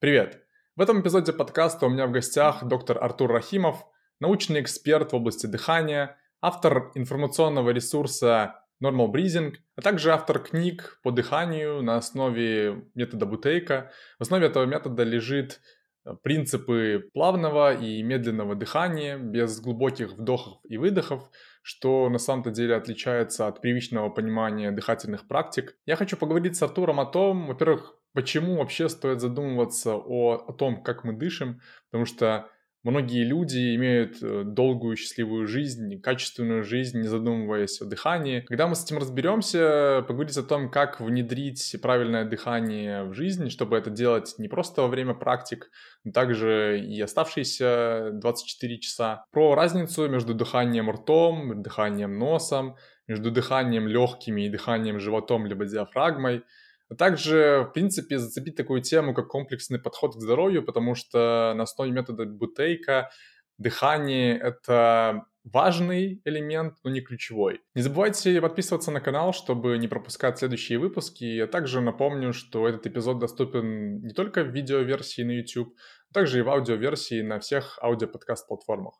Привет! 0.00 0.42
В 0.76 0.80
этом 0.80 1.02
эпизоде 1.02 1.34
подкаста 1.34 1.84
у 1.84 1.90
меня 1.90 2.06
в 2.06 2.10
гостях 2.10 2.64
доктор 2.64 3.04
Артур 3.04 3.30
Рахимов, 3.32 3.84
научный 4.18 4.62
эксперт 4.62 5.12
в 5.12 5.16
области 5.16 5.44
дыхания, 5.44 6.16
автор 6.40 6.90
информационного 6.94 7.68
ресурса 7.68 8.64
Normal 8.82 9.12
Breathing, 9.12 9.56
а 9.76 9.82
также 9.82 10.12
автор 10.12 10.38
книг 10.38 10.98
по 11.02 11.10
дыханию 11.10 11.82
на 11.82 11.96
основе 11.96 12.86
метода 12.94 13.26
Бутейка. 13.26 13.92
В 14.18 14.22
основе 14.22 14.46
этого 14.46 14.64
метода 14.64 15.02
лежит 15.02 15.60
э, 16.06 16.14
принципы 16.22 17.10
плавного 17.12 17.74
и 17.74 18.02
медленного 18.02 18.54
дыхания 18.54 19.18
без 19.18 19.60
глубоких 19.60 20.12
вдохов 20.12 20.60
и 20.66 20.78
выдохов, 20.78 21.30
что 21.62 22.08
на 22.08 22.18
самом-то 22.18 22.50
деле 22.50 22.74
отличается 22.74 23.46
от 23.46 23.60
привычного 23.60 24.08
понимания 24.10 24.70
дыхательных 24.70 25.28
практик. 25.28 25.76
Я 25.86 25.96
хочу 25.96 26.16
поговорить 26.16 26.56
с 26.56 26.62
Артуром 26.62 27.00
о 27.00 27.06
том, 27.06 27.46
во-первых, 27.46 27.96
почему 28.12 28.56
вообще 28.56 28.88
стоит 28.88 29.20
задумываться 29.20 29.94
о, 29.94 30.34
о 30.46 30.52
том, 30.52 30.82
как 30.82 31.04
мы 31.04 31.12
дышим, 31.12 31.60
потому 31.90 32.06
что 32.06 32.48
многие 32.82 33.24
люди 33.24 33.74
имеют 33.76 34.22
э, 34.22 34.42
долгую 34.44 34.96
счастливую 34.96 35.46
жизнь, 35.46 36.00
качественную 36.00 36.64
жизнь, 36.64 37.00
не 37.00 37.08
задумываясь 37.08 37.80
о 37.80 37.86
дыхании. 37.86 38.40
Когда 38.46 38.66
мы 38.66 38.74
с 38.74 38.84
этим 38.84 38.98
разберемся, 38.98 40.04
поговорить 40.06 40.36
о 40.36 40.42
том, 40.42 40.70
как 40.70 41.00
внедрить 41.00 41.76
правильное 41.82 42.24
дыхание 42.24 43.04
в 43.04 43.14
жизнь, 43.14 43.50
чтобы 43.50 43.76
это 43.76 43.90
делать 43.90 44.34
не 44.38 44.48
просто 44.48 44.82
во 44.82 44.88
время 44.88 45.14
практик, 45.14 45.70
но 46.04 46.12
также 46.12 46.80
и 46.80 47.00
оставшиеся 47.00 48.10
24 48.12 48.78
часа. 48.78 49.24
Про 49.32 49.54
разницу 49.54 50.08
между 50.08 50.34
дыханием 50.34 50.90
ртом, 50.90 51.62
дыханием 51.62 52.18
носом, 52.18 52.76
между 53.06 53.30
дыханием 53.30 53.88
легкими 53.88 54.46
и 54.46 54.48
дыханием 54.48 55.00
животом 55.00 55.46
либо 55.46 55.66
диафрагмой– 55.66 56.44
также, 56.96 57.66
в 57.68 57.72
принципе, 57.72 58.18
зацепить 58.18 58.56
такую 58.56 58.82
тему, 58.82 59.14
как 59.14 59.28
комплексный 59.28 59.78
подход 59.78 60.16
к 60.16 60.20
здоровью, 60.20 60.64
потому 60.64 60.94
что 60.94 61.52
на 61.56 61.62
основе 61.62 61.92
метода 61.92 62.26
Бутейка 62.26 63.10
дыхание— 63.58 64.38
это 64.42 65.24
важный 65.44 66.20
элемент, 66.24 66.74
но 66.84 66.90
не 66.90 67.00
ключевой. 67.00 67.60
Не 67.74 67.82
забывайте 67.82 68.40
подписываться 68.40 68.90
на 68.90 69.00
канал, 69.00 69.32
чтобы 69.32 69.78
не 69.78 69.88
пропускать 69.88 70.38
следующие 70.38 70.78
выпуски. 70.78 71.24
Я 71.24 71.46
также 71.46 71.80
напомню, 71.80 72.32
что 72.32 72.68
этот 72.68 72.86
эпизод 72.86 73.18
доступен 73.18 74.00
не 74.02 74.12
только 74.12 74.42
в 74.42 74.48
видеоверсии 74.48 75.22
на 75.22 75.32
YouTube, 75.32 75.68
но 75.68 76.12
также 76.12 76.38
и 76.38 76.42
в 76.42 76.48
аудиоверсии 76.48 77.22
на 77.22 77.38
всех 77.38 77.78
аудиоподкаст-платформах. 77.82 78.94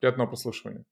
Приятного 0.00 0.28
прослушивания. 0.28 0.84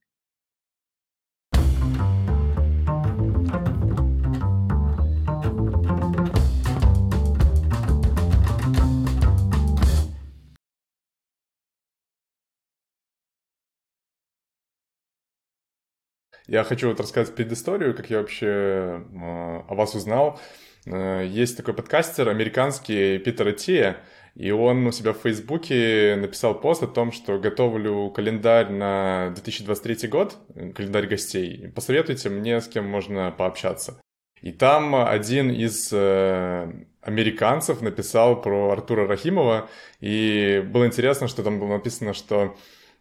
Я 16.48 16.64
хочу 16.64 16.88
вот 16.88 16.98
рассказать 16.98 17.34
предысторию, 17.34 17.94
как 17.94 18.08
я 18.08 18.20
вообще 18.20 18.46
э, 18.46 19.02
о 19.68 19.74
вас 19.74 19.94
узнал. 19.94 20.40
Э, 20.86 21.22
есть 21.28 21.58
такой 21.58 21.74
подкастер 21.74 22.30
американский 22.30 23.18
Питер 23.18 23.52
Тия, 23.52 23.98
и 24.34 24.50
он 24.50 24.86
у 24.86 24.92
себя 24.92 25.12
в 25.12 25.18
Фейсбуке 25.18 26.16
написал 26.18 26.58
пост 26.58 26.82
о 26.82 26.86
том, 26.86 27.12
что 27.12 27.38
готовлю 27.38 28.08
календарь 28.08 28.70
на 28.70 29.28
2023 29.34 30.08
год, 30.08 30.38
календарь 30.74 31.06
гостей. 31.06 31.68
Посоветуйте 31.74 32.30
мне, 32.30 32.62
с 32.62 32.66
кем 32.66 32.88
можно 32.88 33.30
пообщаться. 33.30 34.00
И 34.40 34.50
там 34.50 34.94
один 34.94 35.50
из 35.50 35.90
э, 35.92 36.72
американцев 37.02 37.82
написал 37.82 38.40
про 38.40 38.70
Артура 38.70 39.06
Рахимова, 39.06 39.68
и 40.00 40.64
было 40.66 40.86
интересно, 40.86 41.28
что 41.28 41.42
там 41.42 41.60
было 41.60 41.74
написано, 41.74 42.14
что 42.14 42.56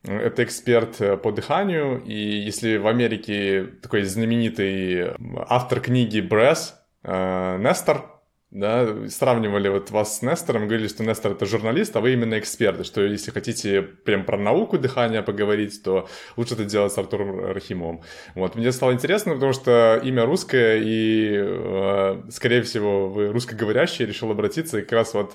это 0.08 0.44
эксперт 0.44 1.02
э, 1.02 1.17
по 1.17 1.31
дыханию, 1.31 2.02
и 2.03 2.13
если 2.13 2.77
в 2.77 2.88
Америке 2.88 3.67
такой 3.81 4.04
знаменитый 4.04 5.14
автор 5.48 5.80
книги 5.80 6.20
Бресс, 6.20 6.76
э, 7.04 7.58
Нестор, 7.59 8.17
да, 8.49 9.09
сравнивали 9.09 9.67
вот 9.67 9.92
вас 9.92 10.20
с 10.20 10.21
Нестором, 10.21 10.67
говорили, 10.67 10.87
что 10.87 11.04
Нестор 11.04 11.33
это 11.33 11.45
журналист, 11.45 11.95
а 11.95 11.99
вы 11.99 12.14
именно 12.14 12.39
эксперты, 12.39 12.86
что 12.86 13.02
если 13.02 13.31
хотите 13.31 13.81
прям 13.81 14.23
про 14.23 14.37
науку 14.37 14.77
дыхания 14.77 15.21
поговорить, 15.21 15.83
то 15.83 16.08
лучше 16.37 16.54
это 16.54 16.64
делать 16.64 16.93
с 16.93 16.98
Артуром 16.98 17.52
Рахимовым. 17.52 18.02
Вот, 18.36 18.55
мне 18.55 18.71
стало 18.71 18.93
интересно, 18.93 19.33
потому 19.33 19.52
что 19.52 19.99
имя 20.02 20.26
русское, 20.26 20.80
и, 20.81 21.33
э, 21.37 22.21
скорее 22.30 22.61
всего, 22.61 23.10
вы 23.10 23.27
русскоговорящий, 23.33 24.05
решил 24.05 24.31
обратиться, 24.31 24.80
и 24.80 24.81
как 24.81 24.93
раз 24.93 25.14
вот 25.14 25.33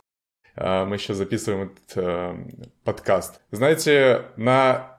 мы 0.56 0.96
еще 0.96 1.14
записываем 1.14 1.70
этот 1.70 1.92
э, 1.96 2.36
подкаст. 2.84 3.40
Знаете, 3.50 4.26
на 4.36 4.92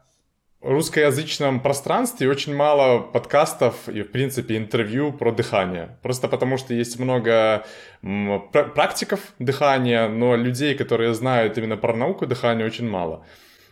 русскоязычном 0.64 1.60
пространстве 1.60 2.30
очень 2.30 2.56
мало 2.56 3.00
подкастов 3.00 3.90
и, 3.90 4.02
в 4.02 4.12
принципе, 4.12 4.58
интервью 4.58 5.12
про 5.12 5.32
дыхание. 5.32 5.98
Просто 6.02 6.28
потому, 6.28 6.58
что 6.58 6.74
есть 6.74 6.98
много 7.00 7.66
практиков 8.02 9.20
дыхания, 9.40 10.08
но 10.08 10.36
людей, 10.36 10.74
которые 10.76 11.14
знают 11.14 11.58
именно 11.58 11.78
про 11.78 11.94
науку 11.94 12.26
дыхания, 12.26 12.66
очень 12.66 12.90
мало. 12.90 13.26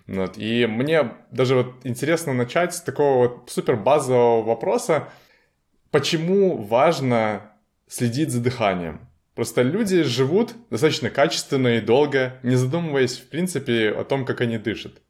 Вот. 0.06 0.38
И 0.38 0.66
мне 0.66 1.14
даже 1.32 1.56
вот 1.56 1.74
интересно 1.86 2.34
начать 2.34 2.76
с 2.76 2.82
такого 2.82 3.28
вот 3.28 3.50
супер 3.50 3.78
базового 3.78 4.44
вопроса, 4.44 5.08
почему 5.92 6.58
важно 6.58 7.54
следить 7.88 8.32
за 8.32 8.42
дыханием? 8.42 9.08
Просто 9.36 9.62
люди 9.62 10.04
живут 10.04 10.54
достаточно 10.70 11.10
качественно 11.10 11.78
и 11.78 11.82
долго, 11.82 12.40
не 12.44 12.56
задумываясь, 12.56 13.18
в 13.18 13.30
принципе, 13.30 13.90
о 13.92 14.04
том, 14.04 14.26
как 14.26 14.42
они 14.42 14.58
дышат. 14.58 15.02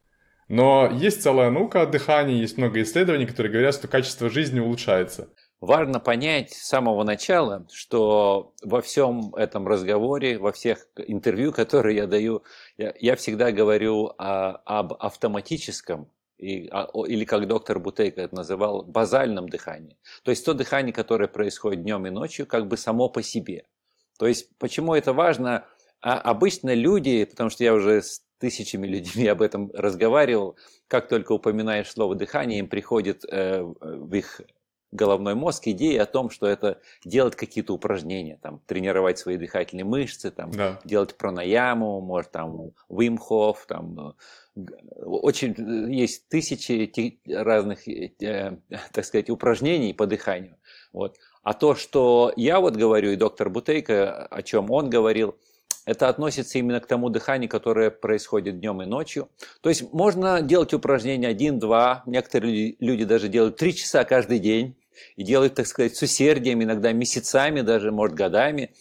Но 0.48 0.90
есть 0.92 1.24
целая 1.24 1.50
наука 1.50 1.82
о 1.82 1.86
дыхании, 1.86 2.42
есть 2.42 2.58
много 2.58 2.82
исследований, 2.82 3.26
которые 3.26 3.52
говорят, 3.52 3.74
что 3.74 3.88
качество 3.88 4.30
жизни 4.30 4.60
улучшается. 4.60 5.30
Важно 5.62 6.00
понять 6.00 6.52
с 6.52 6.68
самого 6.68 7.04
начала, 7.04 7.68
что 7.72 8.54
во 8.64 8.82
всем 8.82 9.34
этом 9.36 9.68
разговоре, 9.68 10.40
во 10.40 10.52
всех 10.52 10.88
интервью, 10.98 11.52
которые 11.52 11.98
я 11.98 12.08
даю, 12.08 12.44
я, 12.78 12.94
я 13.00 13.16
всегда 13.16 13.52
говорю 13.52 14.08
о, 14.18 14.58
об 14.66 14.94
автоматическом 14.94 16.10
и, 16.40 16.66
или 16.66 17.26
как 17.26 17.48
доктор 17.48 17.80
Бутейко 17.80 18.22
это 18.22 18.36
называл, 18.36 18.82
базальном 18.84 19.48
дыхании. 19.48 19.98
То 20.24 20.32
есть 20.32 20.44
то 20.44 20.56
дыхание, 20.56 20.92
которое 20.92 21.28
происходит 21.28 21.84
днем 21.84 22.08
и 22.08 22.10
ночью, 22.10 22.48
как 22.48 22.68
бы 22.68 22.76
само 22.76 23.08
по 23.08 23.22
себе. 23.22 23.66
То 24.22 24.28
есть, 24.28 24.56
почему 24.60 24.94
это 24.94 25.14
важно? 25.14 25.66
А 26.00 26.20
обычно 26.20 26.76
люди, 26.76 27.26
потому 27.26 27.50
что 27.50 27.64
я 27.64 27.74
уже 27.74 28.04
с 28.04 28.22
тысячами 28.38 28.86
людьми 28.86 29.26
об 29.28 29.42
этом 29.42 29.72
разговаривал, 29.74 30.58
как 30.88 31.08
только 31.08 31.32
упоминаешь 31.32 31.90
слово 31.90 32.14
дыхание, 32.14 32.60
им 32.60 32.68
приходит 32.68 33.26
э, 33.28 33.64
в 33.64 34.14
их 34.14 34.42
головной 34.92 35.34
мозг 35.34 35.68
идея 35.70 36.04
о 36.04 36.06
том, 36.06 36.30
что 36.30 36.46
это 36.46 36.80
делать 37.04 37.36
какие-то 37.36 37.74
упражнения, 37.74 38.38
там, 38.44 38.62
тренировать 38.68 39.18
свои 39.18 39.38
дыхательные 39.38 39.86
мышцы, 39.86 40.30
там, 40.30 40.52
да. 40.52 40.80
делать 40.84 41.18
пранаяму, 41.18 42.00
может, 42.02 42.30
там, 42.30 42.74
Hof, 42.90 43.56
там, 43.68 44.16
э, 44.56 44.62
очень 45.04 45.92
есть 45.92 46.30
тысячи 46.30 47.20
разных, 47.28 47.88
э, 47.88 48.58
так 48.92 49.04
сказать, 49.04 49.32
упражнений 49.32 49.96
по 49.96 50.06
дыханию. 50.06 50.58
Вот. 50.94 51.18
А 51.44 51.54
то, 51.54 51.76
что 51.76 52.32
я 52.36 52.60
вот 52.60 52.76
говорю, 52.76 53.12
и 53.12 53.16
доктор 53.16 53.50
Бутейко, 53.50 54.28
о 54.28 54.42
чем 54.44 54.70
он 54.70 54.90
говорил, 54.90 55.36
это 55.86 56.08
относится 56.08 56.60
именно 56.60 56.80
к 56.80 56.86
тому 56.86 57.10
дыханию, 57.10 57.50
которое 57.50 57.90
происходит 57.90 58.60
днем 58.60 58.84
и 58.84 58.86
ночью. 58.86 59.30
То 59.62 59.70
есть 59.70 59.92
можно 59.92 60.42
делать 60.42 60.74
упражнения 60.74 61.28
один-два, 61.28 62.04
некоторые 62.06 62.76
люди 62.80 63.06
даже 63.06 63.28
делают 63.28 63.58
три 63.58 63.74
часа 63.74 64.04
каждый 64.04 64.38
день 64.38 64.76
и 65.16 65.24
делают, 65.24 65.56
так 65.56 65.66
сказать, 65.66 65.96
с 65.96 66.02
усердием, 66.04 66.62
иногда 66.62 66.92
месяцами, 66.92 67.62
даже, 67.62 67.92
может, 67.92 68.16
годами. 68.16 68.76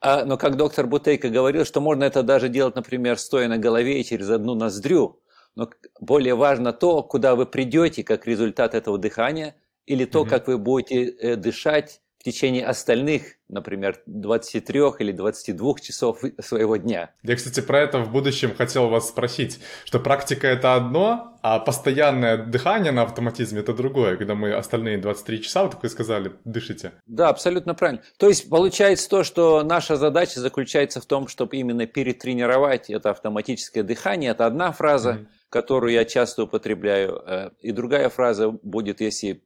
А, 0.00 0.24
но 0.24 0.36
как 0.36 0.56
доктор 0.56 0.88
Бутейко 0.88 1.28
говорил, 1.28 1.64
что 1.64 1.80
можно 1.80 2.02
это 2.02 2.24
даже 2.24 2.48
делать, 2.48 2.74
например, 2.74 3.16
стоя 3.18 3.46
на 3.46 3.58
голове 3.58 4.00
и 4.00 4.04
через 4.04 4.28
одну 4.30 4.54
ноздрю. 4.56 5.20
Но 5.54 5.70
более 6.00 6.34
важно 6.34 6.72
то, 6.72 7.04
куда 7.04 7.36
вы 7.36 7.46
придете 7.46 8.02
как 8.02 8.26
результат 8.26 8.74
этого 8.74 8.98
дыхания– 8.98 9.54
или 9.86 10.04
то, 10.04 10.22
угу. 10.22 10.30
как 10.30 10.48
вы 10.48 10.58
будете 10.58 11.04
э, 11.04 11.36
дышать 11.36 12.00
в 12.18 12.24
течение 12.24 12.66
остальных, 12.66 13.34
например, 13.48 14.00
23 14.06 14.80
или 14.98 15.12
22 15.12 15.74
часов 15.78 16.22
своего 16.40 16.76
дня. 16.76 17.10
Я, 17.22 17.36
кстати, 17.36 17.60
про 17.60 17.78
это 17.78 18.00
в 18.00 18.10
будущем 18.10 18.52
хотел 18.52 18.88
вас 18.88 19.08
спросить, 19.10 19.60
что 19.84 20.00
практика 20.00 20.48
это 20.48 20.74
одно, 20.74 21.38
а 21.42 21.60
постоянное 21.60 22.36
дыхание 22.36 22.90
на 22.90 23.02
автоматизме 23.02 23.60
это 23.60 23.74
другое, 23.74 24.16
когда 24.16 24.34
мы 24.34 24.52
остальные 24.54 24.98
23 24.98 25.42
часа, 25.42 25.62
вот 25.62 25.76
вы 25.80 25.88
сказали, 25.88 26.32
дышите. 26.44 26.94
Да, 27.06 27.28
абсолютно 27.28 27.76
правильно. 27.76 28.02
То 28.16 28.28
есть 28.28 28.50
получается 28.50 29.08
то, 29.08 29.22
что 29.22 29.62
наша 29.62 29.94
задача 29.94 30.40
заключается 30.40 31.00
в 31.00 31.06
том, 31.06 31.28
чтобы 31.28 31.56
именно 31.56 31.86
перетренировать 31.86 32.90
это 32.90 33.10
автоматическое 33.10 33.84
дыхание. 33.84 34.32
Это 34.32 34.46
одна 34.46 34.72
фраза, 34.72 35.10
mm 35.10 35.26
которую 35.48 35.92
я 35.92 36.04
часто 36.04 36.42
употребляю. 36.42 37.22
Э, 37.24 37.50
и 37.60 37.70
другая 37.70 38.08
фраза 38.08 38.50
будет, 38.50 39.00
если 39.00 39.42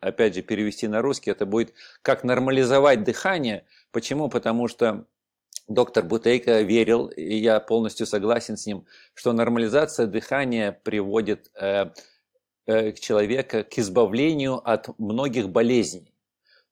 опять 0.00 0.34
же, 0.34 0.42
перевести 0.42 0.88
на 0.88 1.02
русский, 1.02 1.30
это 1.30 1.46
будет 1.46 1.72
как 2.02 2.24
нормализовать 2.24 3.04
дыхание. 3.04 3.64
Почему? 3.92 4.28
Потому 4.28 4.68
что 4.68 5.06
доктор 5.70 6.04
Бутейко 6.04 6.60
верил, 6.60 7.06
и 7.06 7.36
я 7.36 7.60
полностью 7.60 8.06
согласен 8.06 8.56
с 8.56 8.66
ним, 8.66 8.84
что 9.14 9.32
нормализация 9.32 10.06
дыхания 10.06 10.72
приводит 10.72 11.50
э, 11.54 11.90
э, 12.66 12.92
человека 12.92 13.62
к 13.62 13.78
избавлению 13.78 14.56
от 14.68 14.98
многих 14.98 15.48
болезней. 15.48 16.12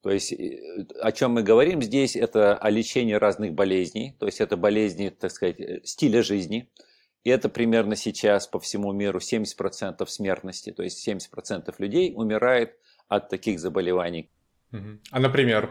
То 0.01 0.11
есть 0.11 0.33
э, 0.33 0.85
о 1.01 1.11
чем 1.11 1.33
мы 1.33 1.43
говорим 1.43 1.81
здесь, 1.81 2.15
это 2.15 2.57
о 2.57 2.69
лечении 2.69 3.13
разных 3.13 3.53
болезней, 3.53 4.15
то 4.19 4.25
есть 4.25 4.41
это 4.41 4.57
болезни, 4.57 5.09
так 5.09 5.31
сказать, 5.31 5.87
стиля 5.87 6.21
жизни. 6.21 6.69
И 7.25 7.29
это 7.29 7.49
примерно 7.49 7.95
сейчас 7.95 8.47
по 8.47 8.59
всему 8.59 8.93
миру 8.93 9.19
70% 9.19 10.05
смертности, 10.07 10.71
то 10.71 10.83
есть 10.83 11.05
70% 11.05 11.73
людей 11.77 12.13
умирает 12.15 12.77
от 13.09 13.27
таких 13.29 13.59
заболеваний. 13.59 14.31
А, 15.11 15.19
например? 15.19 15.69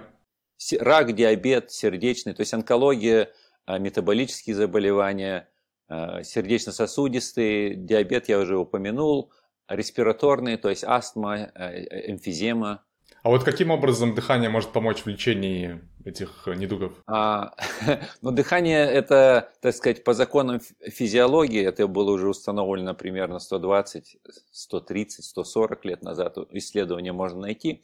Рак, 0.81 1.15
диабет, 1.15 1.71
сердечный, 1.71 2.35
то 2.35 2.43
есть 2.43 2.53
онкология, 2.53 3.33
а, 3.65 3.79
метаболические 3.79 4.57
заболевания, 4.57 5.49
а, 5.89 6.23
сердечно-сосудистые, 6.23 7.75
диабет 7.77 8.29
я 8.29 8.41
уже 8.41 8.59
упомянул, 8.59 9.33
респираторные, 9.69 10.59
то 10.59 10.69
есть 10.69 10.83
астма, 10.85 11.53
э, 11.55 12.11
эмфизема, 12.11 12.85
а 13.23 13.31
вот 13.31 13.45
каким 13.45 13.71
образом 13.71 14.15
дыхание 14.15 14.49
может 14.49 14.71
помочь 14.71 15.03
в 15.03 15.07
лечении 15.07 15.81
этих 16.05 16.47
недугов? 16.47 16.93
А, 17.07 17.55
ну, 18.23 18.31
дыхание 18.31 18.85
это, 18.87 19.51
так 19.61 19.75
сказать, 19.75 20.05
по 20.05 20.15
законам 20.15 20.61
физиологии, 20.87 21.63
это 21.65 21.87
было 21.87 22.13
уже 22.13 22.29
установлено 22.29 22.95
примерно 22.95 23.39
120, 23.39 24.19
130, 24.51 25.25
140 25.25 25.85
лет 25.85 26.03
назад, 26.03 26.39
исследования 26.53 27.13
можно 27.13 27.41
найти, 27.41 27.83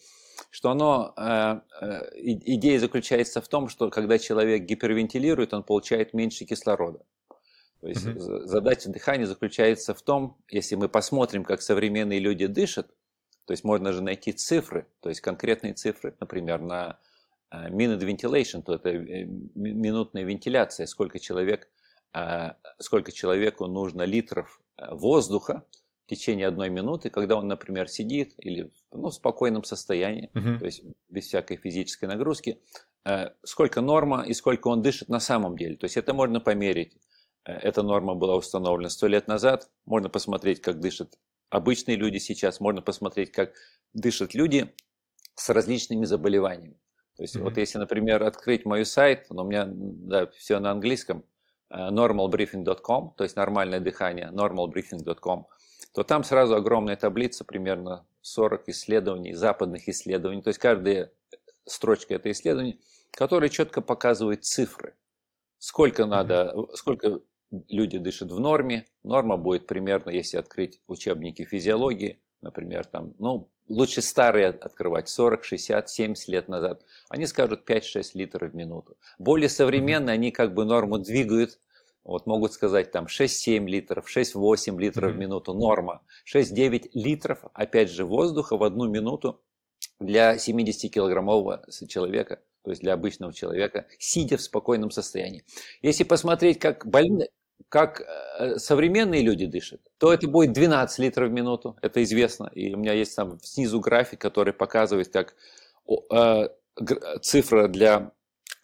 что 0.50 0.70
оно, 0.70 1.14
э, 1.16 1.60
э, 1.80 2.00
идея 2.14 2.78
заключается 2.78 3.40
в 3.40 3.48
том, 3.48 3.68
что 3.68 3.90
когда 3.90 4.18
человек 4.18 4.62
гипервентилирует, 4.62 5.52
он 5.52 5.62
получает 5.62 6.14
меньше 6.14 6.44
кислорода. 6.44 7.00
То 7.80 7.88
есть 7.88 8.06
mm-hmm. 8.06 8.46
задача 8.46 8.88
дыхания 8.88 9.26
заключается 9.26 9.94
в 9.94 10.00
том, 10.00 10.38
если 10.48 10.74
мы 10.74 10.88
посмотрим, 10.88 11.44
как 11.44 11.60
современные 11.60 12.18
люди 12.18 12.46
дышат, 12.46 12.88
то 13.46 13.52
есть 13.52 13.64
можно 13.64 13.92
же 13.92 14.02
найти 14.02 14.32
цифры, 14.32 14.86
то 15.00 15.08
есть 15.08 15.20
конкретные 15.20 15.74
цифры, 15.74 16.14
например, 16.18 16.60
на 16.60 16.98
э, 17.50 17.68
minute 17.68 18.00
ventilation, 18.00 18.62
то 18.62 18.74
это 18.74 18.90
э, 18.90 19.24
минутная 19.54 20.24
вентиляция, 20.24 20.86
сколько 20.86 21.18
человек, 21.18 21.68
э, 22.14 22.52
сколько 22.78 23.12
человеку 23.12 23.66
нужно 23.66 24.02
литров 24.02 24.60
воздуха 24.90 25.64
в 26.06 26.10
течение 26.10 26.48
одной 26.48 26.70
минуты, 26.70 27.10
когда 27.10 27.36
он, 27.36 27.46
например, 27.48 27.88
сидит 27.88 28.34
или 28.38 28.70
ну, 28.92 29.08
в 29.08 29.14
спокойном 29.14 29.64
состоянии, 29.64 30.30
uh-huh. 30.34 30.58
то 30.58 30.64
есть 30.66 30.82
без 31.08 31.26
всякой 31.26 31.56
физической 31.56 32.06
нагрузки, 32.06 32.60
сколько 33.42 33.80
норма 33.80 34.22
и 34.22 34.34
сколько 34.34 34.68
он 34.68 34.82
дышит 34.82 35.08
на 35.08 35.20
самом 35.20 35.56
деле. 35.56 35.76
То 35.76 35.84
есть 35.84 35.96
это 35.96 36.12
можно 36.12 36.40
померить. 36.40 36.96
Эта 37.44 37.82
норма 37.82 38.14
была 38.14 38.36
установлена 38.36 38.88
сто 38.88 39.06
лет 39.06 39.28
назад. 39.28 39.70
Можно 39.84 40.08
посмотреть, 40.08 40.60
как 40.60 40.80
дышит 40.80 41.18
обычные 41.54 41.96
люди 41.96 42.18
сейчас, 42.18 42.60
можно 42.60 42.82
посмотреть, 42.82 43.30
как 43.30 43.52
дышат 43.92 44.34
люди 44.34 44.74
с 45.36 45.48
различными 45.50 46.04
заболеваниями. 46.04 46.76
То 47.16 47.22
есть 47.22 47.36
mm-hmm. 47.36 47.42
вот 47.42 47.56
если, 47.56 47.78
например, 47.78 48.24
открыть 48.24 48.64
мой 48.64 48.84
сайт, 48.84 49.26
но 49.30 49.44
у 49.44 49.46
меня 49.46 49.66
да, 49.68 50.26
все 50.26 50.58
на 50.58 50.72
английском, 50.72 51.24
э, 51.70 51.76
normalbriefing.com, 51.76 53.14
то 53.16 53.22
есть 53.22 53.36
нормальное 53.36 53.78
дыхание, 53.78 54.30
normalbriefing.com, 54.32 55.46
то 55.94 56.02
там 56.02 56.24
сразу 56.24 56.56
огромная 56.56 56.96
таблица, 56.96 57.44
примерно 57.44 58.04
40 58.22 58.68
исследований, 58.70 59.32
западных 59.32 59.88
исследований, 59.88 60.42
то 60.42 60.48
есть 60.48 60.58
каждая 60.58 61.12
строчка 61.66 62.14
это 62.14 62.32
исследование, 62.32 62.78
которое 63.12 63.48
четко 63.48 63.80
показывает 63.80 64.44
цифры. 64.44 64.94
Сколько 65.58 66.04
надо, 66.04 66.52
сколько 66.74 67.20
люди 67.68 67.98
дышат 67.98 68.30
в 68.30 68.40
норме. 68.40 68.86
Норма 69.02 69.36
будет 69.36 69.66
примерно, 69.66 70.10
если 70.10 70.36
открыть 70.38 70.80
учебники 70.86 71.44
физиологии, 71.44 72.20
например, 72.42 72.84
там, 72.84 73.14
ну, 73.18 73.50
лучше 73.68 74.02
старые 74.02 74.48
открывать, 74.48 75.08
40, 75.08 75.44
60, 75.44 75.88
70 75.88 76.28
лет 76.28 76.48
назад. 76.48 76.84
Они 77.08 77.26
скажут 77.26 77.68
5-6 77.68 78.10
литров 78.14 78.52
в 78.52 78.54
минуту. 78.54 78.96
Более 79.18 79.48
современные, 79.48 80.14
они 80.14 80.30
как 80.30 80.54
бы 80.54 80.64
норму 80.64 80.98
двигают, 80.98 81.58
вот 82.04 82.26
могут 82.26 82.52
сказать 82.52 82.92
там 82.92 83.06
6-7 83.06 83.66
литров, 83.66 84.06
6-8 84.14 84.78
литров 84.78 85.12
в 85.12 85.16
минуту 85.16 85.54
норма, 85.54 86.02
6-9 86.32 86.90
литров, 86.92 87.44
опять 87.54 87.90
же, 87.90 88.04
воздуха 88.04 88.56
в 88.56 88.62
одну 88.62 88.88
минуту 88.88 89.40
для 89.98 90.36
70-килограммового 90.36 91.64
человека, 91.88 92.42
то 92.64 92.70
есть 92.70 92.82
для 92.82 92.94
обычного 92.94 93.32
человека, 93.32 93.86
сидя 93.98 94.38
в 94.38 94.42
спокойном 94.42 94.90
состоянии. 94.90 95.44
Если 95.82 96.02
посмотреть, 96.02 96.58
как 96.58 96.86
больные, 96.86 97.28
как 97.68 98.00
э, 98.00 98.56
современные 98.56 99.22
люди 99.22 99.46
дышат, 99.46 99.80
то 99.98 100.12
это 100.12 100.26
будет 100.28 100.52
12 100.52 100.98
литров 100.98 101.28
в 101.30 101.32
минуту, 101.32 101.76
это 101.82 102.02
известно. 102.02 102.50
И 102.54 102.74
у 102.74 102.78
меня 102.78 102.94
есть 102.94 103.14
там 103.14 103.38
снизу 103.42 103.80
график, 103.80 104.20
который 104.20 104.54
показывает, 104.54 105.12
как 105.12 105.34
э, 106.10 106.48
цифра 107.20 107.68
для 107.68 108.12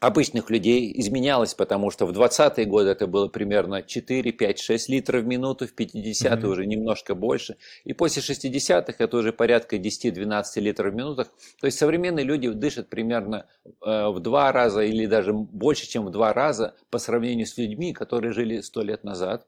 обычных 0.00 0.49
людей 0.49 0.99
изменялось, 0.99 1.55
потому 1.55 1.91
что 1.91 2.06
в 2.06 2.12
20-е 2.12 2.64
годы 2.64 2.91
это 2.91 3.06
было 3.06 3.29
примерно 3.29 3.82
4, 3.82 4.32
5, 4.32 4.58
6 4.58 4.88
литров 4.88 5.23
в 5.23 5.26
минуту, 5.26 5.67
в 5.67 5.75
50-е 5.75 6.12
mm-hmm. 6.12 6.47
уже 6.47 6.67
немножко 6.67 7.14
больше, 7.14 7.56
и 7.85 7.93
после 7.93 8.23
60-х 8.23 8.94
это 8.99 9.17
уже 9.17 9.32
порядка 9.32 9.76
10-12 9.76 10.44
литров 10.56 10.93
в 10.93 10.97
минуту. 10.97 11.26
То 11.61 11.67
есть 11.67 11.79
современные 11.79 12.25
люди 12.25 12.49
дышат 12.49 12.88
примерно 12.88 13.47
э, 13.64 14.08
в 14.08 14.20
два 14.20 14.50
раза 14.52 14.82
или 14.82 15.05
даже 15.05 15.35
больше, 15.35 15.87
чем 15.87 16.06
в 16.06 16.11
два 16.11 16.32
раза 16.32 16.75
по 16.91 16.99
сравнению 16.99 17.46
с 17.46 17.58
людьми, 17.58 17.93
которые 17.93 18.32
жили 18.32 18.61
100 18.61 18.82
лет 18.82 19.05
назад. 19.05 19.46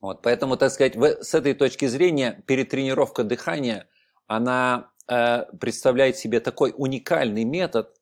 Вот, 0.00 0.20
поэтому, 0.20 0.56
так 0.56 0.72
сказать, 0.72 0.96
в, 0.96 1.22
с 1.22 1.34
этой 1.34 1.54
точки 1.54 1.86
зрения 1.86 2.42
перетренировка 2.46 3.22
дыхания, 3.22 3.86
она 4.26 4.90
э, 5.08 5.44
представляет 5.60 6.16
себе 6.16 6.40
такой 6.40 6.74
уникальный 6.76 7.44
метод, 7.44 7.94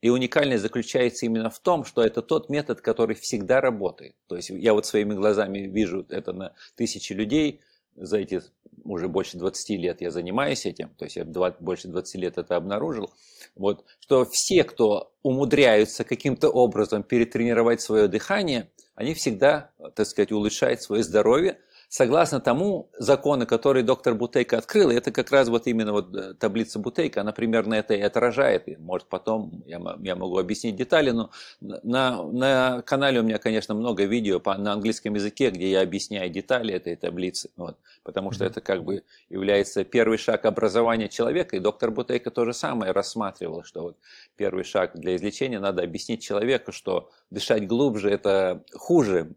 и 0.00 0.10
уникальность 0.10 0.62
заключается 0.62 1.26
именно 1.26 1.50
в 1.50 1.58
том, 1.58 1.84
что 1.84 2.02
это 2.02 2.22
тот 2.22 2.48
метод, 2.48 2.80
который 2.80 3.16
всегда 3.16 3.60
работает. 3.60 4.14
То 4.26 4.36
есть 4.36 4.50
я 4.50 4.72
вот 4.74 4.86
своими 4.86 5.14
глазами 5.14 5.60
вижу 5.60 6.06
это 6.08 6.32
на 6.32 6.54
тысячи 6.76 7.12
людей, 7.12 7.60
за 7.96 8.18
эти 8.18 8.40
уже 8.84 9.08
больше 9.08 9.36
20 9.36 9.70
лет 9.70 10.00
я 10.00 10.10
занимаюсь 10.10 10.64
этим, 10.64 10.90
то 10.96 11.04
есть 11.04 11.16
я 11.16 11.24
20, 11.24 11.60
больше 11.60 11.88
20 11.88 12.20
лет 12.20 12.38
это 12.38 12.56
обнаружил, 12.56 13.12
вот, 13.56 13.84
что 14.00 14.26
все, 14.30 14.64
кто 14.64 15.12
умудряются 15.22 16.04
каким-то 16.04 16.48
образом 16.48 17.02
перетренировать 17.02 17.80
свое 17.80 18.08
дыхание, 18.08 18.70
они 18.94 19.14
всегда, 19.14 19.72
так 19.94 20.06
сказать, 20.06 20.32
улучшают 20.32 20.82
свое 20.82 21.02
здоровье, 21.02 21.58
согласно 21.88 22.40
тому 22.40 22.90
закону, 22.98 23.46
который 23.46 23.82
доктор 23.82 24.14
Бутейко 24.14 24.58
открыл, 24.58 24.90
это 24.90 25.10
как 25.10 25.30
раз 25.30 25.48
вот 25.48 25.66
именно 25.66 25.92
вот 25.92 26.14
э, 26.14 26.34
таблица 26.34 26.78
Бутейко, 26.78 27.22
она 27.22 27.32
примерно 27.32 27.74
это 27.74 27.94
и 27.94 28.00
отражает. 28.00 28.68
И, 28.68 28.76
может, 28.76 29.08
потом 29.08 29.62
я, 29.66 29.80
я 30.00 30.14
могу 30.14 30.38
объяснить 30.38 30.76
детали, 30.76 31.10
но 31.10 31.30
на, 31.60 32.22
на 32.24 32.82
канале 32.82 33.20
у 33.20 33.22
меня, 33.22 33.38
конечно, 33.38 33.74
много 33.74 34.04
видео 34.04 34.38
по, 34.38 34.56
на 34.58 34.72
английском 34.72 35.14
языке, 35.14 35.50
где 35.50 35.70
я 35.70 35.80
объясняю 35.80 36.28
детали 36.30 36.74
этой 36.74 36.94
таблицы, 36.94 37.50
вот, 37.56 37.78
потому 38.02 38.32
что 38.32 38.44
это 38.44 38.60
как 38.60 38.84
бы 38.84 39.02
является 39.30 39.82
первый 39.84 40.18
шаг 40.18 40.44
образования 40.44 41.08
человека, 41.08 41.56
и 41.56 41.60
доктор 41.60 41.90
Бутейко 41.90 42.30
то 42.30 42.44
же 42.44 42.52
самое 42.52 42.92
рассматривал, 42.92 43.64
что 43.64 43.82
вот 43.82 43.96
первый 44.36 44.64
шаг 44.64 44.92
для 44.94 45.16
излечения 45.16 45.58
надо 45.58 45.82
объяснить 45.82 46.22
человеку, 46.22 46.70
что 46.70 47.10
дышать 47.30 47.66
глубже 47.66 48.10
это 48.10 48.62
хуже, 48.74 49.30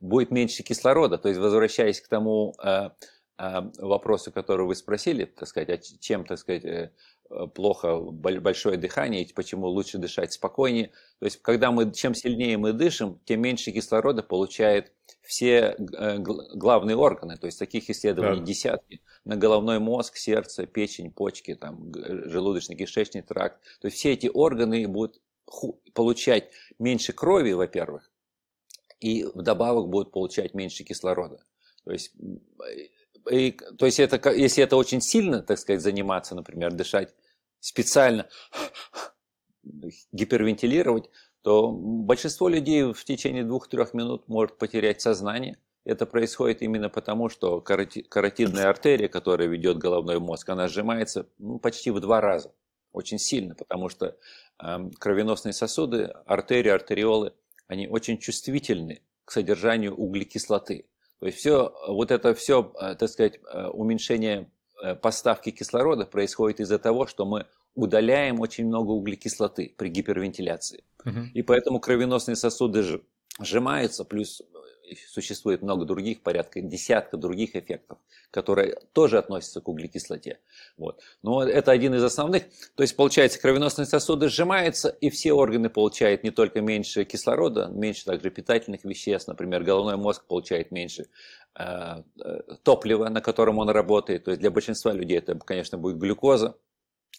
будет 0.00 0.30
меньше 0.30 0.62
кислорода, 0.62 1.18
то 1.18 1.28
есть 1.28 1.41
возвращаясь 1.42 2.00
к 2.00 2.08
тому 2.08 2.54
э, 2.62 2.90
э, 3.38 3.60
вопросу, 3.78 4.32
который 4.32 4.66
вы 4.66 4.74
спросили, 4.74 5.24
так 5.24 5.48
сказать, 5.48 5.70
а 5.70 5.78
чем, 6.00 6.24
так 6.24 6.38
сказать, 6.38 6.64
э, 6.64 6.90
плохо 7.54 7.98
большое 7.98 8.76
дыхание, 8.76 9.22
и 9.22 9.32
почему 9.32 9.66
лучше 9.66 9.98
дышать 9.98 10.32
спокойнее. 10.32 10.90
То 11.18 11.24
есть, 11.24 11.40
когда 11.42 11.70
мы, 11.70 11.90
чем 11.92 12.14
сильнее 12.14 12.58
мы 12.58 12.72
дышим, 12.72 13.20
тем 13.24 13.40
меньше 13.40 13.72
кислорода 13.72 14.22
получают 14.22 14.92
все 15.22 15.74
главные 15.78 16.96
органы. 16.96 17.38
То 17.38 17.46
есть, 17.46 17.58
таких 17.58 17.88
исследований 17.88 18.40
да. 18.40 18.46
десятки. 18.46 19.00
На 19.24 19.36
головной 19.36 19.78
мозг, 19.78 20.16
сердце, 20.16 20.66
печень, 20.66 21.10
почки, 21.10 21.54
там, 21.54 21.90
желудочно-кишечный 21.90 23.22
тракт. 23.22 23.62
То 23.80 23.86
есть, 23.86 23.96
все 23.96 24.12
эти 24.12 24.30
органы 24.32 24.86
будут 24.86 25.20
получать 25.94 26.50
меньше 26.78 27.12
крови, 27.12 27.52
во-первых, 27.52 28.11
и 29.02 29.24
вдобавок 29.24 29.88
будут 29.88 30.12
получать 30.12 30.54
меньше 30.54 30.84
кислорода. 30.84 31.44
То 31.84 31.92
есть, 31.92 32.12
и, 33.30 33.52
то 33.52 33.86
есть 33.86 34.00
это, 34.00 34.30
если 34.30 34.62
это 34.62 34.76
очень 34.76 35.00
сильно, 35.00 35.42
так 35.42 35.58
сказать, 35.58 35.82
заниматься, 35.82 36.34
например, 36.34 36.72
дышать 36.72 37.14
специально, 37.60 38.28
гипервентилировать, 40.12 41.10
то 41.42 41.72
большинство 41.72 42.48
людей 42.48 42.84
в 42.92 43.04
течение 43.04 43.44
двух-трех 43.44 43.94
минут 43.94 44.28
может 44.28 44.58
потерять 44.58 45.00
сознание. 45.00 45.58
Это 45.84 46.06
происходит 46.06 46.62
именно 46.62 46.88
потому, 46.88 47.28
что 47.28 47.60
каротидная 47.60 48.68
артерия, 48.68 49.08
которая 49.08 49.48
ведет 49.48 49.78
головной 49.78 50.20
мозг, 50.20 50.48
она 50.48 50.68
сжимается 50.68 51.26
ну, 51.38 51.58
почти 51.58 51.90
в 51.90 51.98
два 51.98 52.20
раза, 52.20 52.54
очень 52.92 53.18
сильно, 53.18 53.56
потому 53.56 53.88
что 53.88 54.16
э, 54.62 54.90
кровеносные 55.00 55.52
сосуды, 55.52 56.04
артерии, 56.26 56.70
артериолы, 56.70 57.32
они 57.72 57.88
очень 57.88 58.18
чувствительны 58.18 59.00
к 59.24 59.32
содержанию 59.32 59.94
углекислоты. 59.94 60.84
То 61.20 61.26
есть 61.26 61.38
все, 61.38 61.72
вот 61.88 62.10
это 62.10 62.34
все, 62.34 62.72
э, 62.80 62.94
так 62.94 63.08
сказать, 63.08 63.40
э, 63.52 63.66
уменьшение 63.68 64.50
э, 64.82 64.94
поставки 64.94 65.50
кислорода 65.50 66.04
происходит 66.04 66.60
из-за 66.60 66.78
того, 66.78 67.06
что 67.06 67.24
мы 67.24 67.46
удаляем 67.74 68.40
очень 68.40 68.66
много 68.66 68.90
углекислоты 68.90 69.74
при 69.78 69.88
гипервентиляции. 69.88 70.84
Угу. 71.04 71.20
И 71.32 71.42
поэтому 71.42 71.80
кровеносные 71.80 72.36
сосуды 72.36 73.00
сжимаются, 73.40 74.04
плюс 74.04 74.42
существует 75.08 75.62
много 75.62 75.84
других, 75.84 76.22
порядка 76.22 76.60
десятка 76.60 77.16
других 77.16 77.56
эффектов, 77.56 77.98
которые 78.30 78.78
тоже 78.92 79.18
относятся 79.18 79.60
к 79.60 79.68
углекислоте. 79.68 80.38
Вот. 80.76 81.00
Но 81.22 81.42
это 81.42 81.70
один 81.72 81.94
из 81.94 82.04
основных. 82.04 82.44
То 82.74 82.82
есть, 82.82 82.96
получается, 82.96 83.40
кровеносные 83.40 83.86
сосуды 83.86 84.28
сжимаются, 84.28 84.88
и 84.88 85.10
все 85.10 85.32
органы 85.32 85.70
получают 85.70 86.24
не 86.24 86.30
только 86.30 86.60
меньше 86.60 87.04
кислорода, 87.04 87.68
меньше 87.68 88.04
также 88.04 88.30
питательных 88.30 88.84
веществ. 88.84 89.28
Например, 89.28 89.62
головной 89.62 89.96
мозг 89.96 90.24
получает 90.26 90.70
меньше 90.70 91.06
э, 91.54 92.02
э, 92.24 92.40
топлива, 92.62 93.08
на 93.08 93.20
котором 93.20 93.58
он 93.58 93.70
работает. 93.70 94.24
То 94.24 94.30
есть, 94.30 94.40
для 94.40 94.50
большинства 94.50 94.92
людей 94.92 95.18
это, 95.18 95.34
конечно, 95.38 95.78
будет 95.78 95.98
глюкоза. 95.98 96.56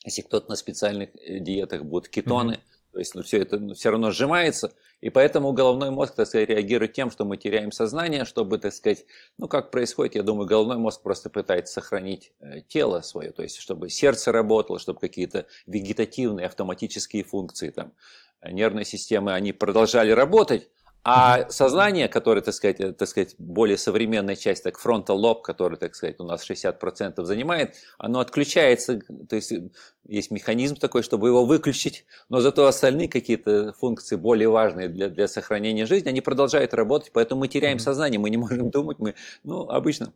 Если 0.06 0.22
кто-то 0.22 0.50
на 0.50 0.56
специальных 0.56 1.10
э, 1.16 1.40
диетах 1.40 1.84
будут 1.84 2.10
кетоны. 2.10 2.54
Mm-hmm 2.54 2.73
то 2.94 3.00
есть 3.00 3.16
ну, 3.16 3.24
все 3.24 3.40
это 3.42 3.58
ну, 3.58 3.74
все 3.74 3.90
равно 3.90 4.12
сжимается, 4.12 4.72
и 5.02 5.10
поэтому 5.10 5.52
головной 5.52 5.90
мозг, 5.90 6.14
так 6.14 6.28
сказать, 6.28 6.48
реагирует 6.48 6.94
тем, 6.94 7.10
что 7.10 7.26
мы 7.26 7.38
теряем 7.38 7.72
сознание, 7.72 8.24
чтобы, 8.24 8.60
так 8.60 8.72
сказать, 8.72 9.06
ну 9.40 9.48
как 9.48 9.72
происходит, 9.72 10.14
я 10.14 10.22
думаю, 10.22 10.48
головной 10.48 10.78
мозг 10.78 11.02
просто 11.02 11.32
пытается 11.32 11.74
сохранить 11.74 12.32
э, 12.40 12.62
тело 12.68 13.02
свое, 13.02 13.32
то 13.32 13.42
есть 13.42 13.58
чтобы 13.58 13.90
сердце 13.90 14.32
работало, 14.32 14.78
чтобы 14.78 15.00
какие-то 15.00 15.48
вегетативные 15.66 16.46
автоматические 16.46 17.24
функции 17.24 17.72
там 17.72 17.94
э, 18.42 18.52
нервной 18.52 18.86
системы, 18.86 19.34
они 19.34 19.54
продолжали 19.54 20.12
работать, 20.12 20.70
а 21.06 21.50
сознание, 21.50 22.08
которое, 22.08 22.42
так 22.42 22.54
сказать, 22.54 22.80
э, 22.80 22.94
так 22.94 23.08
сказать, 23.08 23.36
более 23.38 23.78
современная 23.78 24.36
часть, 24.36 24.64
так 24.64 24.78
фронтал 24.78 25.18
лоб, 25.18 25.42
который, 25.42 25.78
так 25.78 25.96
сказать, 25.96 26.20
у 26.20 26.24
нас 26.24 26.50
60% 26.50 27.26
занимает, 27.26 27.76
оно 27.98 28.20
отключается, 28.20 29.02
то 29.30 29.36
есть 29.36 29.52
э, 29.52 29.70
есть 30.08 30.32
механизм 30.32 30.76
такой, 30.78 31.04
чтобы 31.04 31.28
его 31.28 31.46
выключить, 31.46 32.06
но 32.30 32.40
зато 32.40 32.66
остальные 32.68 33.10
какие-то 33.10 33.74
функции 33.74 34.16
более 34.16 34.48
важные 34.48 34.88
для, 34.88 35.10
для 35.10 35.28
сохранения 35.28 35.86
жизни, 35.86 36.08
они 36.08 36.22
продолжают 36.22 36.74
работать, 36.74 37.12
поэтому 37.12 37.42
мы 37.42 37.48
теряем 37.50 37.80
сознание, 37.80 38.20
мы 38.20 38.30
не 38.30 38.38
можем 38.38 38.70
думать, 38.70 39.00
мы, 39.00 39.16
ну, 39.44 39.70
обычно 39.70 40.14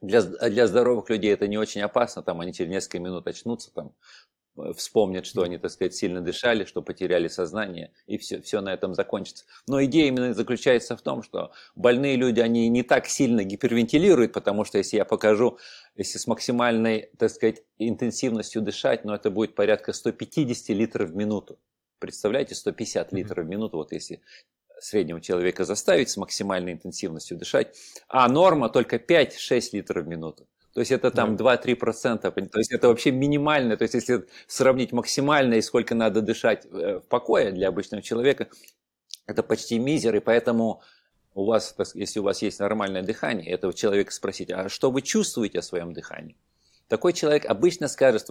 для, 0.00 0.22
для 0.22 0.66
здоровых 0.66 1.08
людей 1.10 1.32
это 1.32 1.48
не 1.48 1.58
очень 1.58 1.80
опасно, 1.80 2.22
там 2.22 2.40
они 2.40 2.52
через 2.52 2.70
несколько 2.70 2.98
минут 2.98 3.26
очнутся, 3.26 3.72
там 3.72 3.92
вспомнят, 4.76 5.26
что 5.26 5.42
они, 5.42 5.58
так 5.58 5.70
сказать, 5.70 5.94
сильно 5.94 6.20
дышали, 6.20 6.64
что 6.64 6.82
потеряли 6.82 7.28
сознание, 7.28 7.92
и 8.06 8.18
все, 8.18 8.40
все 8.40 8.60
на 8.60 8.72
этом 8.72 8.94
закончится. 8.94 9.44
Но 9.66 9.82
идея 9.84 10.08
именно 10.08 10.34
заключается 10.34 10.96
в 10.96 11.02
том, 11.02 11.22
что 11.22 11.52
больные 11.74 12.16
люди, 12.16 12.40
они 12.40 12.68
не 12.68 12.82
так 12.82 13.06
сильно 13.06 13.44
гипервентилируют, 13.44 14.32
потому 14.32 14.64
что 14.64 14.78
если 14.78 14.96
я 14.96 15.04
покажу, 15.04 15.58
если 15.96 16.18
с 16.18 16.26
максимальной, 16.26 17.10
так 17.18 17.30
сказать, 17.30 17.62
интенсивностью 17.78 18.62
дышать, 18.62 19.04
но 19.04 19.14
это 19.14 19.30
будет 19.30 19.54
порядка 19.54 19.92
150 19.92 20.68
литров 20.76 21.10
в 21.10 21.16
минуту. 21.16 21.58
Представляете, 21.98 22.54
150 22.54 23.12
литров 23.12 23.46
в 23.46 23.48
минуту, 23.48 23.78
вот 23.78 23.92
если 23.92 24.20
среднего 24.80 25.20
человека 25.20 25.64
заставить 25.64 26.10
с 26.10 26.16
максимальной 26.16 26.72
интенсивностью 26.72 27.36
дышать, 27.36 27.76
а 28.08 28.28
норма 28.28 28.68
только 28.68 28.96
5-6 28.96 29.70
литров 29.72 30.04
в 30.04 30.08
минуту. 30.08 30.46
То 30.74 30.80
есть 30.80 30.90
это 30.90 31.12
там 31.12 31.36
да. 31.36 31.54
2-3%. 31.54 32.48
То 32.48 32.58
есть 32.58 32.72
это 32.72 32.88
вообще 32.88 33.12
минимально. 33.12 33.76
То 33.76 33.82
есть 33.82 33.94
если 33.94 34.26
сравнить 34.48 34.92
максимально 34.92 35.54
и 35.54 35.62
сколько 35.62 35.94
надо 35.94 36.20
дышать 36.20 36.66
э, 36.66 36.98
в 36.98 37.08
покое 37.08 37.52
для 37.52 37.68
обычного 37.68 38.02
человека, 38.02 38.48
это 39.26 39.44
почти 39.44 39.78
мизер. 39.78 40.16
И 40.16 40.20
поэтому 40.20 40.82
у 41.34 41.44
вас, 41.44 41.76
если 41.94 42.18
у 42.18 42.24
вас 42.24 42.42
есть 42.42 42.58
нормальное 42.58 43.02
дыхание, 43.02 43.50
этого 43.50 43.72
человека 43.72 44.12
спросить, 44.12 44.50
а 44.50 44.68
что 44.68 44.90
вы 44.90 45.02
чувствуете 45.02 45.60
о 45.60 45.62
своем 45.62 45.92
дыхании? 45.92 46.36
Такой 46.88 47.12
человек 47.12 47.46
обычно 47.46 47.86
скажет, 47.86 48.28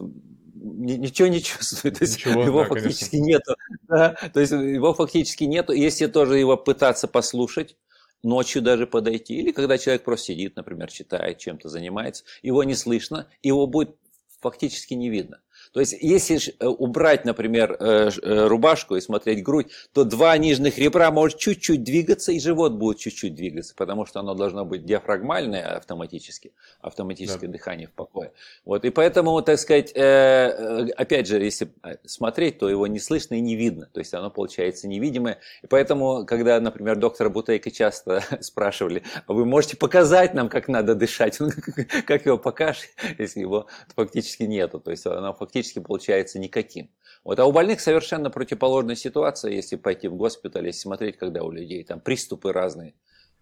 ничего 0.53 1.29
не 1.29 1.41
чувствует, 1.41 1.97
то 1.97 2.03
есть 2.03 2.17
ничего, 2.17 2.43
его 2.43 2.63
да, 2.63 2.69
фактически 2.69 3.11
конечно. 3.11 3.27
нету. 3.27 3.55
Да, 3.87 4.17
то 4.33 4.39
есть 4.39 4.51
его 4.51 4.93
фактически 4.93 5.45
нету. 5.45 5.71
Если 5.71 6.07
тоже 6.07 6.39
его 6.39 6.57
пытаться 6.57 7.07
послушать, 7.07 7.77
ночью 8.23 8.61
даже 8.61 8.87
подойти, 8.87 9.35
или 9.35 9.51
когда 9.51 9.77
человек 9.77 10.03
просто 10.03 10.27
сидит, 10.27 10.55
например, 10.55 10.91
читает, 10.91 11.37
чем-то 11.37 11.69
занимается, 11.69 12.23
его 12.41 12.63
не 12.63 12.75
слышно, 12.75 13.27
его 13.41 13.67
будет 13.67 13.95
фактически 14.39 14.93
не 14.93 15.09
видно. 15.09 15.41
То 15.73 15.79
есть, 15.79 15.95
если 15.99 16.53
э, 16.59 16.67
убрать, 16.67 17.25
например, 17.25 17.75
э, 17.79 18.11
э, 18.21 18.47
рубашку 18.47 18.95
и 18.95 19.01
смотреть 19.01 19.43
грудь, 19.43 19.71
то 19.91 20.03
два 20.03 20.37
нижних 20.37 20.77
ребра 20.77 21.09
может 21.09 21.39
чуть-чуть 21.39 21.83
двигаться, 21.83 22.31
и 22.31 22.39
живот 22.39 22.73
будет 22.73 22.99
чуть-чуть 22.99 23.33
двигаться, 23.33 23.73
потому 23.75 24.05
что 24.05 24.19
оно 24.19 24.35
должно 24.35 24.65
быть 24.65 24.85
диафрагмальное 24.85 25.77
автоматически, 25.77 26.53
автоматическое 26.79 27.49
да. 27.49 27.53
дыхание 27.57 27.87
в 27.87 27.91
покое. 27.91 28.33
Вот, 28.65 28.85
и 28.85 28.91
поэтому, 28.91 29.41
так 29.41 29.57
сказать, 29.57 29.91
опять 29.91 31.27
же, 31.27 31.43
если 31.43 31.73
смотреть, 32.05 32.59
то 32.59 32.69
его 32.69 32.85
не 32.85 32.99
слышно 32.99 33.33
и 33.33 33.41
не 33.41 33.55
видно, 33.55 33.89
то 33.91 33.99
есть 33.99 34.13
оно 34.13 34.29
получается 34.29 34.87
невидимое. 34.87 35.39
И 35.63 35.67
поэтому, 35.67 36.23
когда, 36.25 36.59
например, 36.59 36.97
доктора 36.97 37.29
Бутейка 37.29 37.71
часто 37.71 38.23
спрашивали, 38.41 39.01
а 39.25 39.33
вы 39.33 39.45
можете 39.45 39.75
показать 39.75 40.35
нам, 40.35 40.49
как 40.49 40.67
надо 40.67 40.93
дышать? 40.93 41.39
Как 42.05 42.25
его 42.25 42.37
покажешь, 42.37 42.89
если 43.17 43.39
его 43.39 43.65
фактически 43.95 44.43
нету, 44.43 44.79
то 44.79 44.91
есть 44.91 45.05
оно 45.05 45.33
фактически 45.33 45.62
фактически 45.63 45.79
получается 45.79 46.39
никаким. 46.39 46.89
Вот, 47.23 47.39
а 47.39 47.45
у 47.45 47.51
больных 47.51 47.79
совершенно 47.79 48.29
противоположная 48.29 48.95
ситуация, 48.95 49.51
если 49.51 49.77
пойти 49.77 50.09
в 50.09 50.15
госпиталь, 50.15 50.67
если 50.67 50.81
смотреть, 50.81 51.17
когда 51.17 51.43
у 51.43 51.51
людей 51.51 51.83
там 51.83 52.01
приступы 52.01 52.51
разные, 52.51 52.93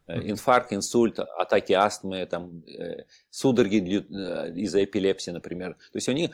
э, 0.08 0.30
инфаркт, 0.30 0.72
инсульт, 0.72 1.20
атаки 1.20 1.74
астмы, 1.74 2.26
там, 2.28 2.64
э, 2.68 3.06
судороги 3.32 3.80
э, 3.80 4.54
из-за 4.56 4.84
эпилепсии, 4.84 5.32
например. 5.32 5.74
То 5.74 5.98
есть 5.98 6.10
они 6.10 6.30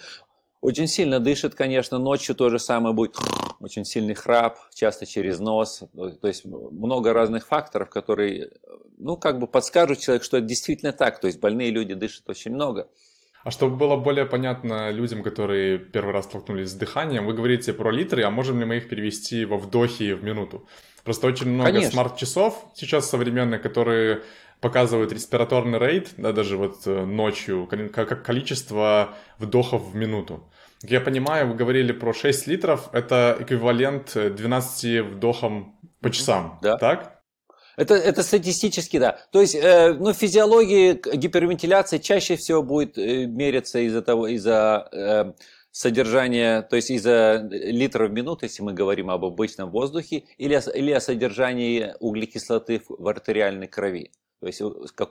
очень 0.60 0.88
сильно 0.88 1.20
дышат, 1.20 1.56
конечно, 1.56 2.00
ночью 2.00 2.36
то 2.36 2.50
же 2.50 2.60
самое 2.60 2.94
будет, 2.94 3.16
очень 3.62 3.86
сильный 3.86 4.16
храп, 4.16 4.58
часто 4.74 5.06
через 5.06 5.40
нос. 5.40 5.84
То 6.22 6.28
есть 6.28 6.44
много 6.46 7.14
разных 7.14 7.48
факторов, 7.48 7.90
которые, 7.90 8.52
ну, 8.98 9.16
как 9.16 9.40
бы 9.40 9.48
подскажут 9.48 10.00
человеку, 10.00 10.26
что 10.26 10.38
это 10.38 10.48
действительно 10.48 10.92
так. 10.92 11.22
То 11.22 11.28
есть 11.28 11.40
больные 11.40 11.72
люди 11.72 11.94
дышат 11.94 12.30
очень 12.30 12.52
много. 12.54 12.90
А 13.48 13.52
чтобы 13.52 13.78
было 13.78 13.96
более 13.96 14.26
понятно 14.26 14.92
людям, 14.92 15.24
которые 15.24 15.78
первый 15.78 16.12
раз 16.12 16.26
столкнулись 16.26 16.72
с 16.72 16.74
дыханием, 16.74 17.26
вы 17.26 17.34
говорите 17.34 17.72
про 17.72 17.92
литры, 17.92 18.24
а 18.24 18.30
можем 18.30 18.60
ли 18.60 18.66
мы 18.66 18.76
их 18.76 18.90
перевести 18.90 19.46
во 19.46 19.58
вдохи 19.58 20.12
в 20.12 20.22
минуту? 20.22 20.68
Просто 21.06 21.28
очень 21.28 21.52
много 21.52 21.82
смарт-часов 21.82 22.66
сейчас 22.76 23.10
современных, 23.10 23.62
которые 23.62 24.24
показывают 24.60 25.14
респираторный 25.14 25.80
рейд, 25.80 26.10
да, 26.18 26.34
даже 26.34 26.58
вот 26.58 26.86
э, 26.88 27.06
ночью, 27.06 27.70
как 27.94 28.22
количество 28.22 29.16
вдохов 29.40 29.92
в 29.92 29.96
минуту. 29.96 30.44
Как 30.82 30.92
я 30.92 31.00
понимаю, 31.00 31.48
вы 31.48 31.56
говорили 31.56 31.94
про 31.94 32.12
6 32.14 32.48
литров, 32.48 32.90
это 32.92 33.38
эквивалент 33.40 34.12
12 34.14 35.06
вдохам 35.06 35.80
по 36.02 36.10
часам, 36.10 36.60
да. 36.62 36.76
так? 36.76 37.17
Это, 37.78 37.94
это 37.94 38.24
статистически, 38.24 38.98
да. 38.98 39.20
То 39.32 39.40
есть, 39.40 39.54
э, 39.54 39.94
ну, 39.94 40.12
физиологии 40.12 41.00
гипервентиляции 41.16 42.00
чаще 42.00 42.36
всего 42.36 42.64
будет 42.64 42.98
э, 42.98 43.28
мериться 43.28 43.78
из-за 43.80 44.02
того, 44.02 44.28
из-за 44.28 44.90
э, 44.92 45.34
содержания, 45.72 46.64
то 46.64 46.76
есть 46.76 46.90
из-за 46.90 47.48
литров 47.52 48.10
в 48.10 48.14
минуту, 48.14 48.46
если 48.46 48.64
мы 48.64 48.74
говорим 48.74 49.12
об 49.12 49.24
обычном 49.24 49.70
воздухе, 49.70 50.24
или, 50.40 50.60
или 50.76 50.92
о 50.92 51.00
содержании 51.00 51.94
углекислоты 52.00 52.82
в 52.90 53.08
артериальной 53.08 53.68
крови. 53.68 54.12
То 54.40 54.48
есть 54.48 54.62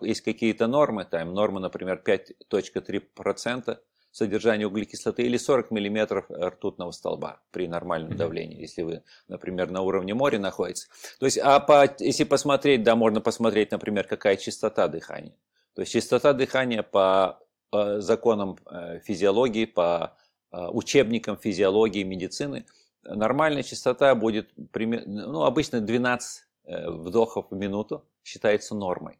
есть 0.00 0.22
какие-то 0.22 0.66
нормы, 0.66 1.04
там 1.04 1.34
норма, 1.34 1.60
например, 1.60 2.02
5.3%, 2.04 3.78
содержание 4.16 4.66
углекислоты 4.66 5.24
или 5.24 5.36
40 5.36 5.70
мм 5.70 6.24
ртутного 6.30 6.90
столба 6.90 7.42
при 7.50 7.68
нормальном 7.68 8.16
давлении, 8.16 8.58
если 8.58 8.80
вы, 8.80 9.02
например, 9.28 9.70
на 9.70 9.82
уровне 9.82 10.14
моря 10.14 10.38
находитесь. 10.38 10.88
То 11.20 11.26
есть, 11.26 11.36
а 11.36 11.60
по, 11.60 11.86
если 11.98 12.24
посмотреть, 12.24 12.82
да, 12.82 12.96
можно 12.96 13.20
посмотреть, 13.20 13.72
например, 13.72 14.06
какая 14.06 14.36
частота 14.36 14.88
дыхания. 14.88 15.34
То 15.74 15.82
есть 15.82 15.92
частота 15.92 16.32
дыхания 16.32 16.82
по, 16.82 17.38
по 17.68 18.00
законам 18.00 18.56
э, 18.70 19.00
физиологии, 19.00 19.66
по 19.66 20.16
э, 20.50 20.66
учебникам 20.68 21.36
физиологии 21.36 22.00
и 22.00 22.04
медицины, 22.04 22.64
нормальная 23.02 23.64
частота 23.64 24.14
будет 24.14 24.48
ну, 24.56 25.42
обычно 25.42 25.82
12 25.82 26.42
э, 26.64 26.90
вдохов 26.90 27.48
в 27.50 27.54
минуту 27.54 28.02
считается 28.24 28.74
нормой. 28.74 29.18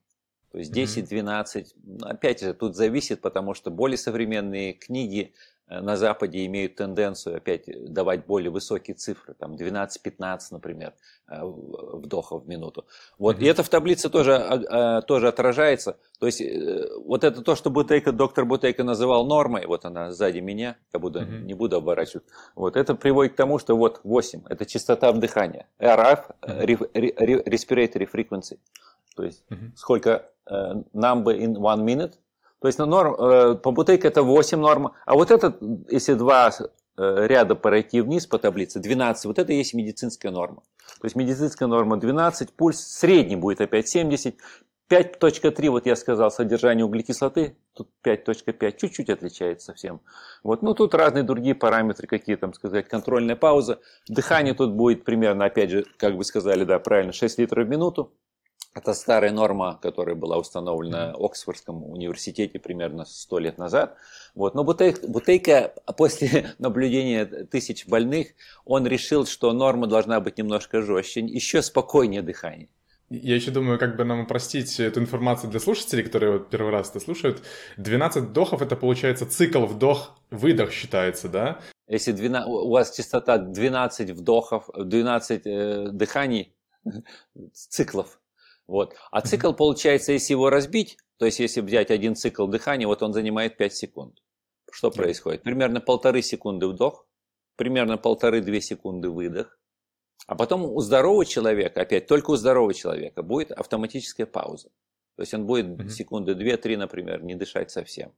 То 0.57 0.61
есть 0.61 0.73
10-12, 0.73 1.67
опять 2.01 2.41
же, 2.41 2.55
тут 2.55 2.77
зависит, 2.77 3.21
потому 3.21 3.53
что 3.53 3.71
более 3.71 3.99
современные 3.99 4.73
книги 4.73 5.35
на 5.69 5.97
Западе 5.97 6.47
имеют 6.47 6.77
тенденцию 6.77 7.37
опять 7.37 7.65
давать 7.93 8.25
более 8.27 8.51
высокие 8.51 8.95
цифры, 8.95 9.35
там 9.35 9.55
12-15, 9.57 10.39
например, 10.53 10.95
э, 11.29 11.41
вдохов 11.43 12.45
в 12.45 12.49
минуту. 12.49 12.87
Вот, 13.19 13.39
mm-hmm. 13.39 13.43
и 13.43 13.47
это 13.47 13.63
в 13.65 13.69
таблице 13.69 14.09
тоже, 14.09 14.37
а, 14.37 14.99
а, 14.99 15.03
тоже 15.03 15.29
отражается. 15.29 15.99
То 16.21 16.27
есть, 16.27 16.41
э, 16.41 16.89
вот 17.05 17.25
это 17.25 17.43
то, 17.43 17.57
что 17.57 17.71
Бутейко, 17.71 18.13
доктор 18.13 18.45
Бутейко 18.45 18.85
называл 18.85 19.27
нормой, 19.27 19.67
вот 19.67 19.85
она 19.85 20.13
сзади 20.13 20.39
меня, 20.39 20.77
я 20.93 21.01
буду, 21.01 21.23
mm-hmm. 21.23 21.43
не 21.43 21.55
буду 21.55 21.77
оборачивать, 21.77 22.27
вот, 22.55 22.77
это 22.77 22.95
приводит 22.95 23.33
к 23.33 23.37
тому, 23.37 23.59
что 23.59 23.77
вот 23.77 24.01
8, 24.05 24.43
это 24.49 24.67
частота 24.67 25.11
вдыхания, 25.11 25.67
RF, 25.81 26.31
mm-hmm. 26.43 27.45
respiratory 27.45 28.09
frequency, 28.09 28.59
то 29.17 29.25
есть, 29.25 29.43
mm-hmm. 29.51 29.73
сколько 29.75 30.31
number 30.95 31.37
in 31.37 31.57
one 31.57 31.85
minute, 31.85 32.15
то 32.67 32.69
есть 32.69 32.81
на 32.81 32.87
норм, 32.87 33.15
э, 33.15 33.55
по 33.55 33.71
бутейке 33.71 34.09
это 34.09 34.25
8 34.25 34.59
норм, 34.59 34.93
а 35.05 35.15
вот 35.15 35.31
этот, 35.31 35.63
если 35.89 36.15
два 36.15 36.51
э, 36.51 37.27
ряда 37.29 37.55
пройти 37.55 38.01
вниз 38.01 38.27
по 38.27 38.41
таблице, 38.41 38.81
12, 38.81 39.27
вот 39.27 39.39
это 39.39 39.53
и 39.53 39.57
есть 39.57 39.73
медицинская 39.73 40.33
норма. 40.33 40.65
То 41.01 41.05
есть 41.05 41.15
медицинская 41.15 41.69
норма 41.69 41.97
12, 41.97 42.55
пульс 42.55 42.81
средний 42.81 43.37
будет 43.37 43.61
опять 43.61 43.87
70, 43.87 44.35
5.3, 44.91 45.71
вот 45.71 45.87
я 45.87 45.95
сказал, 45.95 46.29
содержание 46.33 46.85
углекислоты, 46.85 47.57
тут 47.73 47.89
5.5, 48.05 48.77
чуть-чуть 48.77 49.11
отличается 49.11 49.67
совсем. 49.67 50.01
Вот, 50.43 50.63
ну 50.63 50.75
тут 50.75 50.93
разные 50.93 51.23
другие 51.23 51.55
параметры, 51.55 52.09
какие 52.09 52.35
там 52.35 52.53
сказать, 52.53 52.89
контрольная 52.89 53.37
пауза. 53.37 53.79
Дыхание 54.09 54.55
тут 54.55 54.73
будет 54.73 55.05
примерно, 55.05 55.45
опять 55.45 55.71
же, 55.71 55.85
как 55.99 56.15
вы 56.15 56.25
сказали, 56.25 56.65
да, 56.65 56.81
правильно, 56.81 57.13
6 57.13 57.39
литров 57.39 57.65
в 57.65 57.71
минуту. 57.71 58.13
Это 58.77 58.93
старая 58.93 59.33
норма, 59.33 59.79
которая 59.81 60.15
была 60.15 60.37
установлена 60.37 61.15
в 61.17 61.25
Оксфордском 61.25 61.83
университете 61.83 62.59
примерно 62.59 63.07
100 63.07 63.39
лет 63.39 63.57
назад. 63.57 63.97
Вот. 64.35 64.55
Но 64.55 64.65
Бутейка, 64.65 65.09
Бутейка 65.09 65.73
после 65.97 66.55
наблюдения 66.59 67.25
тысяч 67.25 67.87
больных, 67.87 68.35
он 68.67 68.87
решил, 68.87 69.25
что 69.25 69.55
норма 69.55 69.87
должна 69.87 70.21
быть 70.21 70.37
немножко 70.37 70.83
жестче, 70.83 71.21
еще 71.21 71.63
спокойнее 71.63 72.21
дыхание. 72.21 72.69
Я 73.09 73.37
еще 73.37 73.51
думаю, 73.51 73.79
как 73.79 73.97
бы 73.97 74.05
нам 74.05 74.21
упростить 74.21 74.79
эту 74.79 75.01
информацию 75.01 75.51
для 75.51 75.61
слушателей, 75.61 76.05
которые 76.05 76.33
вот 76.33 76.51
первый 76.51 76.71
раз 76.71 76.91
это 76.91 77.01
слушают. 77.01 77.43
12 77.79 78.25
вдохов 78.25 78.61
это 78.61 78.77
получается 78.77 79.25
цикл 79.25 79.65
вдох-выдох 79.65 80.71
считается, 80.71 81.31
да? 81.31 81.61
Если 81.89 82.13
12, 82.13 82.47
у 82.47 82.71
вас 82.71 82.95
частота 82.95 83.39
12 83.39 84.11
вдохов, 84.11 84.69
12 84.77 85.43
э, 85.47 85.89
дыханий, 85.93 86.53
циклов, 87.55 88.19
вот. 88.67 88.95
А 89.11 89.21
цикл 89.21 89.53
получается, 89.53 90.13
если 90.13 90.33
его 90.33 90.51
разбить, 90.51 90.97
то 91.19 91.27
есть 91.27 91.39
если 91.39 91.61
взять 91.61 91.91
один 91.91 92.15
цикл 92.15 92.47
дыхания, 92.47 92.87
вот 92.87 93.03
он 93.03 93.13
занимает 93.13 93.57
5 93.57 93.75
секунд. 93.75 94.23
Что 94.71 94.91
происходит? 94.91 95.43
Примерно 95.43 95.81
полторы 95.81 96.23
секунды 96.23 96.67
вдох, 96.67 97.07
примерно 97.57 97.97
полторы-две 97.97 98.61
секунды 98.61 99.09
выдох. 99.11 99.59
А 100.27 100.35
потом 100.35 100.65
у 100.65 100.81
здорового 100.81 101.25
человека, 101.25 101.83
опять 101.83 102.07
только 102.07 102.31
у 102.31 102.37
здорового 102.37 102.75
человека, 102.75 103.23
будет 103.23 103.53
автоматическая 103.53 104.27
пауза. 104.27 104.71
То 105.15 105.23
есть 105.23 105.33
он 105.33 105.47
будет 105.47 105.67
mm-hmm. 105.67 105.89
секунды 105.89 106.33
2-3, 106.33 106.77
например, 106.77 107.23
не 107.23 107.37
дышать 107.37 107.71
совсем. 107.71 108.13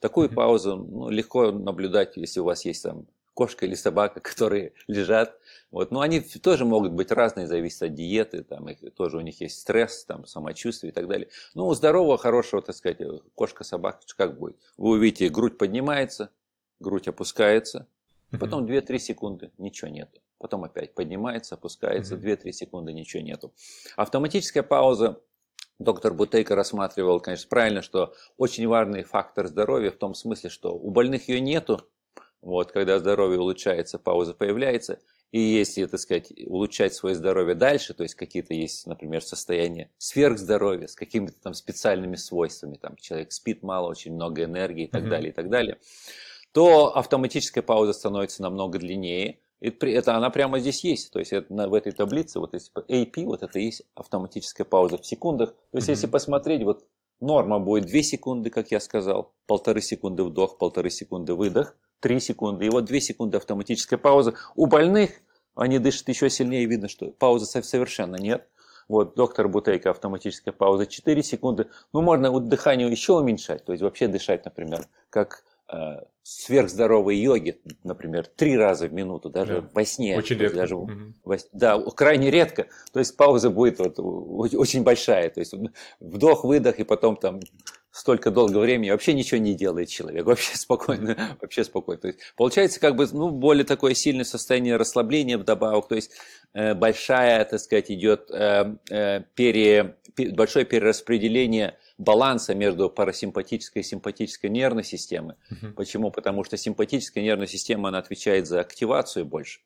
Такую 0.00 0.28
mm-hmm. 0.28 0.34
паузу 0.34 0.76
ну, 0.76 1.08
легко 1.08 1.52
наблюдать, 1.52 2.16
если 2.16 2.40
у 2.40 2.44
вас 2.44 2.64
есть 2.64 2.82
там 2.82 3.06
кошка 3.34 3.66
или 3.66 3.74
собака, 3.74 4.20
которые 4.20 4.72
лежат. 4.86 5.38
Вот. 5.70 5.90
Но 5.90 6.00
они 6.00 6.20
тоже 6.20 6.64
могут 6.64 6.92
быть 6.92 7.12
разные, 7.12 7.46
зависит 7.46 7.82
от 7.82 7.94
диеты, 7.94 8.42
там, 8.42 8.68
их, 8.68 8.94
тоже 8.94 9.18
у 9.18 9.20
них 9.20 9.40
есть 9.40 9.60
стресс, 9.60 10.04
там, 10.04 10.26
самочувствие 10.26 10.90
и 10.90 10.94
так 10.94 11.08
далее. 11.08 11.28
Ну, 11.54 11.66
у 11.66 11.74
здорового, 11.74 12.16
хорошего, 12.16 12.62
так 12.62 12.74
сказать, 12.74 12.98
кошка-собака, 13.34 14.00
как 14.16 14.38
будет? 14.38 14.56
Вы 14.76 14.90
увидите, 14.90 15.28
грудь 15.28 15.58
поднимается, 15.58 16.30
грудь 16.80 17.08
опускается, 17.08 17.86
потом 18.38 18.66
2-3 18.66 18.98
секунды, 18.98 19.50
ничего 19.58 19.90
нету. 19.90 20.20
Потом 20.38 20.64
опять 20.64 20.94
поднимается, 20.94 21.54
опускается, 21.54 22.16
2-3 22.16 22.52
секунды, 22.52 22.92
ничего 22.92 23.22
нету. 23.22 23.52
Автоматическая 23.96 24.62
пауза 24.62 25.20
Доктор 25.80 26.14
Бутейко 26.14 26.54
рассматривал, 26.54 27.18
конечно, 27.18 27.48
правильно, 27.48 27.82
что 27.82 28.14
очень 28.36 28.66
важный 28.68 29.02
фактор 29.02 29.48
здоровья 29.48 29.90
в 29.90 29.96
том 29.96 30.14
смысле, 30.14 30.48
что 30.48 30.72
у 30.72 30.90
больных 30.90 31.28
ее 31.28 31.40
нету, 31.40 31.80
вот, 32.44 32.72
когда 32.72 32.98
здоровье 32.98 33.40
улучшается, 33.40 33.98
пауза 33.98 34.34
появляется. 34.34 35.00
И 35.32 35.40
если, 35.40 35.86
так 35.86 35.98
сказать, 35.98 36.32
улучшать 36.46 36.94
свое 36.94 37.16
здоровье 37.16 37.56
дальше, 37.56 37.94
то 37.94 38.04
есть 38.04 38.14
какие-то 38.14 38.54
есть, 38.54 38.86
например, 38.86 39.22
состояния 39.22 39.90
сверхздоровья 39.98 40.86
с 40.86 40.94
какими-то 40.94 41.34
там 41.42 41.54
специальными 41.54 42.16
свойствами, 42.16 42.76
там 42.76 42.96
человек 42.96 43.32
спит 43.32 43.62
мало, 43.62 43.88
очень 43.88 44.14
много 44.14 44.44
энергии 44.44 44.84
и 44.84 44.86
так 44.86 45.04
mm-hmm. 45.04 45.08
далее, 45.08 45.30
и 45.30 45.32
так 45.32 45.50
далее, 45.50 45.78
то 46.52 46.96
автоматическая 46.96 47.64
пауза 47.64 47.94
становится 47.94 48.42
намного 48.42 48.78
длиннее. 48.78 49.40
И 49.60 49.70
это 49.70 50.14
она 50.14 50.30
прямо 50.30 50.60
здесь 50.60 50.84
есть. 50.84 51.10
То 51.10 51.18
есть 51.18 51.32
это, 51.32 51.52
в 51.68 51.74
этой 51.74 51.92
таблице, 51.92 52.38
вот 52.38 52.52
если 52.52 52.70
AP, 52.86 53.24
вот 53.24 53.42
это 53.42 53.58
и 53.58 53.64
есть 53.64 53.82
автоматическая 53.94 54.66
пауза 54.66 54.98
в 54.98 55.06
секундах. 55.06 55.54
То 55.72 55.78
есть 55.78 55.88
mm-hmm. 55.88 55.92
если 55.92 56.06
посмотреть, 56.06 56.62
вот 56.62 56.84
норма 57.20 57.58
будет 57.58 57.86
2 57.86 58.02
секунды, 58.02 58.50
как 58.50 58.70
я 58.70 58.78
сказал, 58.78 59.32
полторы 59.46 59.80
секунды 59.80 60.22
вдох, 60.22 60.58
полторы 60.58 60.90
секунды 60.90 61.34
выдох. 61.34 61.74
3 62.04 62.20
секунды, 62.20 62.66
и 62.66 62.68
вот 62.68 62.84
2 62.84 63.00
секунды 63.00 63.38
автоматическая 63.38 63.98
пауза. 63.98 64.34
У 64.56 64.66
больных 64.66 65.22
они 65.54 65.78
дышат 65.78 66.06
еще 66.08 66.28
сильнее, 66.28 66.66
видно, 66.66 66.86
что 66.86 67.10
паузы 67.10 67.46
совершенно 67.46 68.16
нет. 68.16 68.46
Вот, 68.88 69.14
доктор 69.14 69.48
Бутейко, 69.48 69.88
автоматическая 69.88 70.52
пауза 70.52 70.84
4 70.84 71.22
секунды. 71.22 71.70
Ну, 71.94 72.02
можно 72.02 72.30
вот 72.30 72.48
дыхание 72.50 72.90
еще 72.90 73.14
уменьшать, 73.14 73.64
то 73.64 73.72
есть 73.72 73.82
вообще 73.82 74.06
дышать, 74.06 74.44
например, 74.44 74.86
как 75.08 75.44
э, 75.72 76.02
сверхздоровые 76.24 77.22
йоги, 77.22 77.60
например, 77.82 78.26
три 78.26 78.56
раза 78.56 78.88
в 78.88 78.94
минуту, 78.94 79.28
даже 79.28 79.60
да. 79.60 79.68
во 79.74 79.84
сне. 79.84 80.16
Очень 80.16 80.38
редко. 80.38 80.56
Даже, 80.56 80.76
угу. 80.76 80.92
во, 81.22 81.36
да, 81.52 81.78
крайне 81.94 82.30
редко. 82.30 82.66
То 82.92 82.98
есть 82.98 83.14
пауза 83.16 83.50
будет 83.50 83.78
вот, 83.78 83.98
очень 84.54 84.82
большая. 84.82 85.28
То 85.28 85.40
есть 85.40 85.54
вдох, 86.00 86.44
выдох, 86.44 86.80
и 86.80 86.84
потом 86.84 87.16
там 87.16 87.40
столько 87.94 88.32
долгого 88.32 88.62
времени 88.62 88.90
вообще 88.90 89.12
ничего 89.12 89.38
не 89.38 89.54
делает 89.54 89.88
человек, 89.88 90.26
вообще 90.26 90.56
спокойно, 90.56 91.36
вообще 91.40 91.62
спокойно. 91.62 92.00
То 92.00 92.08
есть 92.08 92.20
получается 92.36 92.80
как 92.80 92.96
бы 92.96 93.06
ну, 93.12 93.30
более 93.30 93.64
такое 93.64 93.94
сильное 93.94 94.24
состояние 94.24 94.76
расслабления 94.76 95.38
вдобавок, 95.38 95.88
то 95.88 95.94
есть 95.94 96.10
э, 96.54 96.74
большая, 96.74 97.44
так 97.44 97.60
сказать, 97.60 97.90
идет 97.90 98.30
э, 98.30 98.76
э, 98.90 99.20
пере, 99.34 99.96
большое 100.16 100.64
перераспределение 100.64 101.78
баланса 101.96 102.54
между 102.54 102.90
парасимпатической 102.90 103.82
и 103.82 103.84
симпатической 103.84 104.50
нервной 104.50 104.84
системой. 104.84 105.36
Угу. 105.50 105.74
Почему? 105.74 106.10
Потому 106.14 106.44
что 106.44 106.56
симпатическая 106.56 107.22
нервная 107.22 107.46
система, 107.46 107.88
она 107.88 107.98
отвечает 107.98 108.46
за 108.46 108.60
активацию 108.60 109.24
больше, 109.26 109.60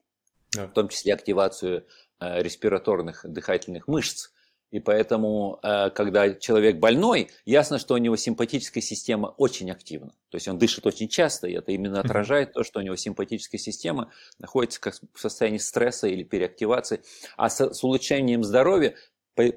да. 0.52 0.66
в 0.66 0.72
том 0.72 0.88
числе 0.88 1.12
активацию 1.12 1.86
э, 2.20 2.42
респираторных 2.42 3.24
дыхательных 3.24 3.86
мышц. 3.86 4.30
И 4.70 4.80
поэтому, 4.80 5.60
э, 5.62 5.90
когда 5.90 6.34
человек 6.34 6.76
больной, 6.76 7.30
ясно, 7.46 7.78
что 7.78 7.94
у 7.94 7.98
него 7.98 8.16
симпатическая 8.16 8.82
система 8.82 9.28
очень 9.38 9.70
активна. 9.70 10.12
То 10.30 10.36
есть 10.36 10.46
он 10.48 10.58
дышит 10.58 10.86
очень 10.86 11.08
часто, 11.08 11.48
и 11.48 11.52
это 11.54 11.72
именно 11.72 12.00
отражает 12.00 12.52
то, 12.52 12.64
что 12.64 12.80
у 12.80 12.82
него 12.82 12.96
симпатическая 12.96 13.58
система 13.58 14.10
находится 14.38 14.80
в 15.14 15.20
состоянии 15.20 15.58
стресса 15.58 16.06
или 16.06 16.22
переактивации. 16.22 17.02
А 17.36 17.48
с 17.48 17.82
улучшением 17.82 18.44
здоровья 18.44 18.94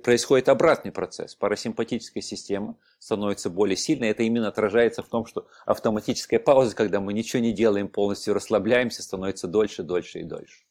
происходит 0.04 0.50
обратный 0.50 0.92
процесс. 0.92 1.36
Парасимпатическая 1.36 2.22
система 2.22 2.78
становится 3.00 3.50
более 3.50 3.76
сильной. 3.76 4.10
Это 4.10 4.24
именно 4.24 4.48
отражается 4.48 5.04
в 5.04 5.08
том, 5.08 5.26
что 5.26 5.48
автоматическая 5.66 6.40
пауза, 6.40 6.76
когда 6.76 7.00
мы 7.00 7.14
ничего 7.14 7.42
не 7.42 7.52
делаем, 7.54 7.88
полностью 7.88 8.34
расслабляемся, 8.34 9.04
становится 9.04 9.48
дольше, 9.48 9.84
дольше 9.84 10.20
и 10.20 10.24
дольше. 10.24 10.64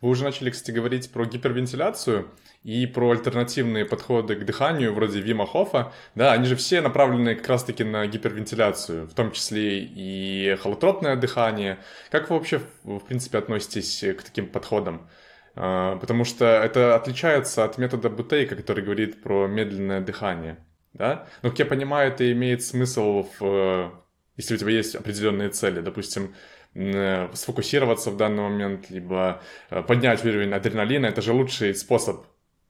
Вы 0.00 0.10
уже 0.10 0.24
начали, 0.24 0.50
кстати, 0.50 0.70
говорить 0.70 1.10
про 1.10 1.26
гипервентиляцию 1.26 2.30
и 2.62 2.86
про 2.86 3.10
альтернативные 3.10 3.84
подходы 3.84 4.34
к 4.34 4.44
дыханию, 4.44 4.94
вроде 4.94 5.20
Вима 5.20 5.46
Хофа. 5.46 5.92
Да, 6.14 6.32
они 6.32 6.46
же 6.46 6.56
все 6.56 6.80
направлены 6.80 7.34
как 7.34 7.48
раз-таки 7.48 7.84
на 7.84 8.06
гипервентиляцию, 8.06 9.06
в 9.06 9.14
том 9.14 9.32
числе 9.32 9.80
и 9.82 10.56
холотропное 10.56 11.16
дыхание. 11.16 11.78
Как 12.10 12.30
вы 12.30 12.36
вообще, 12.36 12.60
в 12.82 13.00
принципе, 13.00 13.38
относитесь 13.38 14.04
к 14.18 14.22
таким 14.22 14.48
подходам? 14.48 15.08
А, 15.54 15.96
потому 15.96 16.24
что 16.24 16.44
это 16.44 16.94
отличается 16.94 17.64
от 17.64 17.78
метода 17.78 18.08
Бутейка, 18.08 18.56
который 18.56 18.84
говорит 18.84 19.22
про 19.22 19.46
медленное 19.46 20.00
дыхание. 20.00 20.58
Да? 20.92 21.26
Но, 21.42 21.50
как 21.50 21.58
я 21.58 21.66
понимаю, 21.66 22.12
это 22.12 22.30
имеет 22.32 22.62
смысл, 22.62 23.26
в, 23.38 23.92
если 24.36 24.54
у 24.54 24.58
тебя 24.58 24.72
есть 24.72 24.94
определенные 24.94 25.50
цели. 25.50 25.80
Допустим, 25.80 26.34
Э, 26.72 27.28
сфокусироваться 27.34 28.12
в 28.12 28.16
данный 28.16 28.44
момент, 28.44 28.90
либо 28.90 29.42
э, 29.70 29.82
поднять 29.82 30.24
уровень 30.24 30.52
адреналина. 30.52 31.06
Это 31.06 31.20
же 31.20 31.32
лучший 31.32 31.74
способ 31.74 32.26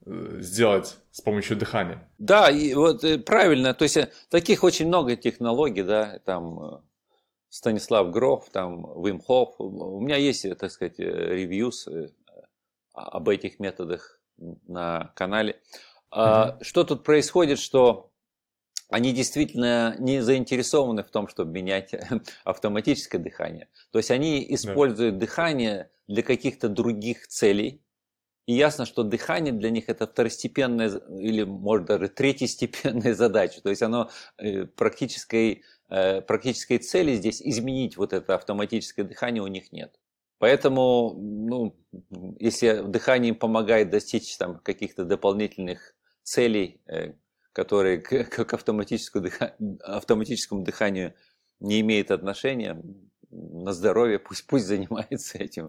э, 0.07 0.39
сделать 0.41 0.97
с 1.11 1.21
помощью 1.21 1.59
дыхания. 1.59 2.09
Да, 2.19 2.51
и 2.51 2.73
вот 2.73 3.05
правильно. 3.27 3.75
То 3.75 3.85
есть 3.85 3.99
таких 4.31 4.65
очень 4.65 4.87
много 4.87 5.17
технологий, 5.17 5.83
да, 5.83 6.19
там 6.25 6.83
Станислав 7.51 8.11
Гров, 8.11 8.49
там 8.51 9.03
Вим 9.05 9.21
Хофф. 9.21 9.57
У 9.59 10.01
меня 10.01 10.17
есть, 10.17 10.47
так 10.59 10.71
сказать, 10.71 10.99
ревьюс 10.99 11.87
об 12.93 13.29
этих 13.29 13.61
методах 13.61 14.21
на 14.39 15.13
канале. 15.15 15.61
Mm-hmm. 16.13 16.65
Что 16.65 16.85
тут 16.85 17.05
происходит, 17.05 17.59
что 17.59 18.11
они 18.91 19.13
действительно 19.13 19.95
не 19.99 20.21
заинтересованы 20.21 21.05
в 21.05 21.11
том, 21.11 21.29
чтобы 21.29 21.53
менять 21.53 21.95
автоматическое 22.45 23.21
дыхание. 23.21 23.69
То 23.93 23.99
есть 23.99 24.11
они 24.11 24.45
используют 24.55 25.15
да. 25.15 25.27
дыхание 25.27 25.91
для 26.09 26.23
каких-то 26.23 26.69
других 26.69 27.29
целей. 27.29 27.83
И 28.47 28.55
ясно, 28.55 28.85
что 28.85 29.05
дыхание 29.05 29.53
для 29.53 29.71
них 29.71 29.89
это 29.89 30.09
второстепенная 30.09 30.91
или, 30.91 31.45
может, 31.45 31.87
даже 31.87 32.09
третьестепенная 32.09 33.15
задача. 33.15 33.61
То 33.63 33.71
есть 33.71 33.83
оно 33.83 34.11
э, 34.39 34.65
практической, 34.65 35.63
э, 35.89 36.21
практической 36.23 36.79
цели 36.79 37.15
здесь 37.15 37.41
изменить 37.41 37.97
вот 37.97 38.13
это 38.13 38.35
автоматическое 38.35 39.05
дыхание 39.05 39.43
у 39.43 39.47
них 39.47 39.71
нет. 39.71 39.95
Поэтому, 40.41 41.15
ну, 41.21 41.77
если 42.39 42.81
дыхание 42.81 43.35
помогает 43.35 43.91
достичь 43.91 44.39
там 44.39 44.59
каких-то 44.59 45.05
дополнительных 45.05 45.95
целей, 46.23 46.81
э, 46.87 47.13
которые 47.53 47.99
к, 47.99 48.25
к 48.47 48.55
автоматическому, 48.55 49.25
дыха, 49.25 49.55
автоматическому 49.85 50.65
дыханию 50.65 51.13
не 51.61 51.83
имеют 51.83 52.11
отношения, 52.11 52.83
на 53.31 53.73
здоровье 53.75 54.19
пусть, 54.19 54.47
пусть 54.47 54.65
занимается 54.65 55.37
этим. 55.37 55.69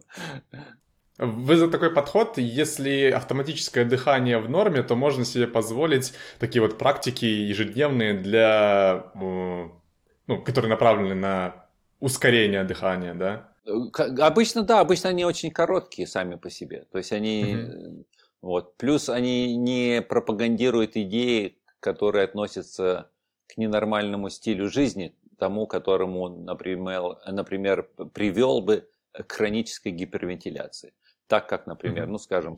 Вы 1.17 1.57
за 1.57 1.69
такой 1.69 1.93
подход, 1.93 2.37
если 2.37 3.11
автоматическое 3.11 3.83
дыхание 3.83 4.39
в 4.39 4.49
норме, 4.49 4.83
то 4.83 4.95
можно 4.95 5.25
себе 5.25 5.47
позволить 5.47 6.13
такие 6.39 6.61
вот 6.61 6.77
практики 6.77 7.25
ежедневные 7.25 8.13
для, 8.13 9.11
ну, 9.15 10.41
которые 10.45 10.69
направлены 10.69 11.13
на 11.13 11.65
ускорение 11.99 12.63
дыхания, 12.63 13.13
да? 13.13 13.50
Обычно, 13.65 14.63
да, 14.63 14.79
обычно 14.79 15.09
они 15.09 15.23
очень 15.25 15.51
короткие 15.51 16.07
сами 16.07 16.35
по 16.35 16.49
себе. 16.49 16.85
То 16.91 16.97
есть 16.97 17.11
они, 17.11 17.43
mm-hmm. 17.43 18.05
вот, 18.41 18.77
плюс 18.77 19.09
они 19.09 19.55
не 19.55 20.01
пропагандируют 20.01 20.95
идеи, 20.95 21.59
которые 21.79 22.25
относятся 22.25 23.11
к 23.47 23.57
ненормальному 23.57 24.29
стилю 24.29 24.69
жизни, 24.69 25.15
тому, 25.37 25.67
которому, 25.67 26.29
например, 26.29 27.17
например 27.27 27.89
привел 28.13 28.61
бы 28.61 28.89
к 29.11 29.31
хронической 29.31 29.91
гипервентиляции. 29.91 30.93
Так 31.27 31.47
как, 31.47 31.67
например, 31.67 32.05
mm-hmm. 32.05 32.11
ну, 32.11 32.17
скажем, 32.17 32.57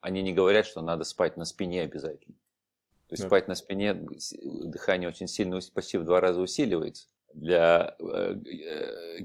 они 0.00 0.22
не 0.22 0.32
говорят, 0.32 0.66
что 0.66 0.82
надо 0.82 1.04
спать 1.04 1.36
на 1.36 1.44
спине 1.44 1.82
обязательно. 1.82 2.36
То 3.08 3.12
есть 3.12 3.24
yeah. 3.24 3.26
спать 3.26 3.48
на 3.48 3.54
спине, 3.54 3.94
дыхание 4.64 5.08
очень 5.08 5.28
сильно, 5.28 5.60
почти 5.74 5.98
в 5.98 6.04
два 6.04 6.20
раза 6.20 6.40
усиливается 6.40 7.08
для, 7.34 7.96
э, 8.00 8.36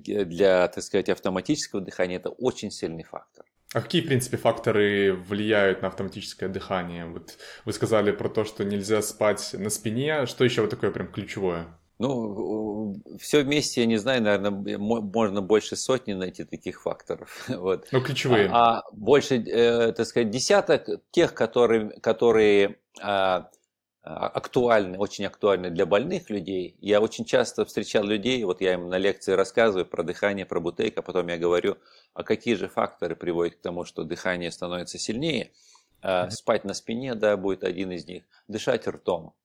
э, 0.08 0.26
для, 0.26 0.68
так 0.68 0.84
сказать, 0.84 1.10
автоматического 1.10 1.82
дыхания 1.82 2.18
это 2.18 2.30
очень 2.30 2.72
сильный 2.72 3.04
фактор. 3.04 3.46
А 3.74 3.82
какие, 3.82 4.02
в 4.02 4.08
принципе, 4.08 4.38
факторы 4.38 5.14
влияют 5.14 5.84
на 5.84 5.90
автоматическое 5.90 6.50
дыхание? 6.50 7.06
Вот 7.06 7.38
вы 7.66 7.74
сказали 7.74 8.12
про 8.12 8.28
то, 8.28 8.44
что 8.44 8.66
нельзя 8.66 9.02
спать 9.04 9.52
на 9.54 9.70
спине. 9.70 10.26
Что 10.26 10.44
еще 10.44 10.62
вот 10.62 10.72
такое 10.72 10.92
прям 10.92 11.12
ключевое? 11.12 11.68
Ну, 12.00 12.96
все 13.20 13.44
вместе, 13.44 13.82
я 13.82 13.88
не 13.88 13.98
знаю, 13.98 14.24
наверное, 14.24 14.78
можно 14.78 15.42
больше 15.42 15.76
сотни 15.76 16.14
найти 16.14 16.46
таких 16.46 16.82
факторов. 16.82 17.46
Вот. 17.50 17.88
Ну, 17.92 18.02
ключевые. 18.02 18.48
А, 18.52 18.80
а 18.80 18.84
больше, 18.92 19.36
э, 19.36 19.92
так 19.92 20.08
сказать, 20.08 20.30
десяток 20.30 20.88
тех, 21.12 21.34
которые, 21.34 21.90
которые 22.00 22.78
а, 23.02 23.38
а, 23.38 23.50
актуальны, 24.02 24.98
очень 24.98 25.26
актуальны 25.26 25.70
для 25.70 25.86
больных 25.86 26.30
людей. 26.30 26.78
Я 26.80 27.02
очень 27.02 27.26
часто 27.26 27.66
встречал 27.66 28.06
людей, 28.06 28.44
вот 28.44 28.62
я 28.62 28.74
им 28.74 28.88
на 28.90 28.98
лекции 28.98 29.34
рассказываю 29.34 29.86
про 29.86 30.04
дыхание, 30.04 30.46
про 30.46 30.60
бутейк, 30.60 30.98
а 30.98 31.02
потом 31.02 31.28
я 31.28 31.38
говорю, 31.38 31.78
а 32.14 32.24
какие 32.24 32.56
же 32.56 32.70
факторы 32.70 33.16
приводят 33.16 33.56
к 33.56 33.62
тому, 33.62 33.84
что 33.84 34.04
дыхание 34.04 34.52
становится 34.52 34.98
сильнее. 34.98 35.52
Mm-hmm. 36.02 36.30
Спать 36.30 36.64
на 36.64 36.74
спине, 36.74 37.14
да, 37.14 37.36
будет 37.36 37.64
один 37.64 37.92
из 37.92 38.06
них. 38.06 38.24
Дышать 38.48 38.88
ртом 38.88 39.36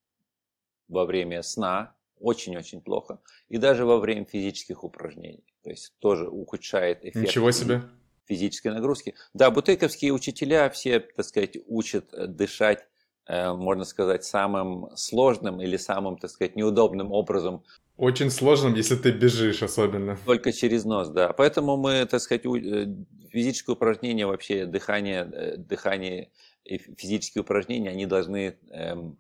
во 0.86 1.04
время 1.04 1.42
сна 1.42 1.96
очень-очень 2.20 2.80
плохо. 2.80 3.20
И 3.48 3.58
даже 3.58 3.84
во 3.84 3.98
время 3.98 4.24
физических 4.24 4.84
упражнений. 4.84 5.44
То 5.64 5.70
есть 5.70 5.94
тоже 5.98 6.28
ухудшает 6.28 7.04
эффект. 7.04 7.16
Ничего 7.16 7.50
себе 7.50 7.82
физической 8.26 8.68
нагрузки. 8.68 9.14
Да, 9.34 9.50
бутейковские 9.50 10.12
учителя 10.12 10.70
все, 10.70 11.00
так 11.00 11.26
сказать, 11.26 11.58
учат 11.66 12.06
дышать 12.34 12.86
Э, 12.86 12.93
можно 13.28 13.84
сказать, 13.84 14.24
самым 14.24 14.88
сложным 14.96 15.60
или 15.60 15.76
самым, 15.76 16.18
так 16.18 16.30
сказать, 16.30 16.56
неудобным 16.56 17.12
образом. 17.12 17.62
Очень 17.96 18.30
сложным, 18.30 18.74
если 18.74 18.96
ты 18.96 19.12
бежишь 19.12 19.62
особенно. 19.62 20.18
Только 20.26 20.52
через 20.52 20.84
нос, 20.84 21.08
да. 21.08 21.32
Поэтому 21.32 21.76
мы, 21.76 22.04
так 22.06 22.20
сказать, 22.20 22.44
э, 22.44 22.86
физические 23.30 23.74
упражнения, 23.74 24.26
вообще 24.26 24.66
дыхание, 24.66 25.30
э, 25.32 25.56
дыхание 25.56 26.30
и 26.64 26.78
физические 26.78 27.42
упражнения, 27.42 27.90
они 27.90 28.06
должны, 28.06 28.56
эм, 28.70 29.16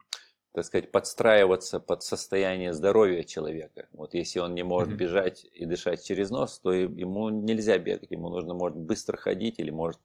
так 0.52 0.64
сказать, 0.64 0.90
подстраиваться 0.90 1.78
под 1.78 2.02
состояние 2.02 2.72
здоровья 2.72 3.22
человека. 3.22 3.86
Вот 3.92 4.14
если 4.14 4.40
он 4.40 4.54
не 4.54 4.64
может 4.64 4.90
mm-hmm. 4.90 4.96
бежать 4.96 5.46
и 5.52 5.66
дышать 5.66 6.04
через 6.04 6.30
нос, 6.30 6.58
то 6.58 6.72
ему 6.72 7.28
нельзя 7.28 7.78
бегать, 7.78 8.10
ему 8.10 8.28
нужно, 8.28 8.54
может, 8.54 8.76
быстро 8.76 9.16
ходить 9.16 9.58
или 9.58 9.70
может 9.70 10.00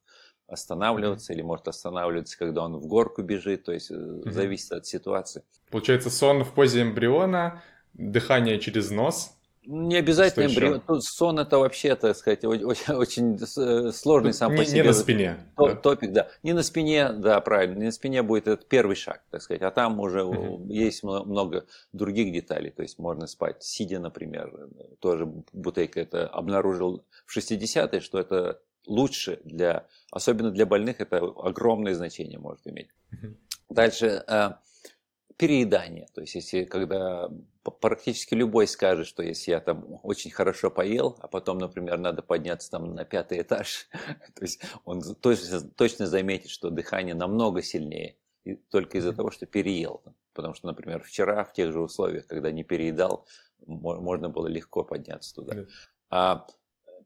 останавливаться, 0.50 1.34
или 1.34 1.42
может 1.42 1.68
останавливаться, 1.68 2.38
когда 2.38 2.64
он 2.64 2.78
в 2.78 2.88
горку 2.88 3.22
бежит, 3.22 3.66
то 3.66 3.72
есть 3.72 3.92
mm-hmm. 3.92 4.32
зависит 4.32 4.72
от 4.72 4.86
ситуации. 4.86 5.44
Получается, 5.70 6.10
сон 6.10 6.44
в 6.44 6.54
позе 6.54 6.82
эмбриона, 6.82 7.62
дыхание 7.94 8.60
через 8.60 8.92
нос. 8.92 9.36
Не 9.66 9.98
обязательно 9.98 10.46
эмбрион. 10.46 10.82
Тут 10.82 11.04
сон 11.04 11.38
это 11.38 11.60
вообще, 11.60 11.96
так 11.96 12.16
сказать, 12.16 12.44
очень, 12.46 12.94
очень 12.94 13.36
э, 13.36 13.92
сложный 13.92 14.34
сам 14.34 14.54
не, 14.54 14.58
по 14.58 14.66
себе. 14.66 14.82
Не 14.82 14.88
на 14.88 14.94
спине. 14.94 15.38
да? 15.58 15.76
Топик, 15.76 16.12
да. 16.12 16.30
Не 16.42 16.54
на 16.54 16.64
спине, 16.64 17.10
да, 17.10 17.40
правильно. 17.42 17.78
Не 17.78 17.86
на 17.86 17.92
спине 17.92 18.24
будет 18.24 18.48
этот 18.48 18.68
первый 18.68 18.96
шаг, 18.96 19.22
так 19.30 19.44
сказать. 19.44 19.62
А 19.62 19.70
там 19.70 20.00
уже 20.00 20.22
mm-hmm. 20.22 20.66
есть 20.70 21.04
много 21.04 21.66
других 21.94 22.34
деталей. 22.34 22.72
То 22.72 22.82
есть 22.82 22.98
можно 22.98 23.28
спать 23.28 23.62
сидя, 23.62 24.00
например. 24.00 24.52
Тоже 25.00 25.28
Бутейка 25.54 26.00
это 26.00 26.26
обнаружил 26.28 27.06
в 27.28 27.38
60-е, 27.38 28.00
что 28.00 28.20
это 28.20 28.62
лучше 28.90 29.40
для, 29.44 29.88
особенно 30.12 30.52
для 30.52 30.66
больных, 30.66 31.00
это 31.00 31.18
огромное 31.18 31.94
значение 31.94 32.40
может 32.40 32.68
иметь. 32.68 32.90
Дальше 33.70 34.24
э, 34.28 34.50
переедание. 35.38 36.08
То 36.14 36.22
есть, 36.22 36.36
если 36.36 36.66
когда 36.66 37.30
практически 37.80 38.34
любой 38.34 38.68
скажет, 38.68 39.08
что 39.08 39.22
если 39.22 39.52
я 39.52 39.60
там 39.60 40.00
очень 40.04 40.32
хорошо 40.32 40.72
поел, 40.72 41.18
а 41.22 41.28
потом, 41.28 41.60
например, 41.60 42.00
надо 42.00 42.24
подняться 42.24 42.72
там 42.72 42.96
на 42.96 43.06
пятый 43.06 43.42
этаж, 43.42 43.88
то 44.36 44.42
есть 44.42 44.62
он 44.86 45.02
точно, 45.02 45.62
точно 45.62 46.08
заметит, 46.08 46.50
что 46.50 46.72
дыхание 46.72 47.14
намного 47.14 47.62
сильнее, 47.62 48.18
и 48.44 48.56
только 48.56 48.98
из-за 48.98 49.14
того, 49.14 49.30
что 49.30 49.46
переел. 49.46 50.04
Потому 50.34 50.56
что, 50.56 50.68
например, 50.68 51.04
вчера 51.04 51.44
в 51.44 51.54
тех 51.54 51.72
же 51.72 51.80
условиях, 51.80 52.26
когда 52.28 52.52
не 52.52 52.64
переедал, 52.64 53.28
можно 53.66 54.30
было 54.30 54.48
легко 54.48 54.84
подняться 54.84 55.36
туда. 55.36 55.66
А 56.10 56.48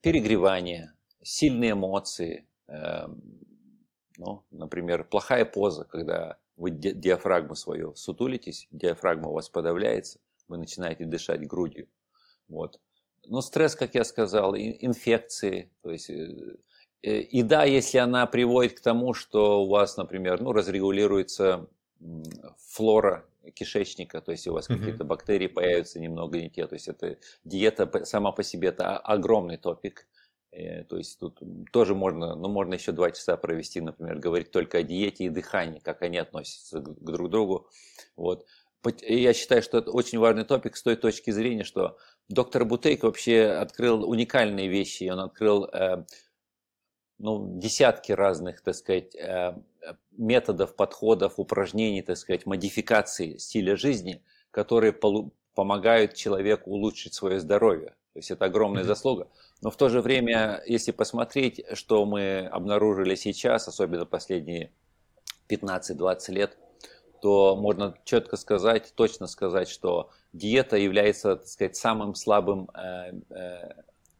перегревание, 0.01 0.93
сильные 1.23 1.71
эмоции, 1.71 2.47
э, 2.67 3.07
ну, 4.17 4.43
например, 4.51 5.03
плохая 5.05 5.45
поза, 5.45 5.85
когда 5.85 6.37
вы 6.55 6.71
диафрагму 6.71 7.55
свою 7.55 7.95
сутулитесь, 7.95 8.67
диафрагма 8.71 9.29
у 9.29 9.33
вас 9.33 9.49
подавляется, 9.49 10.19
вы 10.47 10.57
начинаете 10.57 11.05
дышать 11.05 11.47
грудью. 11.47 11.87
Вот. 12.47 12.79
Но 13.25 13.41
стресс, 13.41 13.75
как 13.75 13.95
я 13.95 14.03
сказал, 14.03 14.55
инфекции, 14.55 15.71
то 15.81 15.91
есть 15.91 16.09
э, 16.09 16.57
и 17.01 17.41
да, 17.43 17.63
если 17.63 17.97
она 17.97 18.25
приводит 18.27 18.79
к 18.79 18.81
тому, 18.81 19.13
что 19.13 19.63
у 19.63 19.69
вас, 19.69 19.97
например, 19.97 20.41
ну, 20.41 20.53
разрегулируется 20.53 21.67
флора 22.57 23.25
кишечника, 23.53 24.21
то 24.21 24.31
есть 24.31 24.47
у 24.47 24.53
вас 24.53 24.69
mm-hmm. 24.69 24.77
какие-то 24.77 25.03
бактерии 25.03 25.47
появятся 25.47 25.99
немного 25.99 26.39
не 26.39 26.49
те, 26.49 26.65
то 26.67 26.75
есть 26.75 26.87
это 26.87 27.17
диета 27.43 28.05
сама 28.05 28.31
по 28.31 28.43
себе 28.43 28.69
это 28.69 28.97
огромный 28.97 29.57
топик, 29.57 30.07
то 30.89 30.97
есть 30.97 31.19
тут 31.19 31.39
тоже 31.71 31.95
можно, 31.95 32.35
ну, 32.35 32.47
можно 32.47 32.75
еще 32.75 32.91
два 32.91 33.11
часа 33.11 33.37
провести, 33.37 33.81
например, 33.81 34.19
говорить 34.19 34.51
только 34.51 34.79
о 34.79 34.83
диете 34.83 35.25
и 35.25 35.29
дыхании, 35.29 35.79
как 35.79 36.01
они 36.03 36.17
относятся 36.17 36.79
к 36.79 37.03
друг 37.03 37.29
другу. 37.29 37.67
Вот. 38.15 38.45
И 39.01 39.19
я 39.19 39.33
считаю, 39.33 39.63
что 39.63 39.77
это 39.77 39.91
очень 39.91 40.19
важный 40.19 40.43
топик 40.43 40.75
с 40.75 40.83
той 40.83 40.95
точки 40.95 41.31
зрения, 41.31 41.63
что 41.63 41.97
доктор 42.29 42.65
Бутейк 42.65 43.03
вообще 43.03 43.45
открыл 43.45 44.07
уникальные 44.07 44.67
вещи. 44.67 45.09
Он 45.09 45.19
открыл 45.19 45.65
э, 45.65 46.03
ну, 47.17 47.57
десятки 47.59 48.11
разных, 48.11 48.61
так 48.61 48.75
сказать, 48.75 49.15
э, 49.15 49.55
методов, 50.11 50.75
подходов, 50.75 51.39
упражнений, 51.39 52.01
так 52.01 52.17
сказать, 52.17 52.45
модификации 52.45 53.37
стиля 53.37 53.77
жизни, 53.77 54.21
которые 54.51 54.93
помогают 55.55 56.13
человеку 56.13 56.71
улучшить 56.71 57.13
свое 57.13 57.39
здоровье. 57.39 57.95
То 58.13 58.19
есть 58.19 58.29
это 58.29 58.45
огромная 58.45 58.83
заслуга. 58.83 59.27
Но 59.63 59.71
в 59.71 59.77
то 59.77 59.87
же 59.87 60.01
время, 60.01 60.61
если 60.65 60.91
посмотреть, 60.91 61.63
что 61.71 62.05
мы 62.05 62.49
обнаружили 62.51 63.15
сейчас, 63.15 63.69
особенно 63.69 64.05
последние 64.05 64.71
15-20 65.47 66.31
лет, 66.33 66.57
то 67.21 67.55
можно 67.55 67.97
четко 68.03 68.35
сказать, 68.35 68.91
точно 68.93 69.25
сказать, 69.25 69.69
что 69.69 70.09
диета 70.33 70.75
является, 70.75 71.37
так 71.37 71.47
сказать, 71.47 71.77
самым 71.77 72.13
слабым 72.13 72.69
э, 72.73 73.13
э, 73.29 73.71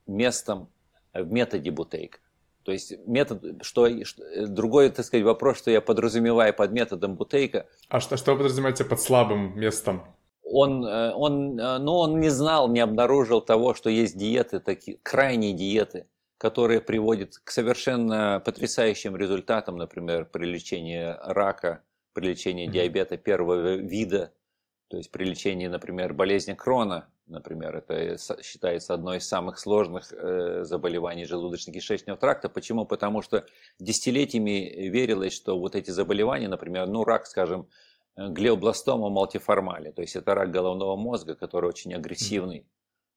местом 0.08 0.70
в 1.14 1.30
методе 1.30 1.72
Бутейка. 1.72 2.20
То 2.64 2.72
есть 2.72 2.94
метод, 3.06 3.66
что, 3.66 4.06
что 4.06 4.48
другой, 4.48 4.92
так 4.92 5.06
сказать, 5.06 5.26
вопрос, 5.26 5.58
что 5.58 5.72
я 5.72 5.82
подразумеваю 5.82 6.54
под 6.54 6.72
методом 6.72 7.16
Бутейка. 7.16 7.68
А 7.90 8.00
что, 8.00 8.16
что 8.16 8.38
подразумеваете 8.38 8.86
под 8.86 9.02
слабым 9.02 9.60
местом? 9.60 10.04
Он, 10.54 10.86
он, 10.86 11.56
ну, 11.56 11.94
он 11.94 12.20
не 12.20 12.30
знал, 12.30 12.70
не 12.70 12.80
обнаружил 12.80 13.42
того, 13.42 13.74
что 13.74 13.90
есть 13.90 14.18
диеты, 14.18 14.60
такие 14.60 14.98
крайние 15.04 15.54
диеты, 15.54 16.08
которые 16.38 16.82
приводят 16.82 17.38
к 17.44 17.52
совершенно 17.52 18.42
потрясающим 18.44 19.16
результатам, 19.16 19.78
например, 19.78 20.26
при 20.26 20.46
лечении 20.46 21.16
рака, 21.22 21.84
при 22.14 22.28
лечении 22.28 22.68
диабета 22.68 23.18
первого 23.18 23.76
вида, 23.76 24.34
то 24.90 24.98
есть 24.98 25.10
при 25.10 25.24
лечении, 25.24 25.68
например, 25.68 26.14
болезни 26.14 26.54
Крона, 26.54 27.10
например, 27.28 27.76
это 27.76 28.18
считается 28.44 28.94
одной 28.94 29.18
из 29.18 29.28
самых 29.28 29.58
сложных 29.58 30.12
э, 30.12 30.64
заболеваний 30.66 31.24
желудочно-кишечного 31.24 32.18
тракта. 32.18 32.50
Почему? 32.50 32.86
Потому 32.86 33.22
что 33.22 33.46
десятилетиями 33.80 34.90
верилось, 34.90 35.34
что 35.34 35.58
вот 35.58 35.76
эти 35.76 35.90
заболевания, 35.90 36.48
например, 36.48 36.88
ну 36.88 37.04
рак, 37.04 37.26
скажем, 37.26 37.62
э, 37.62 37.93
глиобластома 38.16 39.10
мультиформали, 39.10 39.92
то 39.92 40.02
есть 40.02 40.16
это 40.16 40.36
рак 40.36 40.52
головного 40.52 40.96
мозга, 40.96 41.36
который 41.36 41.70
очень 41.70 41.94
агрессивный. 41.94 42.68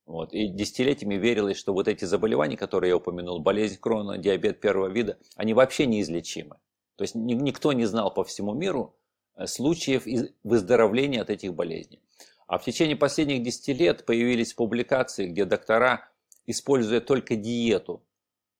Вот. 0.06 0.32
И 0.32 0.48
десятилетиями 0.48 1.16
верилось, 1.16 1.58
что 1.58 1.72
вот 1.72 1.88
эти 1.88 2.04
заболевания, 2.04 2.56
которые 2.56 2.90
я 2.90 2.96
упомянул, 2.96 3.40
болезнь 3.40 3.78
Крона, 3.78 4.18
диабет 4.18 4.60
первого 4.60 4.86
вида, 4.88 5.18
они 5.34 5.52
вообще 5.52 5.86
неизлечимы. 5.86 6.56
То 6.94 7.02
есть 7.02 7.14
никто 7.14 7.72
не 7.72 7.84
знал 7.84 8.14
по 8.14 8.24
всему 8.24 8.54
миру 8.54 8.94
э, 9.34 9.46
случаев 9.46 10.06
выздоровления 10.44 11.22
от 11.22 11.30
этих 11.30 11.54
болезней. 11.54 12.00
А 12.46 12.58
в 12.58 12.64
течение 12.64 12.96
последних 12.96 13.42
10 13.42 13.68
лет 13.80 14.06
появились 14.06 14.54
публикации, 14.54 15.26
где 15.26 15.44
доктора, 15.44 16.08
используя 16.46 17.00
только 17.00 17.34
диету 17.34 18.05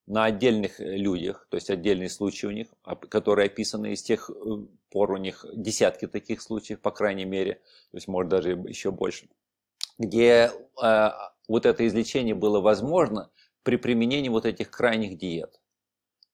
на 0.07 0.25
отдельных 0.25 0.81
э, 0.81 0.97
людях, 0.97 1.47
то 1.51 1.57
есть 1.57 1.71
отдельные 1.71 2.09
случаи 2.09 2.47
у 2.47 2.51
них, 2.51 2.69
которые 3.09 3.47
описаны 3.47 3.92
из 3.92 4.03
тех 4.03 4.31
э, 4.31 4.35
пор 4.90 5.12
у 5.12 5.16
них 5.16 5.45
десятки 5.55 6.07
таких 6.07 6.40
случаев, 6.42 6.81
по 6.81 6.90
крайней 6.90 7.25
мере, 7.25 7.55
то 7.90 7.97
есть 7.97 8.09
может 8.09 8.31
даже 8.31 8.51
еще 8.51 8.92
больше, 8.92 9.29
где 9.99 10.51
э, 10.83 11.09
вот 11.49 11.66
это 11.66 11.87
излечение 11.87 12.35
было 12.35 12.61
возможно 12.61 13.31
при 13.62 13.77
применении 13.77 14.29
вот 14.29 14.47
этих 14.47 14.71
крайних 14.71 15.19
диет. 15.19 15.61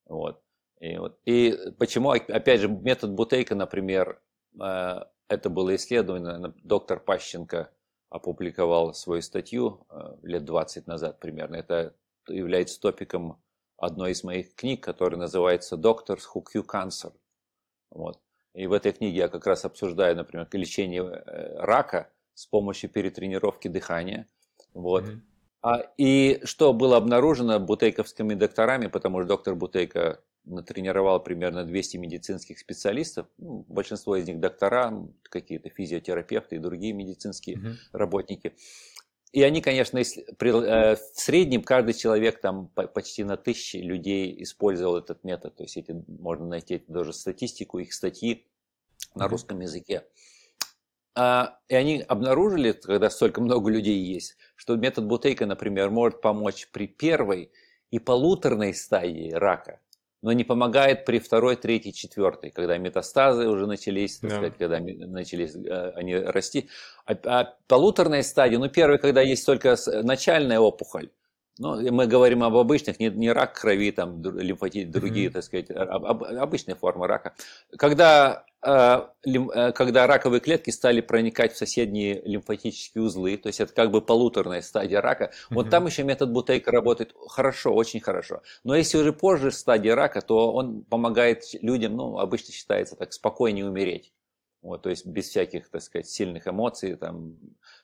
Вот. 0.07 0.43
И, 0.81 0.99
вот. 0.99 1.19
и 1.25 1.57
почему, 1.79 2.11
опять 2.11 2.61
же, 2.61 2.69
метод 2.69 3.13
Бутейка, 3.13 3.55
например, 3.55 4.21
э, 4.61 5.01
это 5.29 5.49
было 5.49 5.75
исследование, 5.75 6.53
доктор 6.63 7.01
Пащенко 7.01 7.71
опубликовал 8.11 8.93
свою 8.93 9.23
статью 9.23 9.87
э, 9.89 10.17
лет 10.23 10.45
20 10.45 10.87
назад 10.87 11.19
примерно. 11.21 11.57
Это 11.57 11.95
является 12.29 12.79
топиком 12.79 13.41
одной 13.83 14.12
из 14.12 14.23
моих 14.23 14.55
книг, 14.55 14.83
которая 14.83 15.18
называется 15.18 15.77
«Doctors 15.77 16.23
Who 16.35 16.45
Cure 16.55 16.64
Cancer». 16.64 17.12
Вот. 17.90 18.21
И 18.55 18.66
в 18.66 18.73
этой 18.73 18.92
книге 18.92 19.16
я 19.18 19.29
как 19.29 19.47
раз 19.47 19.64
обсуждаю, 19.64 20.16
например, 20.16 20.49
лечение 20.53 21.03
э, 21.03 21.59
рака 21.59 22.11
с 22.35 22.47
помощью 22.47 22.90
перетренировки 22.90 23.68
дыхания. 23.68 24.29
Вот. 24.73 25.05
Mm-hmm. 25.05 25.21
А, 25.62 25.81
и 25.97 26.40
что 26.45 26.73
было 26.73 26.97
обнаружено 26.97 27.59
бутейковскими 27.59 28.35
докторами, 28.35 28.87
потому 28.87 29.21
что 29.21 29.29
доктор 29.29 29.55
Бутейко 29.55 30.21
натренировал 30.45 31.21
примерно 31.21 31.64
200 31.64 31.99
медицинских 31.99 32.59
специалистов, 32.59 33.27
ну, 33.38 33.64
большинство 33.68 34.16
из 34.16 34.27
них 34.27 34.40
доктора, 34.40 34.92
какие-то 35.23 35.71
физиотерапевты 35.71 36.57
и 36.57 36.59
другие 36.59 36.92
медицинские 36.92 37.57
mm-hmm. 37.57 37.75
работники. 37.92 38.55
И 39.33 39.42
они, 39.42 39.62
конечно, 39.62 39.99
э, 39.99 40.97
в 40.97 40.99
среднем 41.14 41.62
каждый 41.62 41.95
человек 41.95 42.40
там 42.40 42.68
почти 42.68 43.25
на 43.25 43.38
тысячи 43.38 43.79
людей 43.79 44.42
использовал 44.42 44.99
этот 44.99 45.25
метод. 45.25 45.57
То 45.57 45.62
есть 45.62 45.79
эти, 45.79 46.05
можно 46.07 46.47
найти 46.47 46.85
даже 46.87 47.14
статистику, 47.14 47.79
их 47.79 47.95
статьи 47.95 48.47
на 49.14 49.29
русском 49.29 49.61
языке. 49.61 50.05
А, 51.14 51.59
и 51.68 51.75
они 51.75 52.03
обнаружили, 52.03 52.73
когда 52.73 53.09
столько 53.09 53.40
много 53.40 53.71
людей 53.71 53.99
есть, 53.99 54.37
что 54.55 54.77
метод 54.77 55.07
Бутейка, 55.07 55.47
например, 55.47 55.90
может 55.90 56.21
помочь 56.21 56.68
при 56.71 56.87
первой 56.87 57.51
и 57.90 57.99
полуторной 57.99 58.75
стадии 58.75 59.33
рака 59.33 59.81
но 60.23 60.33
не 60.33 60.45
помогает 60.45 61.05
при 61.05 61.19
второй, 61.19 61.57
третьей, 61.57 61.93
четвертой, 61.93 62.51
когда 62.51 62.79
метастазы 62.79 63.49
уже 63.49 63.67
начались, 63.67 64.19
так 64.19 64.31
да. 64.31 64.37
сказать, 64.37 64.55
когда 64.57 64.81
начались 64.81 65.55
э, 65.55 65.93
они 65.97 66.17
расти. 66.17 66.71
А, 67.05 67.15
а 67.25 67.57
полуторная 67.67 68.23
стадия, 68.23 68.59
ну, 68.59 68.69
первая, 68.69 68.99
когда 68.99 69.21
есть 69.21 69.45
только 69.45 69.77
начальная 70.03 70.61
опухоль, 70.61 71.11
ну, 71.59 71.93
мы 71.93 72.07
говорим 72.07 72.43
об 72.45 72.57
обычных, 72.57 72.99
не, 72.99 73.11
не 73.11 73.31
рак 73.31 73.61
крови, 73.61 73.91
там, 73.91 74.23
лимфатит, 74.23 74.91
другие, 74.91 75.29
mm-hmm. 75.29 75.33
так 75.33 75.45
сказать, 75.45 75.71
об, 75.71 76.07
об, 76.07 76.25
обычные 76.25 76.77
формы 76.77 77.07
рака. 77.07 77.35
Когда, 77.77 78.47
когда 78.62 80.07
раковые 80.07 80.40
клетки 80.40 80.70
стали 80.70 81.01
проникать 81.01 81.53
в 81.53 81.57
соседние 81.57 82.22
лимфатические 82.22 83.03
узлы, 83.03 83.37
то 83.37 83.48
есть 83.48 83.61
это 83.61 83.72
как 83.75 83.90
бы 83.90 84.01
полуторная 84.01 84.62
стадия 84.62 85.01
рака, 85.01 85.25
mm-hmm. 85.25 85.55
вот 85.55 85.70
там 85.70 85.87
еще 85.87 86.05
метод 86.05 86.31
Бутейка 86.31 86.70
работает 86.70 87.12
хорошо, 87.29 87.75
очень 87.75 88.01
хорошо. 88.01 88.42
Но 88.62 88.77
если 88.77 88.98
уже 88.98 89.12
позже 89.12 89.51
стадия 89.51 89.96
рака, 89.96 90.20
то 90.20 90.53
он 90.53 90.83
помогает 90.85 91.42
людям, 91.61 91.96
ну, 91.96 92.18
обычно 92.18 92.53
считается 92.53 92.94
так, 92.94 93.12
спокойнее 93.12 93.66
умереть. 93.66 94.12
Вот, 94.62 94.83
то 94.83 94.90
есть 94.90 95.05
без 95.07 95.29
всяких, 95.29 95.68
так 95.68 95.83
сказать, 95.83 96.07
сильных 96.07 96.46
эмоций, 96.46 96.94
там, 96.94 97.37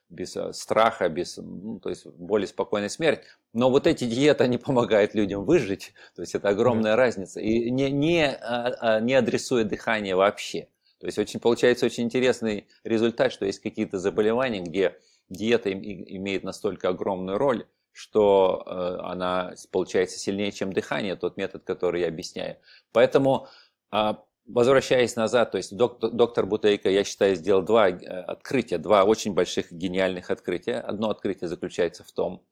без 0.08 0.36
э, 0.36 0.52
страха, 0.52 1.08
без, 1.08 1.36
ну, 1.36 1.80
то 1.80 1.90
есть 1.90 2.06
более 2.06 2.46
спокойная 2.46 2.88
смерть. 2.88 3.20
Но 3.52 3.70
вот 3.70 3.86
эти 3.86 4.04
диеты, 4.04 4.44
они 4.44 4.58
помогают 4.58 5.14
людям 5.14 5.44
выжить, 5.44 5.92
то 6.14 6.22
есть 6.22 6.34
это 6.34 6.48
огромная 6.48 6.92
mm-hmm. 6.92 6.96
разница, 6.96 7.40
и 7.40 7.70
не, 7.70 7.90
не, 7.90 8.26
а, 8.26 8.74
а, 8.80 9.00
не 9.00 9.14
адресует 9.14 9.68
дыхание 9.68 10.16
вообще. 10.16 10.68
То 11.00 11.06
есть 11.06 11.18
очень, 11.18 11.40
получается 11.40 11.86
очень 11.86 12.04
интересный 12.04 12.66
результат, 12.84 13.32
что 13.32 13.44
есть 13.44 13.60
какие-то 13.60 13.98
заболевания, 13.98 14.60
где 14.60 14.98
диета 15.28 15.72
имеет 15.72 16.42
настолько 16.42 16.88
огромную 16.88 17.38
роль, 17.38 17.66
что 17.92 18.62
э, 18.64 18.98
она 19.02 19.54
получается 19.70 20.18
сильнее, 20.18 20.52
чем 20.52 20.72
дыхание, 20.72 21.16
тот 21.16 21.36
метод, 21.36 21.64
который 21.64 22.02
я 22.02 22.08
объясняю. 22.08 22.56
Поэтому 22.92 23.48
а, 23.90 24.22
Возвращаясь 24.48 25.14
назад, 25.14 25.50
то 25.50 25.58
есть 25.58 25.76
доктор, 25.76 26.10
доктор 26.10 26.46
Бутейко, 26.46 26.88
я 26.88 27.04
считаю, 27.04 27.36
сделал 27.36 27.62
два 27.62 27.90
э, 27.90 27.94
открытия, 27.94 28.78
два 28.78 29.04
очень 29.04 29.34
больших 29.34 29.70
гениальных 29.70 30.30
открытия. 30.30 30.76
Одно 30.76 31.10
открытие 31.10 31.48
заключается 31.48 32.02
в 32.02 32.10
том, 32.12 32.42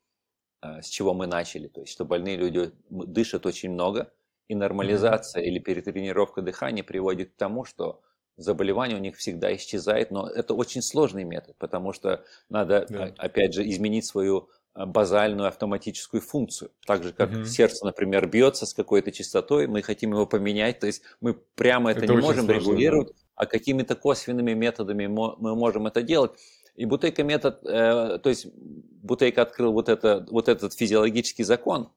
э, 0.62 0.82
с 0.82 0.88
чего 0.88 1.14
мы 1.14 1.26
начали, 1.26 1.68
то 1.68 1.80
есть 1.80 1.92
что 1.92 2.04
больные 2.04 2.36
люди 2.36 2.70
дышат 2.90 3.46
очень 3.46 3.70
много, 3.70 4.12
и 4.46 4.54
нормализация 4.54 5.42
или 5.42 5.58
перетренировка 5.58 6.42
дыхания 6.42 6.84
приводит 6.84 7.32
к 7.32 7.36
тому, 7.36 7.64
что 7.64 8.02
заболевание 8.36 8.98
у 8.98 9.00
них 9.00 9.16
всегда 9.16 9.54
исчезает, 9.56 10.10
но 10.10 10.28
это 10.28 10.52
очень 10.52 10.82
сложный 10.82 11.24
метод, 11.24 11.56
потому 11.56 11.94
что 11.94 12.24
надо, 12.50 12.86
yeah. 12.90 13.14
опять 13.16 13.54
же, 13.54 13.68
изменить 13.68 14.04
свою 14.04 14.50
базальную 14.84 15.48
автоматическую 15.48 16.20
функцию. 16.20 16.70
Так 16.86 17.02
же, 17.02 17.12
как 17.12 17.30
угу. 17.30 17.44
сердце, 17.44 17.84
например, 17.86 18.26
бьется 18.26 18.66
с 18.66 18.74
какой-то 18.74 19.10
частотой, 19.10 19.66
мы 19.66 19.82
хотим 19.82 20.12
его 20.12 20.26
поменять, 20.26 20.80
то 20.80 20.86
есть 20.86 21.02
мы 21.20 21.34
прямо 21.54 21.90
это, 21.90 22.04
это 22.04 22.14
не 22.14 22.20
можем 22.20 22.44
сложно, 22.44 22.60
регулировать, 22.60 23.08
да. 23.08 23.14
а 23.36 23.46
какими-то 23.46 23.94
косвенными 23.94 24.52
методами 24.52 25.06
мы 25.06 25.54
можем 25.54 25.86
это 25.86 26.02
делать. 26.02 26.32
И 26.74 26.84
Бутейка 26.84 27.24
метод, 27.24 27.64
э, 27.64 28.18
то 28.18 28.28
есть 28.28 28.48
Бутейка 28.54 29.42
открыл 29.42 29.72
вот, 29.72 29.88
это, 29.88 30.26
вот 30.30 30.48
этот 30.48 30.74
физиологический 30.74 31.44
закон, 31.44 31.90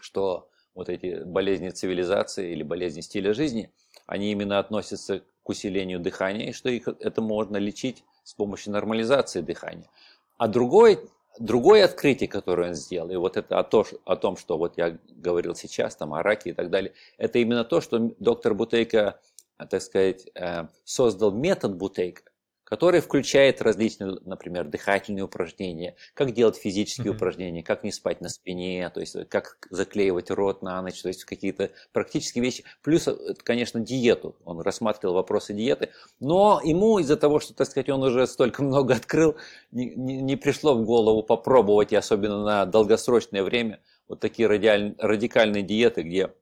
что 0.00 0.50
вот 0.74 0.90
эти 0.90 1.22
болезни 1.24 1.70
цивилизации 1.70 2.52
или 2.52 2.62
болезни 2.62 3.00
стиля 3.00 3.32
жизни, 3.32 3.70
они 4.06 4.32
именно 4.32 4.58
относятся 4.58 5.22
к 5.42 5.48
усилению 5.48 5.98
дыхания, 5.98 6.50
и 6.50 6.52
что 6.52 6.68
их, 6.68 6.88
это 6.88 7.22
можно 7.22 7.56
лечить 7.56 8.04
с 8.22 8.34
помощью 8.34 8.72
нормализации 8.72 9.40
дыхания. 9.40 9.88
А 10.36 10.48
другой 10.48 10.98
другое 11.38 11.84
открытие, 11.84 12.28
которое 12.28 12.70
он 12.70 12.74
сделал, 12.74 13.10
и 13.10 13.16
вот 13.16 13.36
это 13.36 13.58
о, 13.58 13.64
то, 13.64 13.86
о 14.04 14.16
том, 14.16 14.36
что 14.36 14.58
вот 14.58 14.76
я 14.76 14.98
говорил 15.08 15.54
сейчас, 15.54 15.96
там, 15.96 16.14
о 16.14 16.22
раке 16.22 16.50
и 16.50 16.52
так 16.52 16.70
далее, 16.70 16.92
это 17.18 17.38
именно 17.38 17.64
то, 17.64 17.80
что 17.80 17.98
доктор 18.18 18.54
Бутейко, 18.54 19.20
так 19.56 19.82
сказать, 19.82 20.26
э, 20.34 20.66
создал 20.84 21.32
метод 21.32 21.76
Бутейко, 21.76 22.22
который 22.72 23.02
включает 23.02 23.60
различные, 23.60 24.16
например, 24.24 24.64
дыхательные 24.64 25.24
упражнения, 25.24 25.94
как 26.14 26.32
делать 26.32 26.56
физические 26.56 27.12
mm-hmm. 27.12 27.16
упражнения, 27.16 27.62
как 27.62 27.84
не 27.84 27.92
спать 27.92 28.22
на 28.22 28.30
спине, 28.30 28.88
то 28.88 29.00
есть 29.00 29.28
как 29.28 29.58
заклеивать 29.68 30.30
рот 30.30 30.62
на 30.62 30.80
ночь, 30.80 31.02
то 31.02 31.08
есть 31.08 31.26
какие-то 31.26 31.70
практические 31.92 32.42
вещи. 32.42 32.64
Плюс, 32.80 33.06
э, 33.08 33.14
конечно, 33.42 33.78
диету. 33.78 34.36
Он 34.46 34.58
рассматривал 34.62 35.16
вопросы 35.16 35.52
диеты. 35.52 35.90
Но 36.18 36.62
ему 36.64 36.98
из-за 36.98 37.18
того, 37.18 37.40
что, 37.40 37.52
так 37.52 37.66
сказать, 37.68 37.90
он 37.90 38.02
уже 38.04 38.26
столько 38.26 38.62
много 38.64 38.94
открыл, 38.94 39.36
не, 39.70 39.94
не, 39.94 40.22
не 40.22 40.36
пришло 40.36 40.74
в 40.74 40.82
голову 40.82 41.22
попробовать, 41.22 41.92
и 41.92 41.96
особенно 41.96 42.42
на 42.42 42.64
долгосрочное 42.64 43.42
время, 43.42 43.80
вот 44.08 44.20
такие 44.20 44.48
радиаль, 44.48 44.94
радикальные 44.96 45.62
диеты, 45.62 46.04
где 46.04 46.32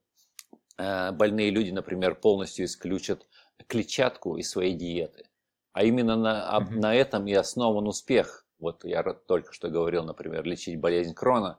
э, 0.78 1.10
больные 1.10 1.50
люди, 1.50 1.72
например, 1.72 2.14
полностью 2.14 2.66
исключат 2.66 3.26
клетчатку 3.66 4.36
из 4.36 4.48
своей 4.48 4.76
диеты 4.76 5.24
а 5.72 5.84
именно 5.84 6.16
на, 6.16 6.60
mm-hmm. 6.60 6.78
на 6.78 6.94
этом 6.94 7.26
и 7.26 7.32
основан 7.32 7.86
успех. 7.86 8.44
Вот 8.58 8.84
я 8.84 9.02
только 9.02 9.52
что 9.52 9.68
говорил, 9.68 10.04
например, 10.04 10.44
лечить 10.44 10.78
болезнь 10.78 11.14
Крона. 11.14 11.58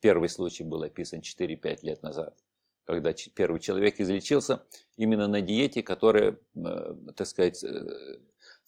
Первый 0.00 0.28
случай 0.28 0.64
был 0.64 0.82
описан 0.82 1.20
4-5 1.20 1.78
лет 1.82 2.02
назад, 2.02 2.36
когда 2.84 3.12
первый 3.34 3.60
человек 3.60 4.00
излечился 4.00 4.64
именно 4.96 5.28
на 5.28 5.40
диете, 5.40 5.82
которая, 5.82 6.38
э, 6.56 6.94
так 7.14 7.26
сказать, 7.26 7.62
э, 7.62 8.18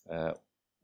э, 0.06 0.34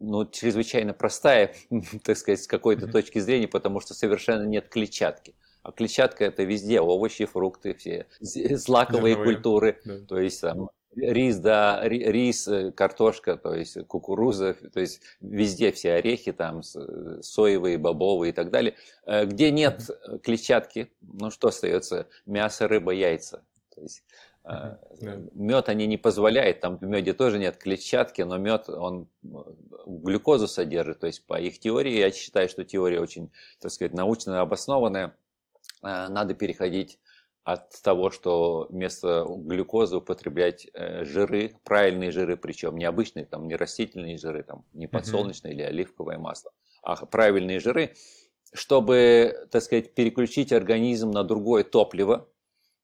ну, 0.01 0.29
чрезвычайно 0.29 0.93
простая, 0.93 1.55
так 2.05 2.17
сказать, 2.17 2.43
с 2.43 2.49
какой-то 2.49 2.89
точки 2.89 3.21
зрения, 3.21 3.47
потому 3.47 3.79
что 3.81 3.95
совершенно 3.95 4.43
нет 4.45 4.69
клетчатки. 4.69 5.37
А 5.63 5.73
клетчатка 5.73 6.25
это 6.25 6.43
везде, 6.43 6.81
овощи, 6.81 7.27
фрукты, 7.27 7.75
все 7.75 8.07
злаковые 8.21 9.15
Зерновые. 9.15 9.35
культуры, 9.35 9.81
да. 9.85 9.99
то 10.07 10.19
есть 10.19 10.41
там 10.41 10.71
рис, 10.97 11.39
да, 11.39 11.81
рис, 11.85 12.49
э, 12.49 12.73
картошка, 12.73 13.37
то 13.37 13.55
есть 13.55 13.87
кукуруза, 13.87 14.55
то 14.55 14.81
есть 14.81 15.01
везде 15.21 15.73
все 15.73 15.95
орехи, 15.95 16.33
там 16.33 16.63
соевые, 16.63 17.79
бобовые 17.79 18.31
и 18.31 18.33
так 18.33 18.51
далее. 18.51 18.75
Э, 19.07 19.25
где 19.25 19.51
нет 19.51 19.89
клетчатки, 20.23 20.91
ну 21.01 21.31
что 21.31 21.49
остается? 21.49 22.09
Мясо, 22.27 22.69
рыба, 22.69 22.93
яйца. 22.93 23.43
То 23.75 23.83
есть. 23.83 24.03
Э, 24.45 24.77
мед 25.35 25.69
они 25.69 25.87
не 25.87 25.99
позволяют, 25.99 26.61
там 26.61 26.79
в 26.79 26.83
меде 26.83 27.13
тоже 27.13 27.39
нет 27.39 27.57
клетчатки, 27.59 28.23
но 28.23 28.39
мед, 28.39 28.69
он 28.69 29.07
глюкозу 29.87 30.49
содержит, 30.49 31.01
то 31.01 31.07
есть 31.07 31.27
по 31.27 31.39
их 31.39 31.59
теории, 31.59 31.99
я 31.99 32.11
считаю, 32.11 32.49
что 32.49 32.65
теория 32.65 33.01
очень, 33.01 33.31
так 33.61 33.71
сказать, 33.71 33.93
научно 33.93 34.41
обоснованная, 34.41 35.15
надо 35.83 36.35
переходить 36.35 36.99
от 37.45 37.83
того, 37.83 38.11
что 38.11 38.67
вместо 38.71 39.25
глюкозы 39.29 39.97
употреблять 39.97 40.69
э, 40.75 41.05
жиры, 41.05 41.55
правильные 41.65 42.11
жиры, 42.11 42.37
причем 42.37 42.77
не 42.77 42.85
обычные, 42.85 43.25
там, 43.25 43.49
не 43.49 43.57
растительные 43.57 44.19
жиры, 44.19 44.43
там, 44.43 44.65
не 44.73 44.87
подсолнечное 44.87 45.53
mm-hmm. 45.53 45.55
или 45.55 45.63
оливковое 45.63 46.19
масло, 46.19 46.53
а 46.83 47.07
правильные 47.07 47.61
жиры, 47.61 47.95
чтобы, 48.53 49.49
так 49.51 49.63
сказать, 49.63 49.95
переключить 49.95 50.53
организм 50.53 51.11
на 51.11 51.25
другое 51.25 51.65
топливо, 51.65 52.29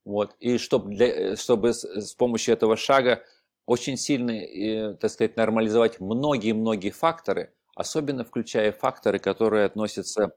вот, 0.04 0.34
и 0.38 0.56
чтобы, 0.58 0.94
для, 0.94 1.36
чтобы 1.36 1.72
с, 1.74 1.84
с 1.84 2.14
помощью 2.14 2.54
этого 2.54 2.76
шага 2.76 3.22
очень 3.66 3.96
сильно, 3.96 4.30
э, 4.30 4.94
так 4.94 5.10
сказать, 5.10 5.36
нормализовать 5.36 6.00
многие-многие 6.00 6.90
факторы, 6.90 7.52
особенно 7.74 8.24
включая 8.24 8.72
факторы, 8.72 9.18
которые 9.18 9.66
относятся 9.66 10.32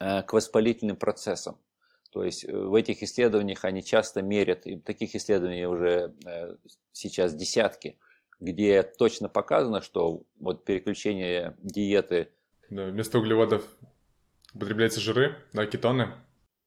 э, 0.00 0.22
к 0.22 0.32
воспалительным 0.32 0.96
процессам. 0.96 1.58
То 2.10 2.24
есть 2.24 2.44
э, 2.44 2.52
в 2.52 2.74
этих 2.74 3.02
исследованиях 3.02 3.64
они 3.64 3.84
часто 3.84 4.22
мерят, 4.22 4.66
и 4.66 4.76
таких 4.76 5.14
исследований 5.14 5.66
уже 5.66 6.14
э, 6.26 6.56
сейчас 6.92 7.34
десятки, 7.34 7.98
где 8.40 8.82
точно 8.82 9.28
показано, 9.28 9.80
что 9.80 10.24
вот 10.38 10.64
переключение 10.64 11.56
диеты... 11.58 12.32
Да, 12.68 12.86
вместо 12.86 13.18
углеводов 13.18 13.64
употребляются 14.54 15.00
жиры, 15.00 15.36
да, 15.52 15.66
кетоны. 15.66 16.12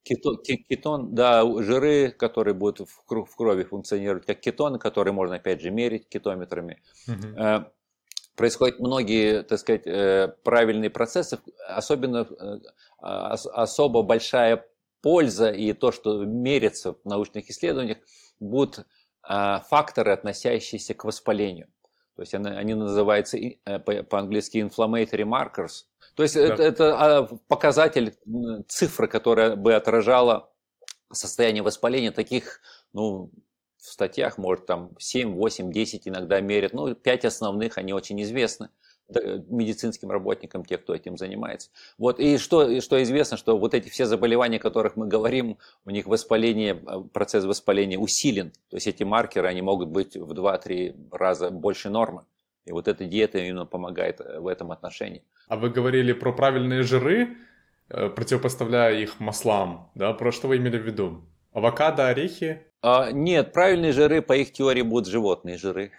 Кетон, 0.03 0.37
кетон, 0.43 1.15
да, 1.15 1.43
жиры, 1.63 2.11
которые 2.11 2.53
будут 2.53 2.89
в 2.89 3.35
крови 3.35 3.63
функционировать 3.63 4.25
как 4.25 4.41
кетоны, 4.41 4.77
которые 4.77 5.13
можно 5.13 5.35
опять 5.35 5.61
же 5.61 5.71
мерить 5.71 6.09
кетометрами. 6.09 6.81
Угу. 7.07 7.65
Происходят 8.35 8.79
многие, 8.79 9.43
так 9.43 9.59
сказать, 9.59 9.83
правильные 10.43 10.89
процессы, 10.89 11.39
особенно 11.69 12.27
особо 12.99 14.03
большая 14.03 14.65
польза 15.03 15.51
и 15.51 15.73
то, 15.73 15.91
что 15.91 16.23
мерится 16.25 16.93
в 16.93 17.05
научных 17.05 17.49
исследованиях, 17.49 17.97
будут 18.39 18.87
а, 19.21 19.59
факторы, 19.59 20.11
относящиеся 20.11 20.93
к 20.93 21.03
воспалению. 21.03 21.67
То 22.15 22.21
есть 22.21 22.33
они, 22.33 22.49
они 22.49 22.73
называются 22.73 23.37
э, 23.37 23.79
по-английски 23.79 24.57
inflammatory 24.57 25.25
markers. 25.25 25.83
То 26.15 26.23
есть 26.23 26.35
да. 26.35 26.41
это, 26.41 26.63
это 26.63 27.17
а, 27.17 27.23
показатель, 27.47 28.15
цифра, 28.67 29.07
которая 29.07 29.55
бы 29.57 29.75
отражала 29.75 30.49
состояние 31.11 31.63
воспаления 31.63 32.11
таких, 32.11 32.61
ну, 32.93 33.29
в 33.77 33.85
статьях, 33.85 34.37
может, 34.37 34.65
там 34.65 34.91
7, 34.97 35.33
8, 35.35 35.71
10 35.71 36.07
иногда 36.07 36.39
мерят. 36.39 36.71
Ну, 36.71 36.95
5 36.95 37.25
основных, 37.25 37.77
они 37.77 37.91
очень 37.91 38.21
известны 38.21 38.69
медицинским 39.09 40.11
работникам, 40.11 40.65
те, 40.65 40.77
кто 40.77 40.95
этим 40.95 41.17
занимается. 41.17 41.69
Вот, 41.97 42.19
и 42.19 42.37
что, 42.37 42.69
и 42.69 42.79
что 42.79 43.01
известно, 43.03 43.37
что 43.37 43.57
вот 43.57 43.73
эти 43.73 43.89
все 43.89 44.05
заболевания, 44.05 44.57
о 44.57 44.59
которых 44.59 44.95
мы 44.95 45.07
говорим, 45.07 45.57
у 45.85 45.89
них 45.89 46.07
воспаление, 46.07 46.81
э, 46.85 47.03
процесс 47.13 47.45
воспаления 47.45 47.97
усилен. 47.97 48.51
То 48.69 48.77
есть 48.77 48.87
эти 48.87 49.03
маркеры, 49.03 49.47
они 49.47 49.61
могут 49.61 49.89
быть 49.89 50.15
в 50.15 50.31
2-3 50.31 51.09
раза 51.11 51.49
больше 51.49 51.89
нормы. 51.89 52.23
И 52.65 52.71
вот 52.71 52.87
эта 52.87 53.05
диета 53.05 53.39
именно 53.39 53.65
помогает 53.65 54.21
э, 54.21 54.39
в 54.39 54.47
этом 54.47 54.71
отношении. 54.71 55.23
А 55.47 55.57
вы 55.57 55.69
говорили 55.69 56.13
про 56.13 56.31
правильные 56.31 56.83
жиры, 56.83 57.37
э, 57.89 58.09
противопоставляя 58.09 58.95
их 58.95 59.19
маслам, 59.19 59.91
да? 59.95 60.13
Про 60.13 60.31
что 60.31 60.47
вы 60.47 60.57
имели 60.57 60.77
в 60.77 60.85
виду? 60.85 61.21
Авокадо, 61.51 62.07
орехи? 62.07 62.61
А, 62.81 63.11
нет, 63.11 63.53
правильные 63.53 63.91
жиры, 63.91 64.21
по 64.21 64.33
их 64.33 64.51
теории, 64.51 64.81
будут 64.81 65.07
животные 65.07 65.57
жиры. 65.57 65.91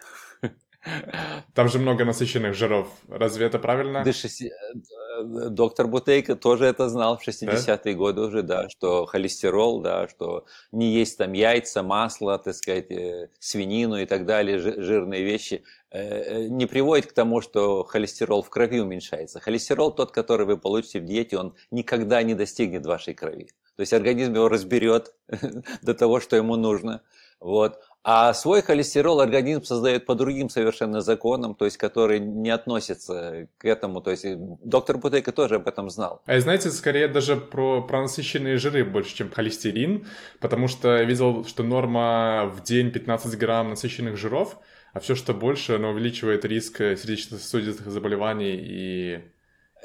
Там 1.55 1.69
же 1.69 1.79
много 1.79 2.05
насыщенных 2.05 2.55
жиров. 2.55 2.89
Разве 3.09 3.47
это 3.47 3.59
правильно? 3.59 4.05
Да, 4.05 4.13
шести... 4.13 4.49
Э, 4.49 5.49
доктор 5.51 5.87
Бутейко 5.87 6.37
тоже 6.37 6.67
это 6.67 6.89
знал 6.89 7.19
в 7.19 7.27
60-е 7.27 7.79
да? 7.85 7.93
годы 7.93 8.21
уже, 8.23 8.43
да, 8.43 8.69
что 8.69 9.07
холестерол, 9.07 9.81
да, 9.81 10.09
что 10.09 10.47
не 10.73 10.93
есть 10.93 11.19
там 11.19 11.33
яйца, 11.33 11.83
масло, 11.83 12.39
так 12.39 12.55
сказать, 12.55 12.91
э, 12.91 13.29
свинину 13.39 13.97
и 13.97 14.07
так 14.07 14.27
далее, 14.27 14.59
жирные 14.59 15.23
вещи, 15.23 15.63
э, 15.91 16.47
не 16.49 16.67
приводит 16.67 17.07
к 17.07 17.13
тому, 17.13 17.41
что 17.41 17.85
холестерол 17.85 18.43
в 18.43 18.51
крови 18.51 18.81
уменьшается. 18.81 19.41
Холестерол, 19.41 19.93
тот, 19.93 20.11
который 20.13 20.47
вы 20.47 20.59
получите 20.59 21.01
в 21.01 21.05
диете, 21.05 21.39
он 21.39 21.55
никогда 21.71 22.23
не 22.23 22.35
достигнет 22.35 22.87
вашей 22.87 23.15
крови. 23.15 23.49
То 23.77 23.81
есть 23.81 23.93
организм 23.93 24.35
его 24.35 24.49
разберет 24.49 25.15
до 25.83 25.95
того, 25.95 26.21
что 26.21 26.37
ему 26.37 26.57
нужно. 26.57 27.03
Вот. 27.41 27.81
А 28.07 28.35
свой 28.35 28.61
холестерол 28.61 29.21
организм 29.21 29.63
создает 29.63 30.05
по 30.05 30.15
другим 30.15 30.51
совершенно 30.51 31.01
законам, 31.01 31.55
то 31.55 31.65
есть 31.65 31.79
которые 31.79 32.21
не 32.21 32.51
относятся 32.51 33.49
к 33.57 33.65
этому. 33.65 34.03
То 34.03 34.11
есть 34.11 34.27
доктор 34.63 34.99
Бутейко 34.99 35.33
тоже 35.33 35.55
об 35.55 35.67
этом 35.67 35.89
знал. 35.89 36.23
А 36.27 36.39
знаете, 36.39 36.71
скорее 36.71 37.09
даже 37.09 37.37
про, 37.37 37.81
про 37.81 38.03
насыщенные 38.03 38.59
жиры 38.59 38.85
больше, 38.85 39.17
чем 39.17 39.31
холестерин, 39.31 40.07
потому 40.39 40.69
что 40.69 40.99
я 40.99 41.05
видел, 41.05 41.47
что 41.47 41.63
норма 41.63 42.53
в 42.55 42.63
день 42.63 42.91
15 42.91 43.39
грамм 43.39 43.71
насыщенных 43.71 44.19
жиров, 44.19 44.59
а 44.93 45.01
все, 45.01 45.15
что 45.15 45.33
больше, 45.33 45.77
оно 45.77 45.91
увеличивает 45.91 46.45
риск 46.45 46.79
сердечно-сосудистых 46.79 47.91
заболеваний 47.91 48.55
и 48.61 49.21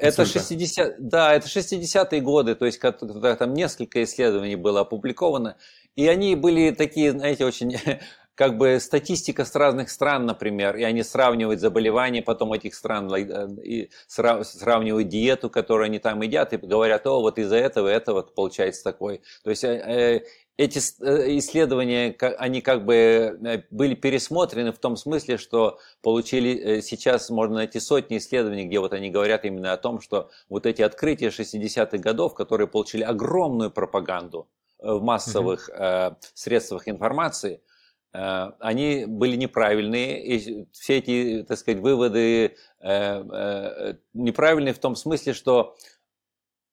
это 0.00 0.24
60, 0.24 0.96
да, 0.98 1.34
это 1.34 1.46
60-е 1.46 2.20
годы, 2.20 2.54
то 2.54 2.66
есть 2.66 2.78
когда 2.78 3.36
там 3.36 3.52
несколько 3.54 4.02
исследований 4.02 4.56
было 4.56 4.80
опубликовано, 4.80 5.56
и 5.96 6.08
они 6.08 6.34
были 6.36 6.70
такие, 6.70 7.12
знаете, 7.12 7.44
очень 7.44 7.76
как 8.40 8.56
бы 8.56 8.80
статистика 8.80 9.44
с 9.44 9.54
разных 9.54 9.90
стран, 9.90 10.24
например, 10.24 10.74
и 10.74 10.82
они 10.82 11.02
сравнивают 11.02 11.60
заболевания 11.60 12.22
потом 12.22 12.54
этих 12.54 12.74
стран, 12.74 13.12
э, 13.12 13.48
и 13.62 13.90
сравнивают 14.08 15.08
диету, 15.08 15.50
которую 15.50 15.84
они 15.84 15.98
там 15.98 16.22
едят, 16.22 16.54
и 16.54 16.56
говорят, 16.56 17.06
о, 17.06 17.20
вот 17.20 17.38
из-за 17.38 17.56
этого, 17.56 17.86
это 17.88 18.14
вот 18.14 18.34
получается 18.34 18.82
такой. 18.82 19.20
То 19.44 19.50
есть 19.50 19.62
э, 19.62 19.68
э, 19.68 20.20
эти 20.56 20.78
исследования, 20.78 22.16
они 22.38 22.62
как 22.62 22.86
бы 22.86 23.62
были 23.70 23.94
пересмотрены 23.94 24.72
в 24.72 24.78
том 24.78 24.96
смысле, 24.96 25.36
что 25.36 25.78
получили, 26.00 26.80
сейчас 26.80 27.28
можно 27.28 27.56
найти 27.56 27.78
сотни 27.78 28.16
исследований, 28.16 28.64
где 28.64 28.80
вот 28.80 28.94
они 28.94 29.10
говорят 29.10 29.44
именно 29.44 29.74
о 29.74 29.76
том, 29.76 30.00
что 30.00 30.30
вот 30.48 30.64
эти 30.64 30.80
открытия 30.80 31.28
60-х 31.28 31.98
годов, 31.98 32.32
которые 32.32 32.68
получили 32.68 33.02
огромную 33.02 33.70
пропаганду, 33.70 34.48
в 34.82 35.02
массовых 35.02 35.68
э, 35.68 36.14
средствах 36.34 36.88
информации, 36.88 37.60
они 38.12 39.04
были 39.06 39.36
неправильные, 39.36 40.24
и 40.24 40.66
все 40.72 40.98
эти, 40.98 41.44
так 41.46 41.58
сказать, 41.58 41.80
выводы 41.80 42.46
э, 42.46 42.52
э, 42.80 43.94
неправильные 44.14 44.74
в 44.74 44.80
том 44.80 44.96
смысле, 44.96 45.32
что 45.32 45.76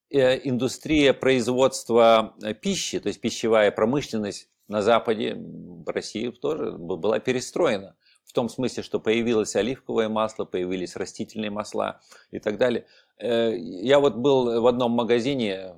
э, 0.10 0.39
индустрия 0.47 1.13
производства 1.13 2.34
э, 2.41 2.54
пищи, 2.56 3.00
то 3.00 3.08
есть 3.08 3.21
пищевая 3.21 3.71
промышленность 3.71 4.50
на 4.67 4.82
Западе, 4.82 5.36
в 5.36 5.88
России 5.89 6.30
тоже 6.30 6.71
была 6.71 7.19
перестроена. 7.19 7.95
В 8.26 8.34
том 8.34 8.50
смысле, 8.50 8.84
что 8.84 9.00
появилось 9.00 9.56
оливковое 9.56 10.10
масло, 10.10 10.43
появились 10.43 10.95
растительные 10.95 11.50
масла 11.52 12.02
и 12.32 12.39
так 12.39 12.58
далее. 12.58 12.88
Э, 13.19 13.56
я 13.56 14.00
вот 14.00 14.15
был 14.15 14.60
в 14.62 14.65
одном 14.65 14.91
магазине 14.91 15.76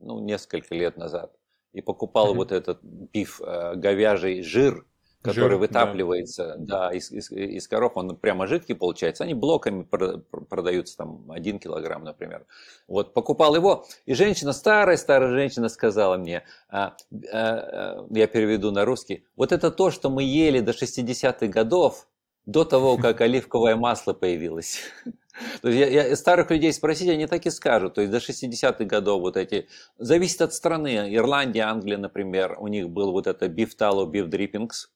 ну, 0.00 0.20
несколько 0.20 0.74
лет 0.74 0.98
назад, 0.98 1.34
и 1.74 1.82
покупал 1.82 2.32
mm-hmm. 2.32 2.36
вот 2.36 2.52
этот 2.52 2.82
биф, 2.82 3.40
э, 3.44 3.74
говяжий 3.74 4.42
жир, 4.42 4.86
который 5.20 5.50
жир, 5.50 5.58
вытапливается 5.58 6.54
да. 6.58 6.88
Да, 6.88 6.94
из, 6.94 7.10
из, 7.10 7.30
из 7.30 7.66
коров, 7.66 7.92
он 7.96 8.14
прямо 8.16 8.46
жидкий 8.46 8.74
получается, 8.74 9.24
они 9.24 9.34
блоками 9.34 9.82
продаются, 9.82 10.96
там, 10.96 11.30
один 11.30 11.58
килограмм, 11.58 12.04
например. 12.04 12.46
Вот, 12.86 13.12
покупал 13.12 13.56
его, 13.56 13.86
и 14.06 14.14
женщина, 14.14 14.52
старая-старая 14.52 15.30
женщина 15.30 15.68
сказала 15.68 16.16
мне, 16.16 16.44
а, 16.68 16.94
а, 17.32 18.06
я 18.10 18.26
переведу 18.26 18.70
на 18.70 18.84
русский, 18.84 19.26
вот 19.34 19.50
это 19.50 19.70
то, 19.70 19.90
что 19.90 20.10
мы 20.10 20.22
ели 20.22 20.60
до 20.60 20.72
60-х 20.72 21.46
годов, 21.48 22.06
до 22.46 22.64
того, 22.64 22.98
как 22.98 23.20
оливковое 23.20 23.76
масло 23.76 24.12
появилось. 24.12 24.80
То 25.62 25.68
есть 25.68 25.80
я, 25.80 26.08
я, 26.08 26.16
старых 26.16 26.50
людей 26.50 26.72
спросить, 26.72 27.08
они 27.08 27.26
так 27.26 27.44
и 27.46 27.50
скажут. 27.50 27.94
То 27.94 28.02
есть 28.02 28.12
до 28.12 28.18
60-х 28.18 28.84
годов 28.84 29.20
вот 29.20 29.36
эти... 29.36 29.68
Зависит 29.98 30.42
от 30.42 30.54
страны. 30.54 31.14
Ирландия, 31.14 31.62
Англия, 31.62 31.98
например, 31.98 32.56
у 32.58 32.68
них 32.68 32.88
был 32.88 33.12
вот 33.12 33.26
это 33.26 33.46
beef 33.46 33.70
tallow, 33.78 34.10
beef 34.10 34.28
drippings. 34.28 34.88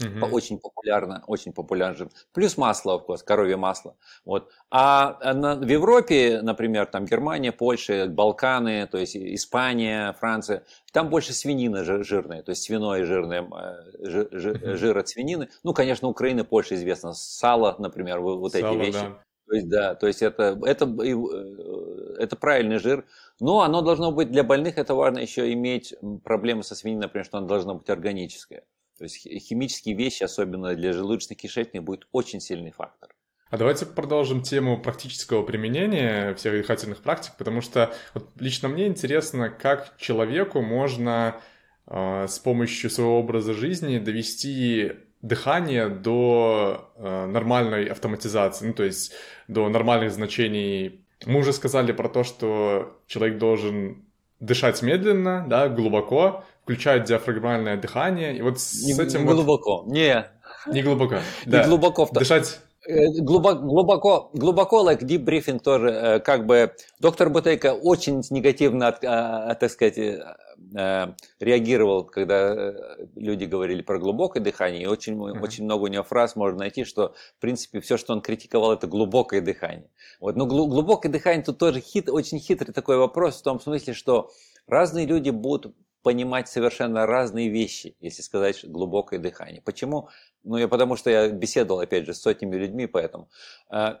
Угу. 0.00 0.26
Очень 0.34 0.58
популярно, 0.58 1.22
очень 1.26 1.52
популярно 1.52 1.96
жир. 1.96 2.08
Плюс 2.32 2.56
масло, 2.56 2.98
of 2.98 3.06
course, 3.06 3.22
коровье 3.24 3.56
масло. 3.56 3.96
Вот. 4.24 4.50
А, 4.70 5.34
на, 5.34 5.56
в 5.56 5.66
Европе, 5.66 6.40
например, 6.42 6.86
там 6.86 7.04
Германия, 7.04 7.52
Польша, 7.52 8.06
Балканы, 8.08 8.86
то 8.86 8.98
есть 8.98 9.16
Испания, 9.16 10.14
Франция, 10.18 10.64
там 10.92 11.10
больше 11.10 11.32
свинина 11.32 11.84
жирная, 11.84 12.42
то 12.42 12.50
есть 12.50 12.62
свиное 12.62 13.04
жирное, 13.04 13.42
э, 13.42 14.08
жир, 14.08 14.28
жир, 14.30 14.76
жир 14.76 14.98
от 14.98 15.08
свинины. 15.08 15.48
Ну, 15.62 15.74
конечно, 15.74 16.08
Украина, 16.08 16.44
Польша 16.44 16.74
известно, 16.74 17.12
сало, 17.12 17.76
например, 17.78 18.20
вот 18.20 18.52
сало, 18.52 18.74
эти 18.74 18.86
вещи. 18.86 19.00
Да. 19.00 19.24
То 19.50 19.56
есть, 19.56 19.68
да, 19.68 19.94
то 19.96 20.06
есть 20.06 20.22
это, 20.22 20.58
это, 20.64 20.84
э, 20.84 22.14
это 22.18 22.36
правильный 22.36 22.78
жир. 22.78 23.04
Но 23.40 23.62
оно 23.62 23.82
должно 23.82 24.12
быть 24.12 24.30
для 24.30 24.44
больных, 24.44 24.78
это 24.78 24.94
важно 24.94 25.18
еще 25.18 25.52
иметь 25.52 25.94
проблемы 26.22 26.62
со 26.62 26.76
свининой, 26.76 27.02
например, 27.02 27.24
что 27.24 27.38
оно 27.38 27.48
должно 27.48 27.74
быть 27.74 27.90
органическое. 27.90 28.62
То 29.00 29.04
есть 29.04 29.16
химические 29.16 29.96
вещи, 29.96 30.24
особенно 30.24 30.74
для 30.74 30.90
желудочно-кишечных, 30.90 31.80
будет 31.80 32.06
очень 32.12 32.38
сильный 32.38 32.70
фактор. 32.70 33.08
А 33.48 33.56
давайте 33.56 33.86
продолжим 33.86 34.42
тему 34.42 34.78
практического 34.78 35.42
применения 35.42 36.34
всех 36.34 36.52
дыхательных 36.52 36.98
практик, 37.00 37.32
потому 37.38 37.62
что 37.62 37.94
вот 38.12 38.28
лично 38.38 38.68
мне 38.68 38.86
интересно, 38.86 39.48
как 39.48 39.96
человеку 39.96 40.60
можно 40.60 41.40
э, 41.86 42.26
с 42.28 42.38
помощью 42.40 42.90
своего 42.90 43.18
образа 43.18 43.54
жизни 43.54 43.98
довести 43.98 44.92
дыхание 45.22 45.88
до 45.88 46.92
э, 46.96 47.24
нормальной 47.24 47.86
автоматизации, 47.86 48.66
ну 48.66 48.74
то 48.74 48.82
есть 48.82 49.14
до 49.48 49.66
нормальных 49.70 50.12
значений. 50.12 51.06
Мы 51.24 51.40
уже 51.40 51.54
сказали 51.54 51.92
про 51.92 52.10
то, 52.10 52.22
что 52.22 53.00
человек 53.06 53.38
должен 53.38 54.04
дышать 54.40 54.82
медленно, 54.82 55.46
да, 55.48 55.70
глубоко, 55.70 56.44
включать 56.70 57.04
диафрагмальное 57.04 57.76
дыхание. 57.76 58.36
И 58.36 58.42
вот 58.42 58.60
с 58.60 58.84
не, 58.84 58.92
этим 58.92 59.26
не 59.26 59.32
глубоко. 59.32 59.82
Вот... 59.82 59.92
Не. 59.92 60.26
Не 60.66 60.82
глубоко. 60.82 61.16
Не 61.46 61.64
глубоко. 61.64 62.08
Дышать 62.12 62.60
э, 62.86 63.06
глубоко, 63.20 63.60
глубоко, 63.60 64.30
глубоко, 64.34 64.88
like 64.88 65.00
deep 65.00 65.24
breathing 65.24 65.58
тоже, 65.58 65.88
э, 65.88 66.20
как 66.20 66.46
бы 66.46 66.72
доктор 67.00 67.28
Бутейко 67.28 67.74
очень 67.74 68.22
негативно, 68.30 68.88
а, 68.88 69.54
так 69.54 69.70
сказать, 69.70 69.98
э, 69.98 71.14
реагировал, 71.40 72.04
когда 72.04 72.72
люди 73.16 73.46
говорили 73.46 73.82
про 73.82 73.98
глубокое 73.98 74.42
дыхание, 74.42 74.82
и 74.82 74.86
очень, 74.86 75.14
uh-huh. 75.14 75.42
очень 75.42 75.64
много 75.64 75.84
у 75.84 75.86
него 75.88 76.04
фраз 76.04 76.36
можно 76.36 76.58
найти, 76.60 76.84
что, 76.84 77.14
в 77.38 77.40
принципе, 77.40 77.80
все, 77.80 77.96
что 77.96 78.12
он 78.12 78.20
критиковал, 78.20 78.72
это 78.72 78.86
глубокое 78.86 79.40
дыхание. 79.40 79.90
Вот. 80.20 80.36
Но 80.36 80.46
глубокое 80.46 81.10
дыхание 81.10 81.42
тут 81.42 81.58
тоже 81.58 81.80
хит, 81.80 82.08
очень 82.08 82.38
хитрый 82.38 82.72
такой 82.72 82.98
вопрос, 82.98 83.40
в 83.40 83.42
том 83.42 83.58
смысле, 83.58 83.94
что 83.94 84.30
разные 84.68 85.06
люди 85.06 85.30
будут 85.30 85.74
понимать 86.02 86.48
совершенно 86.48 87.06
разные 87.06 87.48
вещи, 87.48 87.94
если 88.00 88.22
сказать 88.22 88.64
глубокое 88.64 89.18
дыхание. 89.18 89.60
Почему? 89.62 90.08
Ну, 90.42 90.56
я 90.56 90.68
потому 90.68 90.96
что 90.96 91.10
я 91.10 91.28
беседовал, 91.28 91.80
опять 91.80 92.06
же, 92.06 92.14
с 92.14 92.20
сотнями 92.22 92.56
людьми, 92.56 92.86
поэтому. 92.86 93.28
Э, 93.70 93.96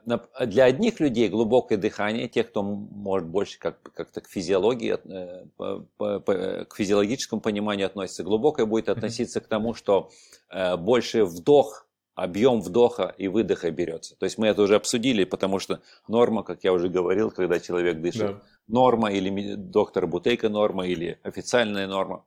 для 0.46 0.64
одних 0.64 1.00
людей 1.00 1.28
глубокое 1.28 1.76
дыхание, 1.76 2.28
тех, 2.28 2.48
кто 2.48 2.62
может 2.62 3.28
больше 3.28 3.58
как, 3.58 3.82
как-то 3.94 4.22
к 4.22 4.28
физиологии, 4.28 4.96
э, 5.04 6.64
к 6.64 6.74
физиологическому 6.74 7.40
пониманию 7.40 7.86
относится, 7.86 8.22
глубокое 8.22 8.64
будет 8.66 8.88
относиться 8.88 9.40
к 9.40 9.48
тому, 9.48 9.74
что 9.74 10.10
э, 10.48 10.76
больше 10.76 11.24
вдох 11.24 11.86
объем 12.14 12.60
вдоха 12.60 13.14
и 13.16 13.28
выдоха 13.28 13.70
берется. 13.70 14.14
То 14.16 14.24
есть 14.24 14.36
мы 14.36 14.48
это 14.48 14.62
уже 14.62 14.76
обсудили, 14.76 15.24
потому 15.24 15.58
что 15.58 15.80
норма, 16.06 16.42
как 16.42 16.64
я 16.64 16.72
уже 16.72 16.88
говорил, 16.88 17.30
когда 17.30 17.58
человек 17.60 18.00
дышит, 18.00 18.20
да. 18.20 18.42
Норма 18.72 19.12
или 19.12 19.54
доктор 19.54 20.06
Бутейка 20.06 20.48
норма 20.48 20.86
или 20.86 21.18
официальная 21.22 21.86
норма, 21.86 22.24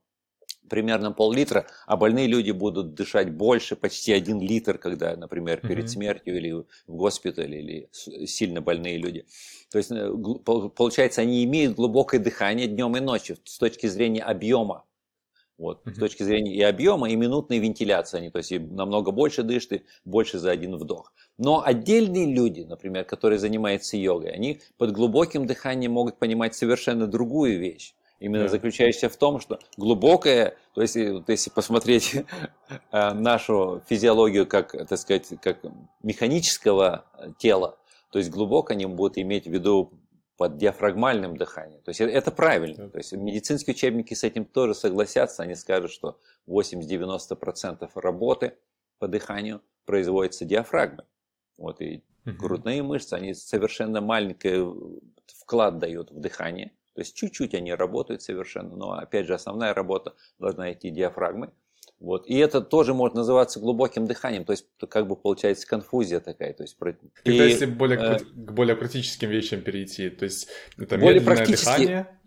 примерно 0.70 1.12
пол-литра, 1.12 1.68
а 1.86 1.98
больные 1.98 2.28
люди 2.28 2.52
будут 2.52 2.94
дышать 2.94 3.32
больше, 3.32 3.76
почти 3.76 4.14
один 4.14 4.40
литр, 4.40 4.78
когда, 4.78 5.16
например, 5.16 5.60
перед 5.62 5.90
смертью 5.90 6.38
или 6.38 6.52
в 6.52 6.66
госпитале, 6.88 7.60
или 7.60 7.90
сильно 8.26 8.62
больные 8.62 8.98
люди. 8.98 9.26
То 9.72 9.78
есть, 9.78 9.92
э, 9.92 10.12
получается, 10.76 11.22
они 11.22 11.44
имеют 11.44 11.76
глубокое 11.76 12.20
дыхание 12.20 12.68
днем 12.68 12.96
и 12.98 13.00
ночью 13.00 13.38
с 13.44 13.58
точки 13.58 13.88
зрения 13.88 14.24
объема 14.24 14.84
вот, 15.58 15.86
mm-hmm. 15.86 15.94
С 15.94 16.00
точки 16.00 16.24
зрения 16.24 16.56
и 16.56 16.62
объема, 16.62 17.10
и 17.10 17.16
минутной 17.16 17.60
вентиляции. 17.60 18.18
Они, 18.18 18.30
то 18.30 18.40
есть 18.40 18.52
намного 18.52 19.12
больше 19.12 19.44
дышат 19.44 19.74
и 19.74 19.84
больше 20.04 20.40
за 20.40 20.52
один 20.52 20.76
вдох. 20.78 21.14
Но 21.38 21.64
отдельные 21.64 22.26
люди, 22.26 22.62
например, 22.62 23.06
которые 23.06 23.40
занимаются 23.40 23.96
йогой, 23.98 24.32
они 24.32 24.62
под 24.78 24.92
глубоким 24.92 25.46
дыханием 25.46 25.92
могут 25.92 26.18
понимать 26.18 26.56
совершенно 26.56 27.08
другую 27.08 27.60
вещь. 27.60 27.94
Именно 28.20 28.44
yeah. 28.44 28.50
заключающаяся 28.50 29.10
в 29.10 29.18
том, 29.18 29.42
что 29.42 29.60
глубокое, 29.76 30.56
то 30.74 30.82
есть 30.82 30.96
вот 30.96 31.28
если 31.28 31.50
посмотреть 31.50 32.16
э, 32.92 33.14
нашу 33.14 33.82
физиологию 33.90 34.48
как, 34.48 34.72
так 34.72 34.98
сказать, 34.98 35.28
как 35.42 35.60
механического 36.02 37.06
тела, 37.38 37.78
то 38.12 38.20
есть 38.20 38.32
глубоко 38.32 38.72
они 38.74 38.86
будут 38.86 39.18
иметь 39.18 39.46
в 39.46 39.52
виду 39.52 39.92
под 40.38 40.58
диафрагмальным 40.58 41.38
дыханием. 41.38 41.82
То 41.82 41.90
есть 41.90 42.02
это 42.02 42.32
правильно. 42.32 42.90
То 42.90 42.98
есть 42.98 43.14
медицинские 43.14 43.76
учебники 43.76 44.14
с 44.14 44.24
этим 44.24 44.46
тоже 44.46 44.74
согласятся. 44.74 45.44
Они 45.44 45.56
скажут, 45.56 45.92
что 45.92 46.20
80-90% 46.48 47.90
работы 47.96 48.58
по 49.00 49.08
дыханию 49.08 49.62
производится 49.86 50.46
диафрагмой. 50.46 51.06
Вот 51.58 51.82
и 51.82 52.04
грудные 52.26 52.82
мышцы, 52.84 53.14
они 53.14 53.34
совершенно 53.34 54.02
маленький 54.02 54.66
вклад 55.28 55.78
дают 55.78 56.12
в 56.12 56.20
дыхание. 56.20 56.72
То 56.94 57.02
есть 57.02 57.16
чуть-чуть 57.16 57.54
они 57.54 57.74
работают 57.74 58.22
совершенно, 58.22 58.76
но 58.76 58.94
опять 58.94 59.26
же 59.26 59.34
основная 59.34 59.74
работа 59.74 60.16
должна 60.40 60.72
идти 60.72 60.90
диафрагмой. 60.90 61.50
Вот. 62.04 62.28
И 62.28 62.38
это 62.38 62.60
тоже 62.60 62.94
может 62.94 63.16
называться 63.16 63.62
глубоким 63.62 64.06
дыханием, 64.06 64.44
то 64.44 64.52
есть 64.52 64.66
как 64.90 65.08
бы 65.08 65.16
получается 65.16 65.66
конфузия 65.66 66.20
такая. 66.20 66.52
То 66.52 66.64
есть, 66.64 66.78
Тогда 66.78 67.00
и, 67.24 67.32
если 67.32 67.66
более, 67.66 67.98
э, 67.98 68.20
к 68.20 68.52
более 68.52 68.76
практическим 68.76 69.30
вещам 69.30 69.62
перейти, 69.62 70.10
то 70.10 70.26
есть 70.26 70.50
это 70.78 70.98
более 70.98 71.22
медленное 71.22 71.38
практически... 71.38 71.66
дыхание, 71.66 72.20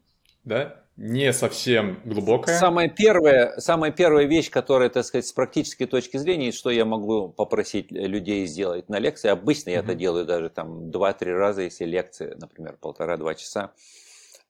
да? 0.45 0.83
не 0.97 1.31
совсем 1.35 2.01
глубокое. 2.07 2.59
Самая 2.59 2.89
первая, 2.89 3.61
самая 3.61 3.91
первая 3.91 4.24
вещь, 4.24 4.49
которая, 4.49 4.89
так 4.89 5.05
сказать, 5.05 5.27
с 5.27 5.33
практической 5.35 5.85
точки 5.85 6.16
зрения, 6.16 6.53
что 6.53 6.70
я 6.70 6.87
могу 6.87 7.29
попросить 7.29 7.93
людей 7.93 8.47
сделать 8.47 8.89
на 8.89 8.99
лекции, 8.99 9.29
обычно 9.29 9.68
я 9.68 9.81
это 9.81 9.95
делаю 9.95 10.24
даже 10.24 10.49
там 10.49 10.89
2-3 10.89 11.33
раза, 11.35 11.61
если 11.61 11.85
лекция, 11.85 12.35
например, 12.37 12.79
полтора-два 12.81 13.35
часа, 13.35 13.74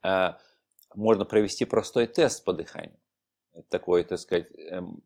э, 0.05 0.35
можно 0.95 1.25
провести 1.25 1.65
простой 1.65 2.07
тест 2.07 2.45
по 2.45 2.53
дыханию. 2.53 2.97
Такой, 3.71 4.05
так 4.05 4.21
сказать, 4.21 4.47
эм, 4.71 5.03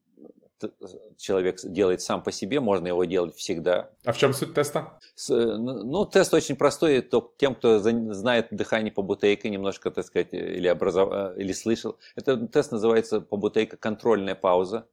человек 1.17 1.61
делает 1.63 2.01
сам 2.03 2.23
по 2.23 2.33
себе, 2.33 2.61
можно 2.61 2.89
его 2.89 3.05
делать 3.05 3.35
всегда. 3.37 3.91
А 4.05 4.13
в 4.13 4.19
чем 4.19 4.33
суть 4.33 4.55
теста? 4.55 4.99
С, 5.15 5.31
э, 5.31 5.57
ну, 5.57 6.05
тест 6.07 6.35
очень 6.35 6.57
простой, 6.57 7.01
то 7.03 7.33
тем, 7.37 7.55
кто 7.55 7.79
знает 7.79 8.49
дыхание 8.51 8.93
по 8.93 9.03
бутейке, 9.03 9.51
немножко, 9.51 9.91
так 9.91 10.05
сказать, 10.05 10.33
или, 10.33 10.69
образов... 10.69 11.11
Э, 11.13 11.35
или 11.37 11.53
слышал. 11.53 11.99
Это 12.17 12.37
тест 12.47 12.73
называется 12.73 13.21
по 13.21 13.37
бутейке 13.37 13.77
контрольная 13.77 14.35
пауза. 14.35 14.87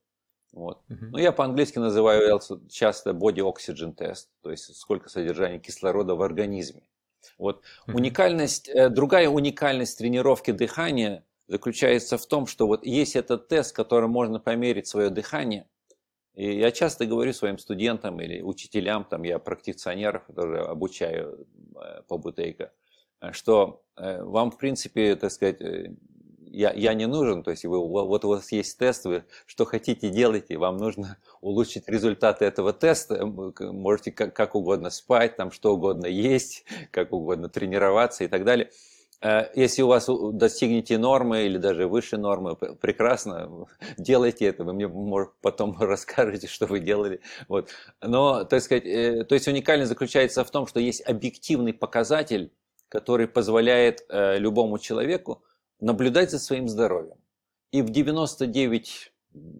Вот. 0.53 0.81
Uh-huh. 0.89 1.09
Ну, 1.11 1.17
я 1.17 1.31
по-английски 1.31 1.77
называю 1.77 2.39
часто 2.69 3.11
body 3.11 3.39
oxygen 3.39 3.95
test, 3.95 4.27
то 4.41 4.51
есть 4.51 4.75
сколько 4.75 5.09
содержания 5.09 5.59
кислорода 5.59 6.15
в 6.15 6.21
организме. 6.21 6.81
Вот. 7.37 7.61
Uh-huh. 7.87 7.95
Уникальность, 7.95 8.69
э, 8.69 8.89
другая 8.89 9.29
уникальность 9.29 9.97
тренировки 9.97 10.51
дыхания 10.51 11.23
заключается 11.47 12.17
в 12.17 12.25
том, 12.25 12.45
что 12.47 12.67
вот 12.67 12.85
есть 12.85 13.15
этот 13.15 13.47
тест, 13.47 13.75
которым 13.75 14.11
можно 14.11 14.39
померить 14.39 14.87
свое 14.87 15.09
дыхание. 15.09 15.67
И 16.35 16.59
я 16.59 16.71
часто 16.71 17.05
говорю 17.05 17.33
своим 17.33 17.57
студентам 17.57 18.21
или 18.21 18.41
учителям, 18.41 19.05
там 19.05 19.23
я 19.23 19.39
практикционеров 19.39 20.23
тоже 20.35 20.59
обучаю 20.59 21.47
э, 21.75 22.01
по 22.07 22.17
бутейка, 22.19 22.71
что 23.31 23.81
э, 23.95 24.21
вам, 24.21 24.51
в 24.51 24.57
принципе, 24.57 25.15
так 25.15 25.31
сказать, 25.31 25.59
э, 25.61 25.95
я, 26.51 26.71
я 26.73 26.93
не 26.93 27.07
нужен, 27.07 27.43
то 27.43 27.51
есть 27.51 27.65
вы, 27.65 27.79
вот 27.79 28.23
у 28.23 28.29
вас 28.29 28.51
есть 28.51 28.77
тест, 28.77 29.05
вы 29.05 29.25
что 29.45 29.65
хотите 29.65 30.09
делайте, 30.09 30.57
вам 30.57 30.77
нужно 30.77 31.17
улучшить 31.41 31.89
результаты 31.89 32.45
этого 32.45 32.71
теста, 32.71 33.25
можете 33.25 34.11
как, 34.11 34.35
как 34.35 34.55
угодно 34.55 34.89
спать, 34.89 35.37
там 35.37 35.51
что 35.51 35.73
угодно 35.73 36.05
есть, 36.05 36.65
как 36.91 37.13
угодно 37.13 37.49
тренироваться 37.49 38.23
и 38.23 38.27
так 38.27 38.45
далее. 38.45 38.69
Э, 39.21 39.49
если 39.55 39.81
у 39.81 39.87
вас 39.87 40.07
достигнете 40.33 40.97
нормы 40.97 41.45
или 41.45 41.57
даже 41.57 41.87
выше 41.87 42.17
нормы, 42.17 42.55
прекрасно, 42.55 43.67
делайте 43.97 44.45
это, 44.45 44.63
вы 44.63 44.73
мне 44.73 44.89
потом 45.41 45.77
расскажете, 45.79 46.47
что 46.47 46.65
вы 46.67 46.79
делали. 46.79 47.21
Вот. 47.47 47.69
Но, 48.01 48.43
так 48.43 48.61
сказать, 48.61 48.85
э, 48.85 49.23
то 49.23 49.35
есть 49.35 49.47
уникальность 49.47 49.89
заключается 49.89 50.43
в 50.43 50.51
том, 50.51 50.67
что 50.67 50.79
есть 50.79 51.01
объективный 51.07 51.73
показатель, 51.73 52.51
который 52.89 53.27
позволяет 53.27 54.05
э, 54.09 54.37
любому 54.37 54.77
человеку 54.79 55.43
наблюдать 55.79 56.31
за 56.31 56.39
своим 56.39 56.67
здоровьем. 56.67 57.17
И 57.71 57.81
в 57.81 57.89
99 57.89 59.11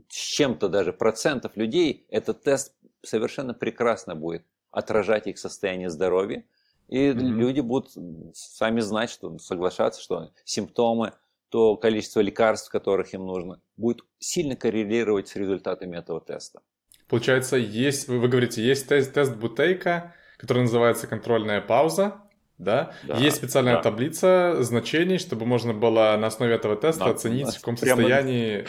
с 0.10 0.16
чем-то 0.16 0.70
даже 0.70 0.94
процентов 0.94 1.56
людей 1.56 2.06
этот 2.10 2.42
тест 2.42 2.74
совершенно 3.04 3.54
прекрасно 3.54 4.16
будет 4.16 4.44
отражать 4.72 5.28
их 5.28 5.38
состояние 5.38 5.90
здоровья, 5.90 6.46
и 6.88 7.10
mm-hmm. 7.10 7.20
люди 7.20 7.60
будут 7.60 7.92
сами 8.34 8.80
знать, 8.80 9.10
что 9.10 9.38
соглашаться, 9.40 10.02
что 10.02 10.32
симптомы, 10.46 11.14
то 11.50 11.78
количество 11.78 12.20
лекарств, 12.20 12.70
которых 12.70 13.14
им 13.14 13.26
нужно, 13.26 13.62
будет 13.78 14.02
сильно 14.20 14.56
коррелировать 14.56 15.30
с 15.30 15.36
результатами 15.36 15.98
этого 15.98 16.22
теста. 16.22 16.62
Получается, 17.08 17.56
есть, 17.56 18.08
вы, 18.08 18.20
вы 18.20 18.28
говорите, 18.28 18.62
есть 18.62 18.88
тест, 18.88 19.14
тест 19.14 19.36
Бутейка, 19.36 20.14
который 20.38 20.64
называется 20.64 21.08
контрольная 21.08 21.62
пауза, 21.62 22.22
да? 22.58 22.94
да 23.04 23.18
есть 23.18 23.38
специальная 23.38 23.76
да. 23.76 23.84
таблица 23.84 24.58
значений, 24.62 25.18
чтобы 25.18 25.46
можно 25.46 25.74
было 25.74 26.18
на 26.18 26.28
основе 26.28 26.56
этого 26.56 26.76
теста 26.76 27.06
да, 27.06 27.12
оценить, 27.12 27.48
в 27.48 27.60
каком 27.60 27.78
прямо, 27.78 28.02
состоянии 28.02 28.66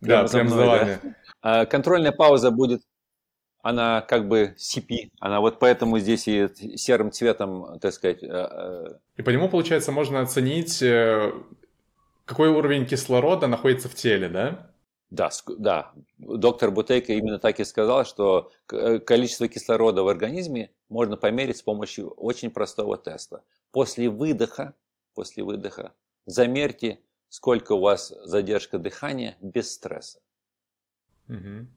прямо 0.00 0.22
да, 0.24 0.28
преобразование. 0.28 1.00
Да. 1.02 1.14
А, 1.40 1.66
контрольная 1.66 2.12
пауза 2.12 2.50
будет, 2.50 2.82
она 3.68 4.00
как 4.00 4.28
бы 4.28 4.54
CP, 4.56 5.10
она 5.20 5.40
вот 5.40 5.58
поэтому 5.58 5.98
здесь 5.98 6.26
и 6.26 6.48
серым 6.76 7.12
цветом, 7.12 7.78
так 7.80 7.92
сказать. 7.92 8.22
Э, 8.22 8.48
э, 8.50 8.94
и 9.18 9.22
по 9.22 9.28
нему, 9.28 9.50
получается, 9.50 9.92
можно 9.92 10.20
оценить, 10.22 10.80
э, 10.80 11.32
какой 12.24 12.48
уровень 12.48 12.86
кислорода 12.86 13.46
находится 13.46 13.90
в 13.90 13.94
теле, 13.94 14.30
да? 14.30 14.72
Да, 15.10 15.30
да. 15.58 15.92
Доктор 16.16 16.70
Бутейко 16.70 17.12
именно 17.12 17.38
так 17.38 17.60
и 17.60 17.64
сказал, 17.64 18.04
что 18.06 18.50
количество 18.66 19.48
кислорода 19.48 20.02
в 20.02 20.08
организме 20.08 20.70
можно 20.88 21.16
померить 21.16 21.58
с 21.58 21.62
помощью 21.62 22.08
очень 22.10 22.50
простого 22.50 22.96
теста. 22.96 23.42
После 23.70 24.08
выдоха, 24.08 24.74
после 25.14 25.44
выдоха 25.44 25.92
замерьте, 26.24 27.00
сколько 27.28 27.72
у 27.72 27.80
вас 27.80 28.14
задержка 28.24 28.78
дыхания 28.78 29.36
без 29.40 29.72
стресса. 29.74 30.20
Угу. 31.28 31.68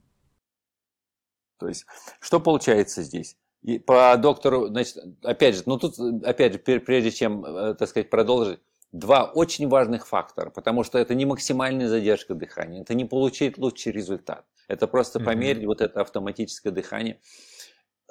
То 1.62 1.68
есть, 1.68 1.86
что 2.20 2.40
получается 2.40 3.02
здесь? 3.02 3.36
И 3.62 3.78
по 3.78 4.16
доктору, 4.16 4.66
значит, 4.66 4.96
опять 5.22 5.54
же, 5.54 5.62
ну 5.66 5.78
тут, 5.78 5.94
опять 6.24 6.54
же, 6.54 6.58
прежде 6.58 7.12
чем, 7.12 7.44
э, 7.44 7.74
так 7.74 7.88
сказать, 7.88 8.10
продолжить, 8.10 8.58
два 8.90 9.24
очень 9.24 9.68
важных 9.68 10.08
фактора, 10.08 10.50
потому 10.50 10.82
что 10.82 10.98
это 10.98 11.14
не 11.14 11.24
максимальная 11.24 11.88
задержка 11.88 12.34
дыхания, 12.34 12.82
это 12.82 12.94
не 12.94 13.04
получить 13.04 13.58
лучший 13.58 13.92
результат, 13.92 14.44
это 14.66 14.88
просто 14.88 15.20
померить 15.20 15.62
mm-hmm. 15.62 15.66
вот 15.66 15.80
это 15.80 16.00
автоматическое 16.00 16.72
дыхание. 16.72 17.20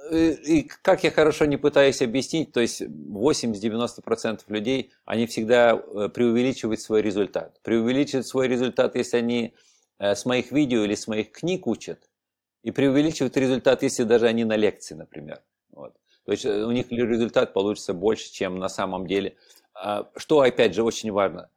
И 0.09 0.67
как 0.81 1.03
я 1.03 1.11
хорошо 1.11 1.45
не 1.45 1.57
пытаюсь 1.57 2.01
объяснить, 2.01 2.53
то 2.53 2.61
есть 2.61 2.81
80-90% 2.81 4.43
людей, 4.47 4.91
они 5.05 5.27
всегда 5.27 5.73
э, 5.73 6.09
преувеличивают 6.09 6.79
свой 6.79 7.01
результат. 7.01 7.61
Преувеличивают 7.61 8.25
свой 8.25 8.47
результат, 8.47 8.95
если 8.95 9.17
они 9.17 9.53
э, 9.99 10.15
с 10.15 10.25
моих 10.25 10.51
видео 10.51 10.85
или 10.85 10.95
с 10.95 11.07
моих 11.07 11.31
книг 11.31 11.67
учат, 11.67 12.09
и 12.63 12.71
преувеличивают 12.71 13.37
результат, 13.37 13.83
если 13.83 14.03
даже 14.03 14.27
они 14.27 14.43
на 14.43 14.55
лекции, 14.55 14.95
например. 14.95 15.41
Вот. 15.71 15.95
То 16.25 16.31
есть 16.31 16.45
э, 16.45 16.63
у 16.63 16.71
них 16.71 16.91
результат 16.91 17.53
получится 17.53 17.93
больше, 17.93 18.31
чем 18.31 18.59
на 18.59 18.69
самом 18.69 19.07
деле. 19.07 19.35
А, 19.73 20.09
что, 20.15 20.41
опять 20.41 20.75
же, 20.75 20.83
очень 20.83 21.11
важно, 21.11 21.49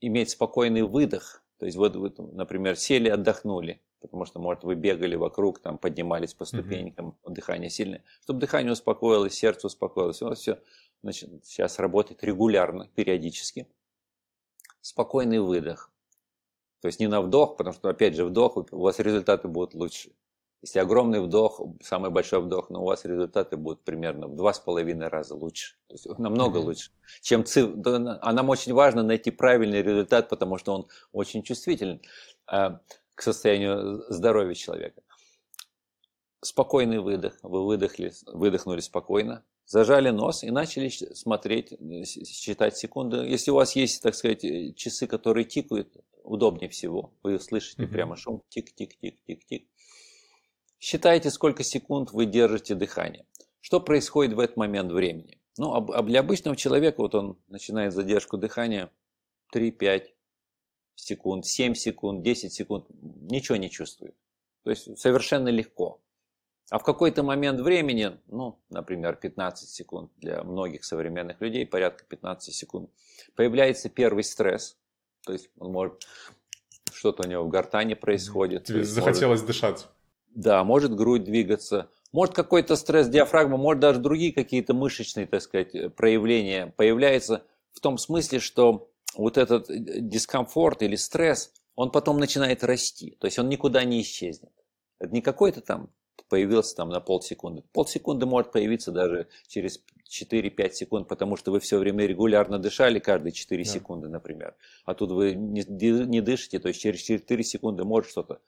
иметь 0.00 0.30
спокойный 0.30 0.82
выдох. 0.82 1.42
То 1.58 1.66
есть, 1.66 1.76
вот 1.76 1.96
вы, 1.96 2.12
например, 2.32 2.76
сели, 2.76 3.08
отдохнули, 3.08 3.80
потому 4.00 4.24
что, 4.24 4.38
может, 4.38 4.62
вы 4.62 4.74
бегали 4.74 5.16
вокруг, 5.16 5.58
там, 5.58 5.78
поднимались 5.78 6.34
по 6.34 6.44
ступенькам, 6.44 7.16
mm-hmm. 7.24 7.32
дыхание 7.32 7.70
сильное. 7.70 8.04
Чтобы 8.22 8.40
дыхание 8.40 8.72
успокоилось, 8.72 9.34
сердце 9.34 9.66
успокоилось. 9.66 10.20
Вот 10.20 10.38
все 10.38 10.58
значит, 11.02 11.44
сейчас 11.44 11.78
работает 11.78 12.22
регулярно, 12.24 12.88
периодически. 12.94 13.68
Спокойный 14.80 15.40
выдох. 15.40 15.90
То 16.80 16.88
есть 16.88 17.00
не 17.00 17.08
на 17.08 17.20
вдох, 17.20 17.56
потому 17.56 17.74
что, 17.74 17.88
опять 17.88 18.14
же, 18.14 18.24
вдох, 18.24 18.56
у 18.56 18.80
вас 18.80 18.98
результаты 18.98 19.48
будут 19.48 19.74
лучше. 19.74 20.12
Если 20.62 20.78
огромный 20.78 21.20
вдох, 21.20 21.60
самый 21.82 22.10
большой 22.10 22.40
вдох, 22.40 22.70
но 22.70 22.82
у 22.82 22.86
вас 22.86 23.04
результаты 23.04 23.56
будут 23.56 23.84
примерно 23.84 24.26
в 24.26 24.36
два 24.36 24.52
с 24.52 24.58
половиной 24.58 25.08
раза 25.08 25.34
лучше. 25.34 25.76
То 25.88 25.94
есть 25.94 26.18
намного 26.18 26.58
mm-hmm. 26.58 26.64
лучше, 26.64 26.90
чем 27.22 27.44
цифр. 27.44 27.74
А 28.22 28.32
нам 28.32 28.48
очень 28.48 28.72
важно 28.72 29.02
найти 29.02 29.30
правильный 29.30 29.82
результат, 29.82 30.28
потому 30.28 30.58
что 30.58 30.72
он 30.74 30.88
очень 31.12 31.42
чувствителен 31.42 32.00
э, 32.50 32.78
к 33.14 33.22
состоянию 33.22 34.04
здоровья 34.08 34.54
человека. 34.54 35.02
Спокойный 36.42 37.00
выдох. 37.00 37.38
Вы 37.42 37.64
выдохли, 37.64 38.12
выдохнули 38.26 38.80
спокойно, 38.80 39.44
зажали 39.66 40.10
нос 40.10 40.42
и 40.42 40.50
начали 40.50 40.88
смотреть, 40.88 41.74
считать 42.06 42.76
секунды. 42.76 43.18
Если 43.18 43.50
у 43.50 43.54
вас 43.54 43.76
есть, 43.76 44.02
так 44.02 44.14
сказать, 44.14 44.42
часы, 44.76 45.06
которые 45.06 45.44
тикают, 45.44 45.96
удобнее 46.26 46.68
всего. 46.68 47.12
Вы 47.22 47.38
слышите 47.38 47.82
mm-hmm. 47.82 47.88
прямо 47.88 48.16
шум 48.16 48.42
тик-тик-тик-тик-тик. 48.48 49.68
Считайте, 50.88 51.30
сколько 51.30 51.64
секунд 51.64 52.12
вы 52.12 52.26
держите 52.26 52.76
дыхание. 52.76 53.26
Что 53.60 53.80
происходит 53.80 54.34
в 54.34 54.38
этот 54.38 54.56
момент 54.56 54.92
времени? 54.92 55.40
Ну, 55.58 55.74
а 55.74 56.02
для 56.04 56.20
обычного 56.20 56.56
человека, 56.56 57.00
вот 57.00 57.16
он 57.16 57.36
начинает 57.48 57.92
задержку 57.92 58.36
дыхания 58.36 58.92
3-5 59.52 60.04
секунд, 60.94 61.44
7 61.44 61.74
секунд, 61.74 62.22
10 62.22 62.52
секунд, 62.52 62.86
ничего 62.92 63.56
не 63.56 63.68
чувствует. 63.68 64.14
То 64.62 64.70
есть 64.70 64.96
совершенно 64.96 65.48
легко. 65.48 66.00
А 66.70 66.78
в 66.78 66.84
какой-то 66.84 67.24
момент 67.24 67.58
времени, 67.62 68.20
ну, 68.28 68.60
например, 68.70 69.16
15 69.16 69.68
секунд 69.68 70.12
для 70.18 70.44
многих 70.44 70.84
современных 70.84 71.40
людей, 71.40 71.66
порядка 71.66 72.04
15 72.04 72.54
секунд, 72.54 72.90
появляется 73.34 73.88
первый 73.88 74.22
стресс. 74.22 74.78
То 75.24 75.32
есть 75.32 75.50
он 75.58 75.72
может, 75.72 76.06
что-то 76.92 77.26
у 77.26 77.28
него 77.28 77.42
в 77.42 77.48
гортане 77.48 77.96
происходит. 77.96 78.68
Захотелось 78.68 79.40
может, 79.40 79.46
дышать. 79.46 79.88
Да, 80.36 80.62
может 80.64 80.94
грудь 80.94 81.24
двигаться, 81.24 81.88
может 82.12 82.34
какой-то 82.34 82.76
стресс 82.76 83.08
диафрагмы, 83.08 83.56
может 83.56 83.80
даже 83.80 84.00
другие 84.00 84.34
какие-то 84.34 84.74
мышечные, 84.74 85.26
так 85.26 85.40
сказать, 85.40 85.94
проявления 85.96 86.74
появляются 86.76 87.42
в 87.72 87.80
том 87.80 87.96
смысле, 87.96 88.38
что 88.38 88.90
вот 89.16 89.38
этот 89.38 89.70
э, 89.70 89.76
дискомфорт 89.78 90.82
или 90.82 90.94
стресс, 90.96 91.54
он 91.74 91.90
потом 91.90 92.18
начинает 92.18 92.64
расти, 92.64 93.16
то 93.18 93.26
есть 93.26 93.38
он 93.38 93.48
никуда 93.48 93.82
не 93.84 94.02
исчезнет. 94.02 94.52
Это 94.98 95.14
не 95.14 95.22
какой-то 95.22 95.62
там 95.62 95.88
появился 96.28 96.76
там 96.76 96.90
на 96.90 97.00
полсекунды. 97.00 97.62
Полсекунды 97.72 98.26
может 98.26 98.52
появиться 98.52 98.92
даже 98.92 99.28
через 99.48 99.80
4-5 100.10 100.72
секунд, 100.72 101.08
потому 101.08 101.36
что 101.36 101.50
вы 101.50 101.60
все 101.60 101.78
время 101.78 102.04
регулярно 102.04 102.58
дышали 102.58 102.98
каждые 102.98 103.32
4 103.32 103.64
да. 103.64 103.70
секунды, 103.70 104.08
например. 104.08 104.54
А 104.84 104.94
тут 104.94 105.12
вы 105.12 105.34
не, 105.34 105.64
не 106.06 106.20
дышите, 106.20 106.58
то 106.58 106.68
есть 106.68 106.80
через 106.80 107.00
4 107.00 107.42
секунды 107.42 107.84
может 107.84 108.10
что-то 108.10 108.40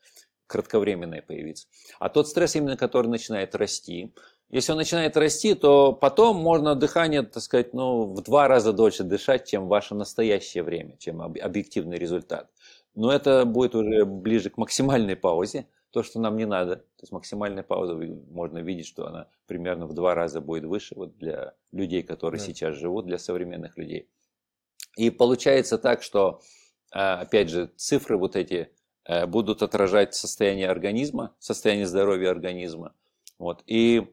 кратковременное 0.49 1.23
появиться. 1.23 1.69
А 2.01 2.09
тот 2.09 2.27
стресс, 2.27 2.57
именно 2.57 2.77
который 2.77 3.07
начинает 3.07 3.55
расти, 3.55 4.13
если 4.51 4.73
он 4.73 4.79
начинает 4.79 5.17
расти, 5.17 5.55
то 5.55 5.93
потом 5.93 6.37
можно 6.39 6.75
дыхание, 6.75 7.23
так 7.23 7.43
сказать, 7.43 7.75
ну, 7.75 8.05
в 8.15 8.23
два 8.23 8.49
раза 8.49 8.73
дольше 8.73 9.05
дышать, 9.05 9.47
чем 9.47 9.69
ваше 9.69 9.95
настоящее 9.95 10.63
время, 10.63 10.97
чем 10.99 11.21
объективный 11.21 11.99
результат. 11.99 12.51
Но 12.95 13.13
это 13.13 13.45
будет 13.45 13.75
уже 13.75 14.07
ближе 14.07 14.49
к 14.49 14.57
максимальной 14.57 15.17
паузе, 15.17 15.67
то, 15.91 16.03
что 16.03 16.19
нам 16.19 16.37
не 16.37 16.47
надо. 16.47 16.77
То 16.77 17.03
есть 17.03 17.13
максимальная 17.13 17.63
пауза, 17.63 17.95
можно 17.95 18.59
видеть, 18.59 18.87
что 18.87 19.07
она 19.07 19.29
примерно 19.47 19.87
в 19.87 19.93
два 19.93 20.15
раза 20.15 20.41
будет 20.41 20.65
выше 20.65 20.95
вот 20.95 21.19
для 21.19 21.55
людей, 21.73 22.03
которые 22.03 22.41
да. 22.41 22.47
сейчас 22.47 22.77
живут, 22.77 23.07
для 23.07 23.19
современных 23.19 23.77
людей. 23.77 24.09
И 24.97 25.11
получается 25.11 25.77
так, 25.77 26.03
что, 26.03 26.41
а, 26.91 27.21
опять 27.21 27.51
же, 27.51 27.71
цифры 27.77 28.17
вот 28.17 28.35
эти 28.35 28.73
будут 29.27 29.63
отражать 29.63 30.15
состояние 30.15 30.69
организма, 30.69 31.35
состояние 31.39 31.87
здоровья 31.87 32.31
организма. 32.31 32.95
Вот. 33.39 33.63
И 33.67 34.07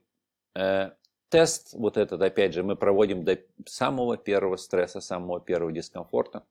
э, 0.56 0.92
тест 1.30 1.74
вот 1.74 1.98
этот, 1.98 2.22
опять 2.22 2.54
же, 2.54 2.64
мы 2.64 2.76
проводим 2.76 3.24
до 3.24 3.40
самого 3.66 4.18
первого 4.18 4.56
стресса, 4.56 5.02
самого 5.02 5.40
первого 5.40 5.72
дискомфорта. 5.72 6.44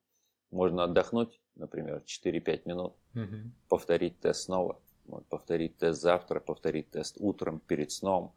Можно 0.51 0.85
отдохнуть, 0.85 1.41
например, 1.57 2.03
4-5 2.07 2.63
минут, 2.67 2.95
угу. 3.15 3.51
повторить 3.69 4.21
тест 4.21 4.43
снова, 4.43 4.79
вот, 5.07 5.27
повторить 5.27 5.79
тест 5.79 6.01
завтра, 6.01 6.39
повторить 6.39 6.91
тест 6.91 7.17
утром, 7.19 7.61
перед 7.61 7.91
сном. 7.91 8.35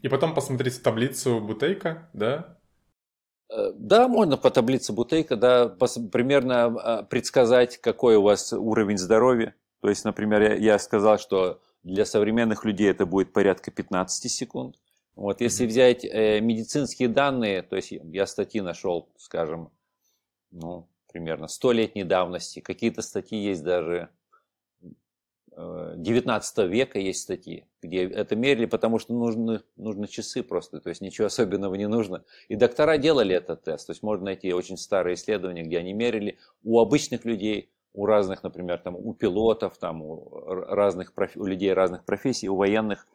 И 0.00 0.08
потом 0.08 0.34
посмотреть 0.34 0.82
таблицу 0.82 1.38
Бутейка, 1.38 2.08
да, 2.14 2.56
Э, 2.56 2.65
да, 3.48 4.08
можно 4.08 4.36
по 4.36 4.50
таблице 4.50 4.92
Бутейка, 4.92 5.36
да, 5.36 5.68
примерно 5.68 6.64
а, 6.64 7.02
предсказать, 7.04 7.78
какой 7.78 8.16
у 8.16 8.22
вас 8.22 8.52
уровень 8.52 8.98
здоровья. 8.98 9.54
То 9.80 9.88
есть, 9.88 10.04
например, 10.04 10.42
я, 10.42 10.54
я 10.54 10.78
сказал, 10.78 11.18
что 11.18 11.60
для 11.82 12.04
современных 12.04 12.64
людей 12.64 12.90
это 12.90 13.06
будет 13.06 13.32
порядка 13.32 13.70
15 13.70 14.30
секунд. 14.30 14.76
Вот, 15.14 15.40
если 15.40 15.64
взять 15.66 16.04
э, 16.04 16.40
медицинские 16.40 17.08
данные, 17.08 17.62
то 17.62 17.76
есть 17.76 17.90
я 17.90 18.26
статьи 18.26 18.60
нашел, 18.60 19.08
скажем, 19.16 19.70
ну, 20.50 20.88
примерно 21.10 21.46
100-летней 21.46 22.04
давности, 22.04 22.60
какие-то 22.60 23.00
статьи 23.00 23.38
есть 23.38 23.62
даже 23.62 24.10
19 25.56 26.58
века 26.68 26.98
есть 26.98 27.22
статьи, 27.22 27.64
где 27.82 28.04
это 28.04 28.36
мерили, 28.36 28.66
потому 28.66 28.98
что 28.98 29.14
нужны, 29.14 29.62
нужны 29.76 30.06
часы 30.06 30.42
просто, 30.42 30.80
то 30.80 30.90
есть 30.90 31.00
ничего 31.00 31.28
особенного 31.28 31.74
не 31.76 31.88
нужно. 31.88 32.24
И 32.48 32.56
доктора 32.56 32.98
делали 32.98 33.34
этот 33.34 33.64
тест, 33.64 33.86
то 33.86 33.92
есть 33.92 34.02
можно 34.02 34.26
найти 34.26 34.52
очень 34.52 34.76
старые 34.76 35.14
исследования, 35.14 35.62
где 35.62 35.78
они 35.78 35.94
мерили 35.94 36.38
у 36.62 36.78
обычных 36.78 37.24
людей, 37.24 37.70
у 37.94 38.04
разных, 38.04 38.42
например, 38.42 38.78
там, 38.78 38.96
у 38.96 39.14
пилотов, 39.14 39.78
там, 39.78 40.02
у, 40.02 40.28
разных, 40.44 41.14
у 41.36 41.46
людей 41.46 41.72
разных 41.72 42.04
профессий, 42.04 42.50
у 42.50 42.56
военных, 42.56 43.06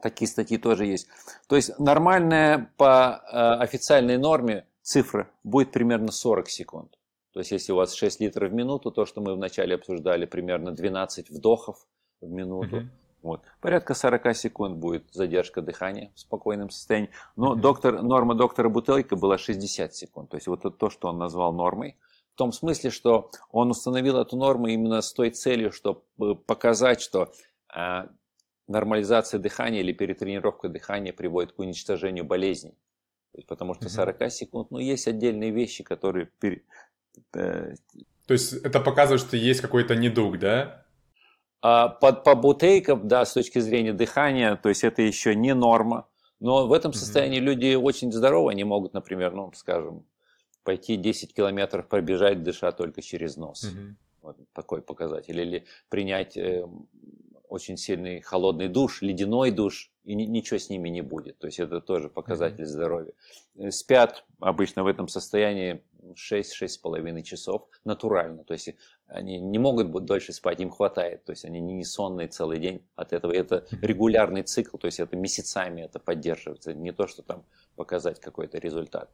такие 0.00 0.28
статьи 0.28 0.56
тоже 0.56 0.86
есть. 0.86 1.08
То 1.46 1.56
есть 1.56 1.78
нормальная 1.78 2.72
по 2.78 3.22
э, 3.30 3.36
официальной 3.62 4.16
норме 4.16 4.66
цифра 4.80 5.28
будет 5.44 5.72
примерно 5.72 6.10
40 6.10 6.48
секунд. 6.48 6.95
То 7.36 7.40
есть, 7.40 7.50
если 7.50 7.72
у 7.72 7.76
вас 7.76 7.92
6 7.92 8.20
литров 8.20 8.50
в 8.50 8.54
минуту, 8.54 8.90
то, 8.90 9.04
что 9.04 9.20
мы 9.20 9.34
вначале 9.34 9.74
обсуждали, 9.74 10.24
примерно 10.24 10.72
12 10.72 11.28
вдохов 11.28 11.86
в 12.22 12.30
минуту. 12.30 12.76
Mm-hmm. 12.76 12.88
Вот. 13.20 13.42
Порядка 13.60 13.92
40 13.92 14.34
секунд 14.34 14.78
будет 14.78 15.12
задержка 15.12 15.60
дыхания 15.60 16.10
в 16.14 16.20
спокойном 16.20 16.70
состоянии. 16.70 17.10
Но 17.36 17.54
доктор, 17.54 18.00
норма 18.00 18.36
доктора 18.36 18.70
Бутылька 18.70 19.16
была 19.16 19.36
60 19.36 19.94
секунд. 19.94 20.30
То 20.30 20.38
есть 20.38 20.46
вот 20.46 20.60
это 20.60 20.70
то, 20.70 20.88
что 20.88 21.08
он 21.08 21.18
назвал 21.18 21.52
нормой. 21.52 21.98
В 22.32 22.38
том 22.38 22.52
смысле, 22.52 22.88
что 22.88 23.30
он 23.50 23.68
установил 23.68 24.16
эту 24.16 24.38
норму 24.38 24.68
именно 24.68 25.02
с 25.02 25.12
той 25.12 25.28
целью, 25.28 25.72
чтобы 25.72 26.00
показать, 26.36 27.02
что 27.02 27.30
э, 27.76 28.06
нормализация 28.66 29.38
дыхания 29.38 29.80
или 29.80 29.92
перетренировка 29.92 30.70
дыхания 30.70 31.12
приводит 31.12 31.52
к 31.52 31.58
уничтожению 31.58 32.24
болезней. 32.24 32.78
Потому 33.46 33.74
что 33.74 33.88
40 33.88 34.30
секунд, 34.32 34.70
ну, 34.70 34.78
есть 34.78 35.06
отдельные 35.06 35.50
вещи, 35.50 35.84
которые... 35.84 36.30
Пере... 36.40 36.62
То 37.32 38.32
есть 38.32 38.52
это 38.52 38.80
показывает, 38.80 39.20
что 39.20 39.36
есть 39.36 39.60
какой-то 39.60 39.94
недуг, 39.94 40.38
да? 40.38 40.84
А 41.62 41.88
по, 41.88 42.12
по 42.12 42.34
бутейкам, 42.34 43.08
да, 43.08 43.24
с 43.24 43.32
точки 43.32 43.58
зрения 43.60 43.92
дыхания, 43.92 44.56
то 44.56 44.68
есть 44.68 44.84
это 44.84 45.02
еще 45.02 45.34
не 45.34 45.54
норма. 45.54 46.08
Но 46.38 46.66
в 46.66 46.72
этом 46.72 46.92
состоянии 46.92 47.40
mm-hmm. 47.40 47.44
люди 47.44 47.74
очень 47.74 48.12
здоровы, 48.12 48.50
они 48.50 48.64
могут, 48.64 48.92
например, 48.92 49.32
ну, 49.32 49.50
скажем, 49.54 50.04
пойти 50.64 50.96
10 50.96 51.34
километров 51.34 51.88
пробежать, 51.88 52.42
дыша 52.42 52.72
только 52.72 53.00
через 53.00 53.36
нос. 53.36 53.64
Mm-hmm. 53.64 53.94
Вот 54.22 54.36
такой 54.52 54.82
показатель. 54.82 55.40
Или 55.40 55.64
принять 55.88 56.36
э, 56.36 56.66
очень 57.48 57.76
сильный 57.76 58.20
холодный 58.20 58.68
душ, 58.68 59.02
ледяной 59.02 59.50
душ, 59.50 59.90
и 60.04 60.14
ни, 60.14 60.24
ничего 60.24 60.58
с 60.58 60.70
ними 60.70 60.88
не 60.88 61.02
будет. 61.02 61.38
То 61.38 61.46
есть 61.46 61.58
это 61.58 61.80
тоже 61.80 62.08
показатель 62.08 62.62
mm-hmm. 62.62 62.66
здоровья. 62.66 63.12
Э, 63.56 63.70
спят 63.70 64.24
обычно 64.40 64.84
в 64.84 64.86
этом 64.86 65.08
состоянии 65.08 65.82
6-6,5 66.14 67.22
часов 67.22 67.68
натурально. 67.84 68.44
То 68.44 68.54
есть 68.54 68.70
они 69.08 69.40
не 69.40 69.58
могут 69.58 69.90
дольше 70.04 70.32
спать, 70.32 70.60
им 70.60 70.70
хватает. 70.70 71.24
То 71.24 71.32
есть 71.32 71.44
они 71.44 71.60
не 71.60 71.84
сонные 71.84 72.28
целый 72.28 72.58
день 72.58 72.82
от 72.94 73.12
этого. 73.12 73.32
Это 73.32 73.66
регулярный 73.82 74.42
цикл, 74.42 74.76
то 74.78 74.86
есть 74.86 75.00
это 75.00 75.16
месяцами 75.16 75.82
это 75.82 75.98
поддерживается. 75.98 76.74
Не 76.74 76.92
то, 76.92 77.06
что 77.06 77.22
там 77.22 77.44
показать 77.74 78.20
какой-то 78.20 78.58
результат. 78.58 79.10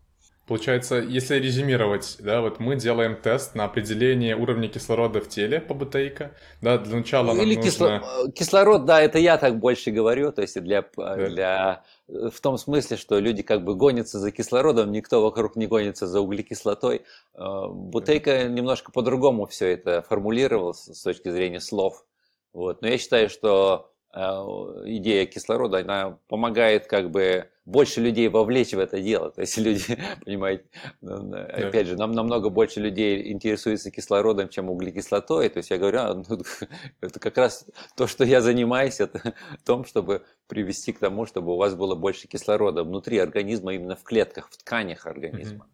Получается, 0.52 0.96
если 0.96 1.36
резюмировать, 1.36 2.16
да, 2.18 2.42
вот 2.42 2.60
мы 2.60 2.76
делаем 2.76 3.16
тест 3.16 3.54
на 3.54 3.64
определение 3.64 4.36
уровня 4.36 4.68
кислорода 4.68 5.22
в 5.22 5.26
теле 5.26 5.62
по 5.62 5.72
БТИКа, 5.72 6.36
да, 6.60 6.76
для 6.76 6.96
начала 6.96 7.28
нам 7.28 7.40
Или 7.40 7.56
нужно... 7.56 7.62
кисло... 7.70 8.32
кислород, 8.32 8.84
да, 8.84 9.00
это 9.00 9.18
я 9.18 9.38
так 9.38 9.58
больше 9.58 9.90
говорю, 9.92 10.30
то 10.30 10.42
есть 10.42 10.60
для, 10.60 10.84
да. 10.94 11.16
для, 11.16 11.84
в 12.06 12.38
том 12.42 12.58
смысле, 12.58 12.98
что 12.98 13.18
люди 13.18 13.42
как 13.42 13.64
бы 13.64 13.74
гонятся 13.74 14.18
за 14.18 14.30
кислородом, 14.30 14.92
никто 14.92 15.22
вокруг 15.22 15.56
не 15.56 15.66
гонится 15.66 16.06
за 16.06 16.20
углекислотой. 16.20 17.06
Э, 17.32 17.68
Бутейка 17.70 18.44
немножко 18.44 18.92
по-другому 18.92 19.46
все 19.46 19.68
это 19.68 20.02
формулировал 20.02 20.74
с 20.74 21.00
точки 21.02 21.30
зрения 21.30 21.60
слов, 21.60 22.04
вот, 22.52 22.82
но 22.82 22.88
я 22.88 22.98
считаю, 22.98 23.30
что 23.30 23.88
э, 23.88 23.91
идея 24.14 25.26
кислорода, 25.26 25.78
она 25.78 26.18
помогает 26.28 26.86
как 26.86 27.10
бы 27.10 27.48
больше 27.64 28.00
людей 28.00 28.28
вовлечь 28.28 28.72
в 28.72 28.78
это 28.78 29.00
дело. 29.00 29.30
То 29.30 29.42
есть 29.42 29.56
люди, 29.56 29.98
понимаете, 30.24 30.64
ну, 31.00 31.32
опять 31.34 31.86
же, 31.86 31.96
нам 31.96 32.12
намного 32.12 32.50
больше 32.50 32.80
людей 32.80 33.32
интересуется 33.32 33.90
кислородом, 33.90 34.48
чем 34.48 34.68
углекислотой. 34.68 35.48
То 35.48 35.58
есть 35.58 35.70
я 35.70 35.78
говорю, 35.78 35.98
а, 36.00 36.14
ну, 36.14 36.42
это 37.00 37.20
как 37.20 37.38
раз 37.38 37.66
то, 37.96 38.06
что 38.06 38.24
я 38.24 38.40
занимаюсь, 38.40 39.00
это 39.00 39.34
в 39.58 39.64
том, 39.64 39.84
чтобы 39.84 40.22
привести 40.48 40.92
к 40.92 40.98
тому, 40.98 41.24
чтобы 41.26 41.54
у 41.54 41.56
вас 41.56 41.74
было 41.74 41.94
больше 41.94 42.26
кислорода 42.26 42.84
внутри 42.84 43.18
организма, 43.18 43.74
именно 43.74 43.96
в 43.96 44.02
клетках, 44.02 44.50
в 44.50 44.56
тканях 44.58 45.06
организма. 45.06 45.66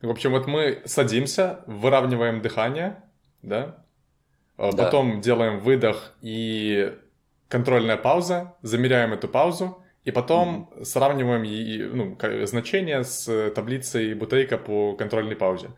В 0.00 0.10
общем, 0.10 0.32
вот 0.32 0.48
мы 0.48 0.82
садимся, 0.84 1.62
выравниваем 1.66 2.42
дыхание, 2.42 3.04
да, 3.42 3.84
да. 4.56 4.72
потом 4.72 5.20
делаем 5.20 5.60
выдох 5.60 6.14
и 6.22 6.98
контрольная 7.52 7.98
пауза, 7.98 8.54
замеряем 8.62 9.12
эту 9.12 9.28
паузу, 9.28 9.84
и 10.04 10.10
потом 10.10 10.70
mm-hmm. 10.72 10.84
сравниваем 10.84 11.94
ну, 11.94 12.46
значение 12.46 13.04
с 13.04 13.50
таблицей 13.50 14.14
Бутейка 14.14 14.56
по 14.56 14.94
контрольной 14.94 15.36
паузе. 15.36 15.68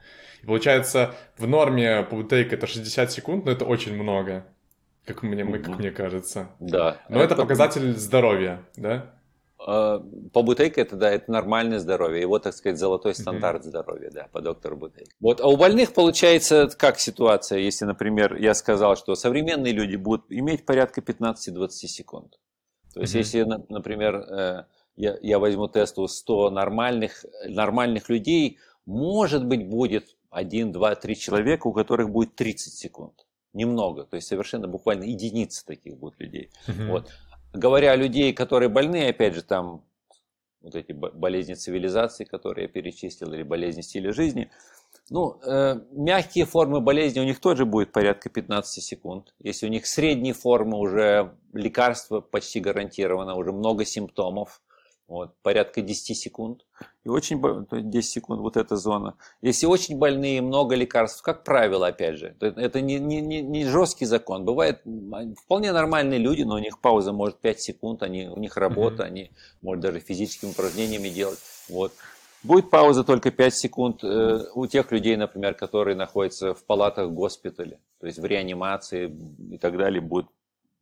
И 0.42 0.46
получается, 0.46 1.14
в 1.36 1.48
норме 1.48 2.04
по 2.04 2.14
Бутейка 2.14 2.54
это 2.54 2.68
60 2.68 3.10
секунд, 3.10 3.44
но 3.44 3.50
это 3.50 3.64
очень 3.64 4.00
много, 4.00 4.46
как 5.04 5.24
мне, 5.24 5.42
mm-hmm. 5.42 5.58
как 5.64 5.78
мне 5.78 5.90
кажется. 5.90 6.50
Да. 6.60 7.02
Но 7.08 7.20
это, 7.20 7.34
это 7.34 7.42
показатель 7.42 7.92
здоровья, 7.96 8.62
да? 8.76 9.13
А, 9.66 10.00
по 10.32 10.42
Бутейко 10.42 10.80
это, 10.80 10.96
да, 10.96 11.10
это 11.10 11.30
нормальное 11.30 11.78
здоровье. 11.78 12.20
Его, 12.20 12.38
так 12.38 12.54
сказать, 12.54 12.78
золотой 12.78 13.14
стандарт 13.14 13.62
mm-hmm. 13.62 13.68
здоровья, 13.68 14.10
да, 14.10 14.28
по 14.30 14.40
доктору 14.40 14.76
Бутейко. 14.76 15.10
Вот, 15.20 15.40
а 15.40 15.48
у 15.48 15.56
больных 15.56 15.94
получается 15.94 16.68
как 16.76 16.98
ситуация, 16.98 17.58
если, 17.60 17.86
например, 17.86 18.36
я 18.36 18.54
сказал, 18.54 18.96
что 18.96 19.14
современные 19.14 19.72
люди 19.72 19.96
будут 19.96 20.26
иметь 20.28 20.66
порядка 20.66 21.00
15-20 21.00 21.68
секунд. 21.70 22.38
То 22.92 23.00
есть, 23.00 23.14
mm-hmm. 23.14 23.18
если, 23.18 23.42
например, 23.70 24.16
э, 24.16 24.64
я, 24.96 25.16
я 25.22 25.38
возьму 25.38 25.66
тест 25.66 25.98
у 25.98 26.06
100 26.06 26.50
нормальных, 26.50 27.24
нормальных 27.48 28.08
людей, 28.10 28.58
может 28.84 29.46
быть, 29.46 29.66
будет 29.66 30.16
1, 30.30 30.72
2, 30.72 30.94
3 30.94 31.16
человека, 31.16 31.66
у 31.66 31.72
которых 31.72 32.10
будет 32.10 32.34
30 32.36 32.72
секунд. 32.74 33.26
Немного, 33.54 34.04
то 34.04 34.16
есть 34.16 34.26
совершенно 34.26 34.66
буквально 34.66 35.04
единицы 35.04 35.64
таких 35.64 35.96
будут 35.96 36.18
людей. 36.18 36.50
Mm-hmm. 36.66 36.90
Вот. 36.90 37.10
Говоря 37.54 37.92
о 37.92 37.96
людей, 37.96 38.32
которые 38.32 38.68
больны, 38.68 39.08
опять 39.08 39.34
же, 39.34 39.42
там 39.42 39.82
вот 40.60 40.74
эти 40.74 40.92
болезни 40.92 41.54
цивилизации, 41.54 42.24
которые 42.24 42.64
я 42.64 42.68
перечислил, 42.68 43.32
или 43.32 43.42
болезни 43.42 43.80
стиля 43.80 44.12
жизни– 44.12 44.50
ну, 45.10 45.38
э, 45.44 45.80
мягкие 45.90 46.46
формы 46.46 46.80
болезни 46.80 47.20
у 47.20 47.24
них 47.24 47.38
тоже 47.38 47.66
будет 47.66 47.92
порядка 47.92 48.30
15 48.30 48.82
секунд. 48.82 49.34
Если 49.38 49.66
у 49.66 49.68
них 49.68 49.86
средние 49.86 50.32
формы, 50.32 50.78
уже 50.78 51.36
лекарство 51.52 52.20
почти 52.20 52.60
гарантировано, 52.60 53.34
уже 53.34 53.52
много 53.52 53.84
симптомов, 53.84 54.62
вот, 55.06 55.34
порядка 55.42 55.82
10 55.82 56.16
секунд. 56.16 56.64
И 57.04 57.08
очень 57.08 57.40
10 57.70 58.10
секунд, 58.10 58.40
вот 58.40 58.56
эта 58.56 58.76
зона. 58.76 59.16
Если 59.42 59.66
очень 59.66 59.98
больные, 59.98 60.40
много 60.40 60.74
лекарств, 60.74 61.22
как 61.22 61.44
правило, 61.44 61.88
опять 61.88 62.18
же, 62.18 62.34
это 62.40 62.80
не, 62.80 62.98
не, 62.98 63.20
не, 63.20 63.64
жесткий 63.66 64.06
закон. 64.06 64.44
Бывает 64.44 64.82
вполне 65.44 65.72
нормальные 65.72 66.18
люди, 66.18 66.42
но 66.42 66.54
у 66.54 66.58
них 66.58 66.80
пауза 66.80 67.12
может 67.12 67.38
5 67.40 67.60
секунд, 67.60 68.02
они, 68.02 68.28
у 68.28 68.38
них 68.38 68.56
работа, 68.56 69.02
mm-hmm. 69.02 69.06
они 69.06 69.30
могут 69.60 69.80
даже 69.80 70.00
физическими 70.00 70.50
упражнениями 70.50 71.08
делать. 71.08 71.38
Вот. 71.68 71.92
Будет 72.42 72.70
пауза 72.70 73.04
только 73.04 73.30
5 73.30 73.54
секунд 73.54 74.04
э, 74.04 74.44
у 74.54 74.66
тех 74.66 74.90
людей, 74.92 75.16
например, 75.16 75.54
которые 75.54 75.96
находятся 75.96 76.54
в 76.54 76.64
палатах 76.64 77.10
госпиталя, 77.10 77.78
то 78.00 78.06
есть 78.06 78.18
в 78.18 78.24
реанимации 78.24 79.14
и 79.50 79.56
так 79.56 79.78
далее, 79.78 80.02
будет 80.02 80.26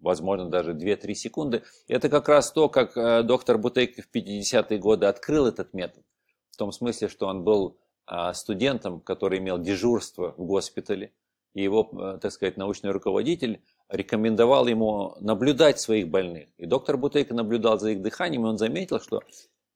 возможно 0.03 0.50
даже 0.50 0.72
2-3 0.72 1.14
секунды. 1.14 1.62
Это 1.88 2.09
как 2.09 2.28
раз 2.28 2.53
то, 2.53 2.68
как 2.68 2.96
э, 2.96 3.22
доктор 3.22 3.57
Бутейко 3.57 4.03
в 4.03 4.14
50-е 4.14 4.78
годы 4.78 5.07
открыл 5.07 5.46
этот 5.46 5.72
метод. 5.72 6.05
В 6.50 6.57
том 6.57 6.72
смысле, 6.72 7.09
что 7.09 7.26
он 7.26 7.44
был 7.44 7.78
э, 8.07 8.32
студентом, 8.34 9.00
который 9.00 9.38
имел 9.38 9.59
дежурство 9.59 10.34
в 10.36 10.44
госпитале, 10.44 11.12
и 11.55 11.62
его, 11.62 12.18
так 12.20 12.32
сказать, 12.32 12.57
научный 12.57 12.92
руководитель 12.92 13.61
рекомендовал 13.90 14.66
ему 14.66 15.14
наблюдать 15.20 15.78
своих 15.78 16.09
больных. 16.09 16.48
И 16.57 16.64
доктор 16.64 16.96
Бутейко 16.96 17.34
наблюдал 17.34 17.78
за 17.78 17.90
их 17.90 18.00
дыханием, 18.00 18.46
и 18.46 18.48
он 18.48 18.57
заметил, 18.57 19.00
что 19.00 19.20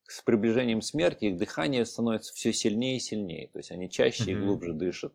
с 0.09 0.23
приближением 0.23 0.81
смерти 0.81 1.27
их 1.27 1.37
дыхание 1.37 1.85
становится 1.85 2.33
все 2.33 2.53
сильнее 2.53 2.97
и 2.97 3.01
сильнее. 3.01 3.49
То 3.49 3.59
есть 3.59 3.71
они 3.71 3.91
чаще 3.91 4.33
и 4.33 4.35
глубже 4.35 4.73
дышат. 4.73 5.13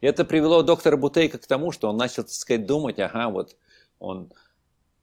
И 0.00 0.06
это 0.06 0.24
привело 0.24 0.62
доктора 0.62 0.96
Бутейка 0.96 1.38
к 1.38 1.46
тому, 1.46 1.72
что 1.72 1.88
он 1.88 1.96
начал, 1.96 2.24
так 2.24 2.32
сказать, 2.32 2.66
думать, 2.66 2.98
ага, 2.98 3.30
вот 3.30 3.56
он 3.98 4.32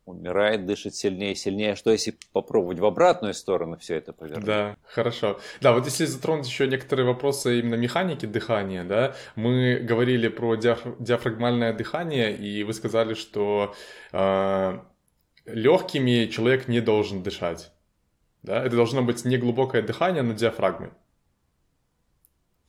умирает, 0.06 0.66
дышит 0.66 0.96
сильнее 0.96 1.32
и 1.32 1.36
сильнее. 1.36 1.76
Что 1.76 1.92
если 1.92 2.18
попробовать 2.34 2.80
в 2.80 2.86
обратную 2.86 3.34
сторону 3.34 3.78
все 3.78 3.96
это 3.96 4.12
повернуть? 4.12 4.46
Да, 4.46 4.76
хорошо. 4.84 5.40
Да, 5.62 5.74
вот 5.74 5.86
если 5.86 6.06
затронуть 6.06 6.48
еще 6.48 6.68
некоторые 6.68 7.06
вопросы 7.06 7.60
именно 7.60 7.76
механики 7.76 8.26
дыхания, 8.26 8.84
да, 8.84 9.16
мы 9.36 9.80
говорили 9.80 10.28
про 10.28 10.56
диаф- 10.56 10.96
диафрагмальное 11.00 11.74
дыхание, 11.74 12.36
и 12.36 12.64
вы 12.64 12.74
сказали, 12.74 13.14
что 13.14 13.74
э, 14.12 14.80
легкими 15.46 16.26
человек 16.26 16.68
не 16.68 16.82
должен 16.82 17.24
дышать. 17.24 17.72
Да? 18.42 18.66
Это 18.66 18.76
должно 18.76 19.04
быть 19.04 19.24
не 19.24 19.38
глубокое 19.38 19.82
дыхание, 19.82 20.22
но 20.22 20.34
диафрагмой. 20.34 20.90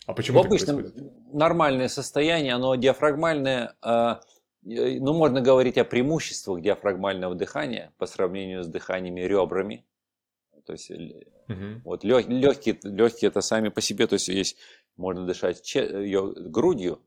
А 0.07 0.13
почему 0.13 0.43
В 0.43 0.47
обычном 0.47 0.85
нормальное 1.33 1.89
состояние, 1.89 2.53
оно 2.55 2.75
диафрагмальное, 2.77 3.75
а, 3.81 4.21
ну, 4.65 5.13
можно 5.13 5.41
говорить 5.41 5.79
о 5.79 5.85
преимуществах 5.85 6.63
диафрагмального 6.63 7.35
дыхания 7.35 7.93
по 7.99 8.07
сравнению 8.07 8.65
с 8.65 8.67
дыханиями 8.67 9.21
ребрами. 9.21 9.85
То 10.65 10.73
есть 10.73 10.91
угу. 10.91 11.81
вот 11.85 12.05
легкие, 12.05 12.79
легкие 12.83 13.29
это 13.29 13.43
сами 13.43 13.69
по 13.69 13.81
себе, 13.83 14.07
то 14.07 14.15
есть 14.15 14.29
есть 14.29 14.57
можно 14.97 15.27
дышать 15.27 15.77
грудью, 15.77 17.03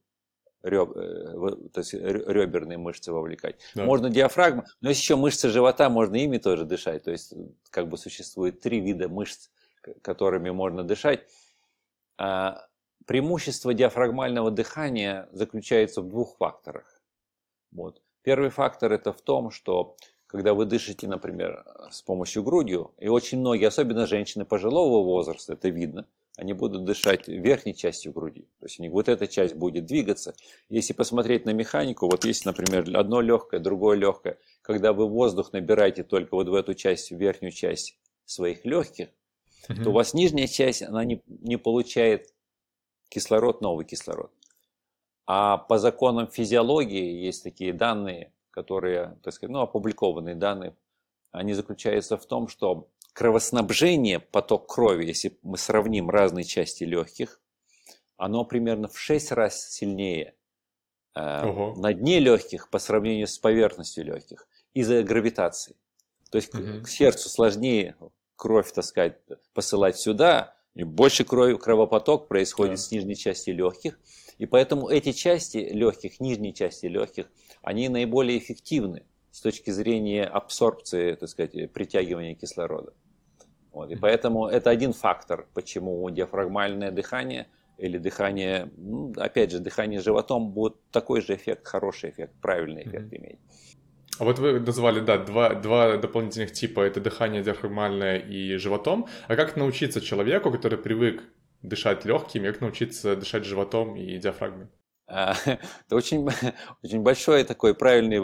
реб, 0.61 0.91
э, 0.95 1.69
то 1.73 1.79
есть 1.79 1.93
реберные 1.93 2.77
мышцы 2.77 3.11
вовлекать. 3.11 3.55
Да. 3.73 3.83
Можно 3.83 4.09
диафрагму, 4.09 4.65
но 4.81 4.89
есть 4.89 5.01
еще 5.01 5.15
мышцы 5.15 5.49
живота, 5.49 5.89
можно 5.89 6.15
ими 6.15 6.37
тоже 6.37 6.65
дышать. 6.65 7.03
То 7.03 7.11
есть 7.11 7.33
как 7.69 7.89
бы 7.89 7.97
существует 7.97 8.59
три 8.59 8.79
вида 8.79 9.09
мышц, 9.09 9.49
которыми 10.01 10.49
можно 10.49 10.83
дышать. 10.83 11.21
А 12.17 12.67
преимущество 13.05 13.73
диафрагмального 13.73 14.51
дыхания 14.51 15.29
заключается 15.31 16.01
в 16.01 16.09
двух 16.09 16.37
факторах. 16.37 16.96
Вот. 17.71 18.01
Первый 18.23 18.49
фактор 18.49 18.91
это 18.91 19.13
в 19.13 19.21
том, 19.21 19.51
что 19.51 19.95
когда 20.27 20.53
вы 20.53 20.65
дышите, 20.65 21.07
например, 21.07 21.63
с 21.89 22.01
помощью 22.01 22.43
грудью, 22.43 22.91
и 22.99 23.07
очень 23.07 23.39
многие, 23.39 23.67
особенно 23.67 24.05
женщины 24.05 24.43
пожилого 24.43 25.03
возраста, 25.03 25.53
это 25.53 25.69
видно, 25.69 26.05
они 26.37 26.53
будут 26.53 26.83
дышать 26.83 27.27
верхней 27.27 27.73
частью 27.73 28.11
груди. 28.11 28.41
То 28.59 28.65
есть 28.65 28.79
у 28.79 28.83
них 28.83 28.91
вот 28.91 29.09
эта 29.09 29.27
часть 29.27 29.55
будет 29.55 29.85
двигаться. 29.85 30.35
Если 30.69 30.93
посмотреть 30.93 31.45
на 31.45 31.51
механику, 31.51 32.07
вот 32.07 32.25
есть, 32.25 32.45
например, 32.45 32.85
одно 32.95 33.21
легкое, 33.21 33.59
другое 33.59 33.97
легкое. 33.97 34.37
Когда 34.61 34.93
вы 34.93 35.07
воздух 35.07 35.53
набираете 35.53 36.03
только 36.03 36.35
вот 36.35 36.47
в 36.47 36.53
эту 36.53 36.73
часть, 36.75 37.11
в 37.11 37.15
верхнюю 37.15 37.51
часть 37.51 37.97
своих 38.25 38.65
легких, 38.65 39.07
mm 39.07 39.83
то 39.83 39.89
у 39.89 39.93
вас 39.93 40.13
нижняя 40.13 40.47
часть, 40.47 40.81
она 40.81 41.03
не, 41.03 41.21
не 41.27 41.57
получает 41.57 42.33
кислород, 43.09 43.59
новый 43.59 43.85
кислород. 43.85 44.31
А 45.27 45.57
по 45.57 45.77
законам 45.77 46.27
физиологии 46.27 47.25
есть 47.25 47.43
такие 47.43 47.73
данные, 47.73 48.31
которые, 48.49 49.17
так 49.21 49.33
сказать, 49.33 49.51
ну, 49.51 49.59
опубликованные 49.59 50.35
данные, 50.35 50.75
они 51.31 51.53
заключаются 51.53 52.17
в 52.17 52.25
том, 52.25 52.47
что 52.47 52.87
кровоснабжение, 53.13 54.19
поток 54.19 54.73
крови, 54.73 55.05
если 55.05 55.37
мы 55.43 55.57
сравним 55.57 56.09
разные 56.09 56.45
части 56.45 56.85
легких, 56.85 57.41
оно 58.15 58.45
примерно 58.45 58.87
в 58.87 58.97
6 58.97 59.31
раз 59.33 59.69
сильнее 59.69 60.33
э, 61.15 61.73
на 61.75 61.93
дне 61.93 62.19
легких 62.19 62.69
по 62.69 62.79
сравнению 62.79 63.27
с 63.27 63.37
поверхностью 63.37 64.05
легких 64.05 64.47
из-за 64.73 65.03
гравитации. 65.03 65.75
То 66.31 66.37
есть 66.37 66.53
угу. 66.53 66.83
к 66.83 66.87
сердцу 66.87 67.29
сложнее 67.29 67.95
кровь, 68.35 68.71
так 68.71 68.85
сказать, 68.85 69.17
посылать 69.53 69.97
сюда, 69.97 70.55
и 70.73 70.83
больше 70.83 71.25
крови, 71.25 71.55
кровопоток 71.55 72.27
происходит 72.27 72.75
да. 72.75 72.81
с 72.81 72.91
нижней 72.91 73.15
части 73.15 73.49
легких. 73.49 73.99
И 74.37 74.45
поэтому 74.45 74.89
эти 74.89 75.11
части 75.11 75.57
легких, 75.57 76.19
нижние 76.19 76.53
части 76.53 76.85
легких, 76.85 77.27
они 77.61 77.89
наиболее 77.89 78.37
эффективны 78.37 79.03
с 79.31 79.41
точки 79.41 79.71
зрения 79.71 80.25
абсорбции, 80.25 81.15
так 81.15 81.29
сказать, 81.29 81.71
притягивания 81.71 82.35
кислорода. 82.35 82.93
Вот. 83.71 83.91
И 83.91 83.95
поэтому 83.95 84.47
это 84.47 84.69
один 84.69 84.93
фактор, 84.93 85.47
почему 85.53 86.09
диафрагмальное 86.09 86.91
дыхание 86.91 87.47
или 87.77 87.97
дыхание, 87.99 88.71
ну, 88.77 89.13
опять 89.17 89.51
же, 89.51 89.59
дыхание 89.59 90.01
животом 90.01 90.49
будет 90.49 90.75
такой 90.91 91.21
же 91.21 91.35
эффект, 91.35 91.67
хороший 91.67 92.09
эффект, 92.09 92.33
правильный 92.41 92.81
эффект 92.83 93.13
mm-hmm. 93.13 93.17
иметь. 93.17 93.39
А 94.19 94.23
вот 94.23 94.39
вы 94.39 94.59
назвали, 94.59 94.99
да, 94.99 95.17
два, 95.17 95.53
два 95.53 95.97
дополнительных 95.97 96.51
типа, 96.51 96.81
это 96.81 96.99
дыхание 96.99 97.43
диафрагмальное 97.43 98.17
и 98.17 98.55
животом. 98.55 99.07
А 99.27 99.35
как 99.35 99.55
научиться 99.55 100.01
человеку, 100.01 100.51
который 100.51 100.79
привык 100.79 101.23
дышать 101.61 102.05
легким, 102.05 102.43
как 102.43 102.61
научиться 102.61 103.15
дышать 103.15 103.45
животом 103.45 103.95
и 103.95 104.17
диафрагмой? 104.17 104.67
А, 105.07 105.35
это 105.45 105.95
очень, 105.95 106.27
очень 106.83 107.01
большой 107.01 107.43
такой 107.43 107.73
правильный 107.73 108.19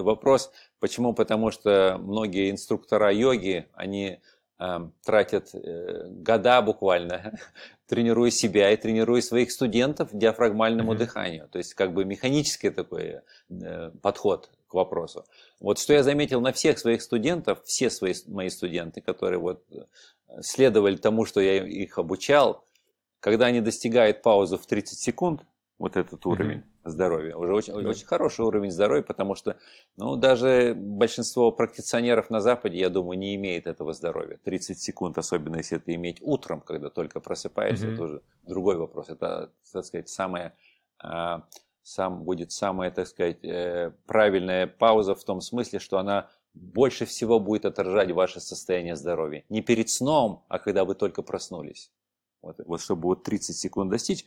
вопрос. 0.00 0.50
Почему? 0.80 1.14
Потому 1.14 1.50
что 1.50 1.98
многие 2.00 2.50
инструктора 2.50 3.12
йоги, 3.12 3.68
они 3.72 4.20
э, 4.58 4.78
тратят 5.04 5.54
э, 5.54 6.08
года 6.08 6.60
буквально, 6.62 7.38
тренируя 7.86 8.30
себя 8.30 8.72
и 8.72 8.76
тренируя 8.76 9.20
своих 9.20 9.52
студентов 9.52 10.08
диафрагмальному 10.12 10.94
mm-hmm. 10.94 10.98
дыханию. 10.98 11.48
То 11.48 11.58
есть 11.58 11.74
как 11.74 11.94
бы 11.94 12.04
механический 12.04 12.70
такой 12.70 13.20
э, 13.50 13.90
подход 14.02 14.50
вопросу. 14.74 15.24
Вот 15.60 15.78
что 15.78 15.92
я 15.92 16.02
заметил 16.02 16.40
на 16.40 16.52
всех 16.52 16.78
своих 16.78 17.00
студентов, 17.00 17.62
все 17.64 17.90
свои, 17.90 18.12
мои 18.26 18.50
студенты, 18.50 19.00
которые 19.00 19.38
вот 19.38 19.64
э, 19.70 19.84
следовали 20.42 20.96
тому, 20.96 21.24
что 21.24 21.40
я 21.40 21.64
их 21.64 21.96
обучал, 21.96 22.66
когда 23.24 23.46
они 23.46 23.62
достигают 23.62 24.20
паузу 24.20 24.58
в 24.58 24.66
30 24.66 24.98
секунд, 24.98 25.46
вот 25.78 25.96
этот 25.96 26.26
уровень 26.26 26.58
mm-hmm. 26.58 26.90
здоровья, 26.90 27.36
уже 27.36 27.54
очень, 27.54 27.72
mm-hmm. 27.72 27.88
очень 27.88 28.06
хороший 28.06 28.44
уровень 28.44 28.70
здоровья, 28.70 29.02
потому 29.02 29.34
что 29.34 29.56
ну, 29.96 30.16
даже 30.16 30.74
большинство 30.76 31.50
практиционеров 31.50 32.28
на 32.28 32.40
Западе, 32.40 32.76
я 32.76 32.90
думаю, 32.90 33.18
не 33.18 33.34
имеет 33.36 33.66
этого 33.66 33.94
здоровья. 33.94 34.38
30 34.44 34.78
секунд, 34.78 35.16
особенно 35.16 35.56
если 35.56 35.78
это 35.78 35.94
иметь 35.94 36.18
утром, 36.20 36.60
когда 36.60 36.90
только 36.90 37.18
просыпаешься, 37.18 37.86
mm-hmm. 37.86 37.94
это 37.94 38.02
уже 38.02 38.22
другой 38.42 38.76
вопрос. 38.76 39.08
Это, 39.08 39.50
так 39.72 39.86
сказать, 39.86 40.10
самое 40.10 40.52
а, 40.98 41.44
сам 41.82 42.24
будет 42.24 42.52
самая, 42.52 42.90
так 42.90 43.06
сказать, 43.06 43.42
э, 43.42 43.92
правильная 44.04 44.66
пауза 44.66 45.14
в 45.14 45.24
том 45.24 45.40
смысле, 45.40 45.78
что 45.78 45.96
она 45.96 46.28
больше 46.52 47.06
всего 47.06 47.40
будет 47.40 47.64
отражать 47.64 48.10
ваше 48.10 48.40
состояние 48.40 48.96
здоровья. 48.96 49.44
Не 49.48 49.62
перед 49.62 49.88
сном, 49.88 50.44
а 50.48 50.58
когда 50.58 50.84
вы 50.84 50.94
только 50.94 51.22
проснулись. 51.22 51.90
Вот, 52.44 52.60
вот 52.66 52.80
чтобы 52.82 53.08
вот 53.08 53.22
30 53.22 53.56
секунд 53.56 53.90
достичь. 53.90 54.26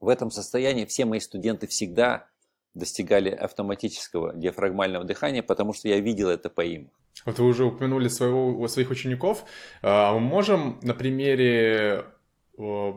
В 0.00 0.08
этом 0.08 0.30
состоянии 0.30 0.86
все 0.86 1.04
мои 1.04 1.20
студенты 1.20 1.66
всегда 1.66 2.26
достигали 2.74 3.28
автоматического 3.28 4.34
диафрагмального 4.34 5.04
дыхания, 5.04 5.42
потому 5.42 5.74
что 5.74 5.88
я 5.88 6.00
видел 6.00 6.30
это 6.30 6.48
по 6.48 6.62
им. 6.62 6.90
Вот 7.26 7.38
вы 7.38 7.48
уже 7.48 7.66
упомянули 7.66 8.08
своего, 8.08 8.66
своих 8.66 8.90
учеников. 8.90 9.44
А 9.82 10.14
мы 10.14 10.20
можем 10.20 10.80
на 10.82 10.94
примере 10.94 12.06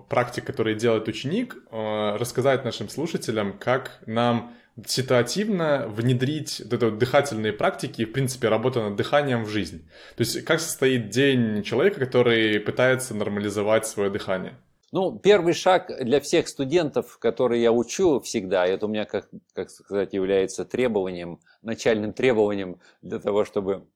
практик, 0.08 0.46
которые 0.46 0.78
делает 0.78 1.10
ученик, 1.10 1.58
рассказать 1.72 2.64
нашим 2.64 2.88
слушателям, 2.88 3.58
как 3.60 4.02
нам 4.06 4.56
ситуативно 4.86 5.88
внедрить 5.88 6.62
вот 6.64 6.74
это 6.74 6.86
вот 6.88 6.98
дыхательные 6.98 7.54
практики 7.54 8.02
и, 8.02 8.06
в 8.06 8.12
принципе, 8.12 8.50
работа 8.50 8.82
над 8.82 8.96
дыханием 8.96 9.46
в 9.46 9.50
жизнь. 9.50 9.88
То 10.16 10.22
есть, 10.22 10.44
как 10.44 10.60
состоит 10.60 11.10
день 11.10 11.64
человека, 11.64 12.00
который 12.00 12.60
пытается 12.60 13.16
нормализовать 13.16 13.88
свое 13.88 14.10
дыхание? 14.10 14.58
Ну, 14.92 15.18
первый 15.18 15.54
шаг 15.54 15.92
для 16.04 16.20
всех 16.20 16.48
студентов, 16.48 17.18
которые 17.18 17.62
я 17.62 17.72
учу 17.72 18.20
всегда, 18.22 18.66
это 18.66 18.86
у 18.86 18.90
меня, 18.90 19.06
как, 19.06 19.30
как 19.54 19.70
сказать, 19.70 20.14
является 20.14 20.64
требованием, 20.64 21.40
начальным 21.62 22.14
требованием 22.14 22.80
для 23.02 23.20
того, 23.20 23.46
чтобы 23.46 23.88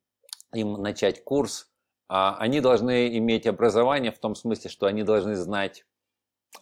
им 0.53 0.73
начать 0.73 1.23
курс, 1.23 1.69
а, 2.07 2.35
они 2.39 2.59
должны 2.59 3.17
иметь 3.17 3.45
образование 3.45 4.11
в 4.11 4.17
том 4.17 4.35
смысле, 4.35 4.69
что 4.69 4.87
они 4.87 5.03
должны 5.03 5.35
знать 5.35 5.85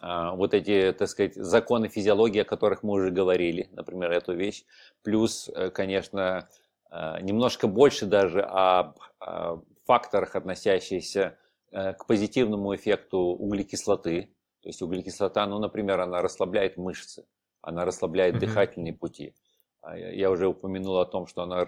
вот 0.00 0.54
эти, 0.54 0.94
так 0.96 1.08
сказать, 1.08 1.34
законы 1.34 1.88
физиологии, 1.88 2.40
о 2.40 2.44
которых 2.44 2.82
мы 2.82 2.92
уже 2.92 3.10
говорили, 3.10 3.68
например, 3.72 4.12
эту 4.12 4.34
вещь, 4.34 4.64
плюс, 5.02 5.48
э, 5.48 5.70
конечно, 5.70 6.48
э, 6.90 7.20
немножко 7.22 7.66
больше 7.66 8.06
даже 8.06 8.42
об 8.42 8.98
факторах, 9.88 10.36
относящихся 10.36 11.38
э, 11.72 11.94
к 11.94 12.06
позитивному 12.06 12.74
эффекту 12.76 13.18
углекислоты. 13.18 14.34
То 14.62 14.68
есть 14.68 14.82
углекислота, 14.82 15.46
ну, 15.46 15.58
например, 15.58 16.00
она 16.00 16.20
расслабляет 16.20 16.76
мышцы, 16.76 17.24
она 17.62 17.84
расслабляет 17.84 18.34
mm-hmm. 18.34 18.40
дыхательные 18.40 18.92
пути. 18.92 19.34
А 19.80 19.96
я 19.96 20.30
уже 20.30 20.46
упомянул 20.46 20.98
о 20.98 21.06
том, 21.06 21.26
что 21.26 21.42
она 21.42 21.62
э, 21.62 21.64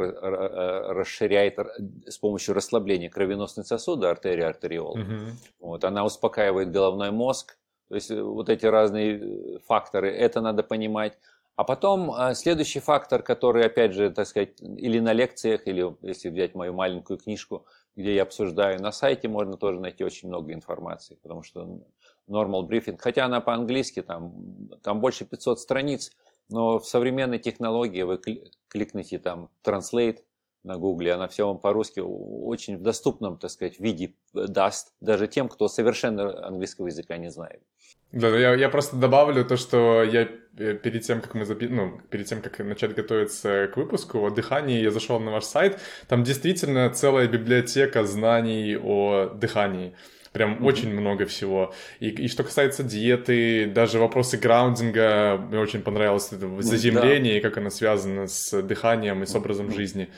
расширяет 0.92 1.58
с 2.06 2.18
помощью 2.18 2.54
расслабления 2.54 3.08
кровеносные 3.08 3.64
сосуды, 3.64 4.08
артерии, 4.08 4.44
артериол. 4.44 4.98
Угу. 4.98 5.16
Вот, 5.60 5.84
она 5.84 6.04
успокаивает 6.04 6.72
головной 6.72 7.12
мозг. 7.12 7.56
То 7.90 7.96
есть 7.96 8.10
э, 8.10 8.22
вот 8.22 8.48
эти 8.48 8.64
разные 8.64 9.18
э, 9.18 9.58
факторы, 9.66 10.10
это 10.10 10.40
надо 10.40 10.62
понимать. 10.62 11.18
А 11.56 11.64
потом 11.64 12.14
следующий 12.34 12.80
фактор, 12.80 13.22
который, 13.22 13.66
опять 13.66 13.92
же, 13.92 14.10
так 14.10 14.26
сказать, 14.26 14.62
или 14.62 14.98
на 14.98 15.12
лекциях, 15.12 15.66
или 15.66 15.94
если 16.00 16.30
взять 16.30 16.54
мою 16.54 16.72
маленькую 16.72 17.18
книжку, 17.18 17.66
где 17.96 18.14
я 18.14 18.22
обсуждаю, 18.22 18.80
на 18.80 18.92
сайте 18.92 19.28
можно 19.28 19.58
тоже 19.58 19.78
найти 19.78 20.02
очень 20.02 20.28
много 20.28 20.54
информации, 20.54 21.18
потому 21.22 21.42
что 21.42 21.82
normal 22.30 22.66
briefing, 22.66 22.96
хотя 22.98 23.26
она 23.26 23.42
по-английски, 23.42 24.00
там, 24.00 24.70
там 24.82 25.00
больше 25.00 25.26
500 25.26 25.60
страниц, 25.60 26.12
но 26.48 26.78
в 26.78 26.86
современной 26.86 27.38
технологии 27.38 28.02
вы 28.02 28.18
кликните 28.68 29.18
там 29.18 29.50
Translate 29.62 30.20
на 30.62 30.76
Гугле, 30.76 31.14
она 31.14 31.28
все 31.28 31.46
вам 31.46 31.58
по-русски 31.58 32.00
очень 32.00 32.76
в 32.76 32.82
доступном, 32.82 33.38
так 33.38 33.50
сказать, 33.50 33.80
виде 33.80 34.14
даст, 34.34 34.92
даже 35.00 35.26
тем, 35.26 35.48
кто 35.48 35.68
совершенно 35.68 36.46
английского 36.46 36.88
языка 36.88 37.16
не 37.16 37.30
знает. 37.30 37.62
Да, 38.12 38.28
я, 38.36 38.54
я 38.54 38.68
просто 38.68 38.96
добавлю 38.96 39.44
то, 39.44 39.56
что 39.56 40.02
я 40.02 40.28
э, 40.58 40.74
перед 40.74 41.02
тем, 41.02 41.20
как 41.20 41.34
мы 41.34 41.44
запи... 41.44 41.68
ну, 41.68 42.00
перед 42.10 42.26
тем, 42.26 42.42
как 42.42 42.58
начать 42.58 42.94
готовиться 42.94 43.68
к 43.72 43.76
выпуску 43.76 44.26
о 44.26 44.30
дыхании, 44.30 44.82
я 44.82 44.90
зашел 44.90 45.20
на 45.20 45.30
ваш 45.30 45.44
сайт, 45.44 45.78
там 46.08 46.24
действительно 46.24 46.90
целая 46.90 47.28
библиотека 47.28 48.04
знаний 48.04 48.76
о 48.76 49.28
дыхании. 49.28 49.94
Прям 50.32 50.54
mm-hmm. 50.54 50.66
очень 50.66 50.92
много 50.92 51.26
всего. 51.26 51.74
И, 51.98 52.08
и 52.08 52.28
что 52.28 52.44
касается 52.44 52.84
диеты, 52.84 53.66
даже 53.66 53.98
вопросы 53.98 54.36
граундинга, 54.36 55.38
мне 55.48 55.58
очень 55.58 55.82
понравилось 55.82 56.28
это 56.32 56.62
заземление, 56.62 57.34
да. 57.34 57.38
и 57.38 57.40
как 57.40 57.58
оно 57.58 57.70
связано 57.70 58.28
с 58.28 58.62
дыханием 58.62 59.22
и 59.22 59.26
с 59.26 59.34
образом 59.34 59.68
mm-hmm. 59.68 59.76
жизни. 59.76 60.08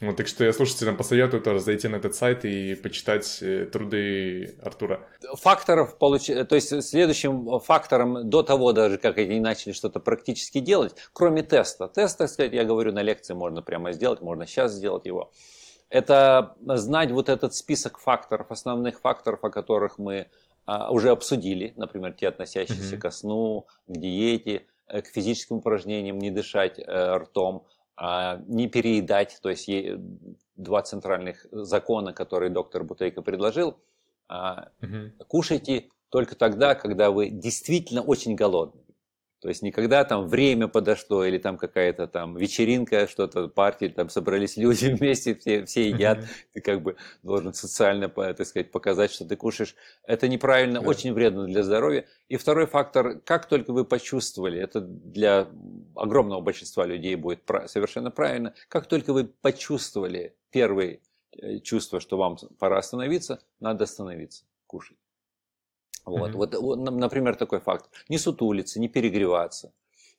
Вот, 0.00 0.16
так 0.16 0.26
что 0.26 0.44
я 0.44 0.52
слушателям 0.52 0.96
посоветую 0.96 1.42
тоже 1.42 1.60
зайти 1.60 1.88
на 1.88 1.96
этот 1.96 2.14
сайт 2.14 2.44
и 2.44 2.74
почитать 2.74 3.38
э, 3.42 3.64
труды 3.64 4.56
Артура. 4.62 5.00
Факторов, 5.34 5.96
получ... 5.98 6.26
то 6.26 6.54
есть 6.54 6.82
следующим 6.82 7.60
фактором 7.60 8.28
до 8.28 8.42
того 8.42 8.72
даже, 8.72 8.98
как 8.98 9.16
они 9.18 9.40
начали 9.40 9.72
что-то 9.72 10.00
практически 10.00 10.60
делать, 10.60 10.94
кроме 11.12 11.42
теста. 11.42 11.88
Тест, 11.88 12.18
так 12.18 12.28
сказать, 12.28 12.52
я 12.52 12.64
говорю, 12.64 12.92
на 12.92 13.02
лекции 13.02 13.32
можно 13.32 13.62
прямо 13.62 13.92
сделать, 13.92 14.20
можно 14.20 14.46
сейчас 14.46 14.72
сделать 14.72 15.06
его 15.06 15.32
это 15.88 16.56
знать 16.60 17.10
вот 17.10 17.28
этот 17.28 17.54
список 17.54 17.98
факторов, 17.98 18.50
основных 18.50 19.00
факторов, 19.00 19.44
о 19.44 19.50
которых 19.50 19.98
мы 19.98 20.28
а, 20.64 20.90
уже 20.90 21.10
обсудили, 21.10 21.72
например, 21.76 22.12
те, 22.12 22.28
относящиеся 22.28 22.96
mm-hmm. 22.96 23.00
ко 23.00 23.10
сну, 23.10 23.66
к 23.86 23.92
диете, 23.96 24.66
э, 24.88 25.02
к 25.02 25.06
физическим 25.06 25.56
упражнениям, 25.56 26.18
не 26.18 26.30
дышать 26.30 26.78
э, 26.78 27.16
ртом, 27.16 27.66
не 27.98 28.68
переедать, 28.68 29.38
то 29.42 29.48
есть 29.48 29.68
два 30.54 30.82
центральных 30.82 31.46
закона, 31.50 32.12
которые 32.12 32.50
доктор 32.50 32.84
Бутейко 32.84 33.22
предложил, 33.22 33.78
угу. 34.28 35.12
кушайте 35.28 35.88
только 36.10 36.36
тогда, 36.36 36.74
когда 36.74 37.10
вы 37.10 37.30
действительно 37.30 38.02
очень 38.02 38.34
голодны. 38.34 38.80
То 39.40 39.48
есть 39.48 39.62
никогда 39.62 40.02
там 40.04 40.26
время 40.28 40.66
подошло 40.66 41.24
или 41.24 41.36
там 41.36 41.58
какая-то 41.58 42.06
там 42.06 42.36
вечеринка, 42.36 43.06
что-то 43.06 43.48
партия, 43.48 43.90
там 43.90 44.08
собрались 44.08 44.56
люди 44.56 44.86
вместе, 44.98 45.34
все, 45.34 45.64
все 45.66 45.88
едят, 45.88 46.24
ты 46.54 46.60
как 46.60 46.82
бы 46.82 46.96
должен 47.22 47.52
социально, 47.52 48.08
так 48.08 48.46
сказать, 48.46 48.70
показать, 48.70 49.12
что 49.12 49.26
ты 49.26 49.36
кушаешь. 49.36 49.74
Это 50.04 50.26
неправильно, 50.28 50.78
yeah. 50.78 50.86
очень 50.86 51.12
вредно 51.12 51.46
для 51.46 51.62
здоровья. 51.62 52.06
И 52.28 52.36
второй 52.36 52.66
фактор, 52.66 53.20
как 53.20 53.46
только 53.46 53.72
вы 53.72 53.84
почувствовали, 53.84 54.58
это 54.58 54.80
для 54.80 55.48
огромного 55.94 56.40
большинства 56.40 56.86
людей 56.86 57.14
будет 57.16 57.42
совершенно 57.66 58.10
правильно, 58.10 58.54
как 58.68 58.86
только 58.86 59.12
вы 59.12 59.24
почувствовали 59.24 60.34
первые 60.50 61.00
э, 61.32 61.58
чувства, 61.58 62.00
что 62.00 62.16
вам 62.16 62.38
пора 62.58 62.78
остановиться, 62.78 63.40
надо 63.60 63.84
остановиться, 63.84 64.44
кушать. 64.66 64.96
Вот, 66.06 66.30
mm-hmm. 66.30 66.34
вот, 66.34 66.54
вот, 66.54 66.76
например, 66.78 67.34
такой 67.36 67.60
факт. 67.60 67.90
Не 68.08 68.16
сутулиться, 68.16 68.80
не 68.80 68.88
перегреваться. 68.88 69.72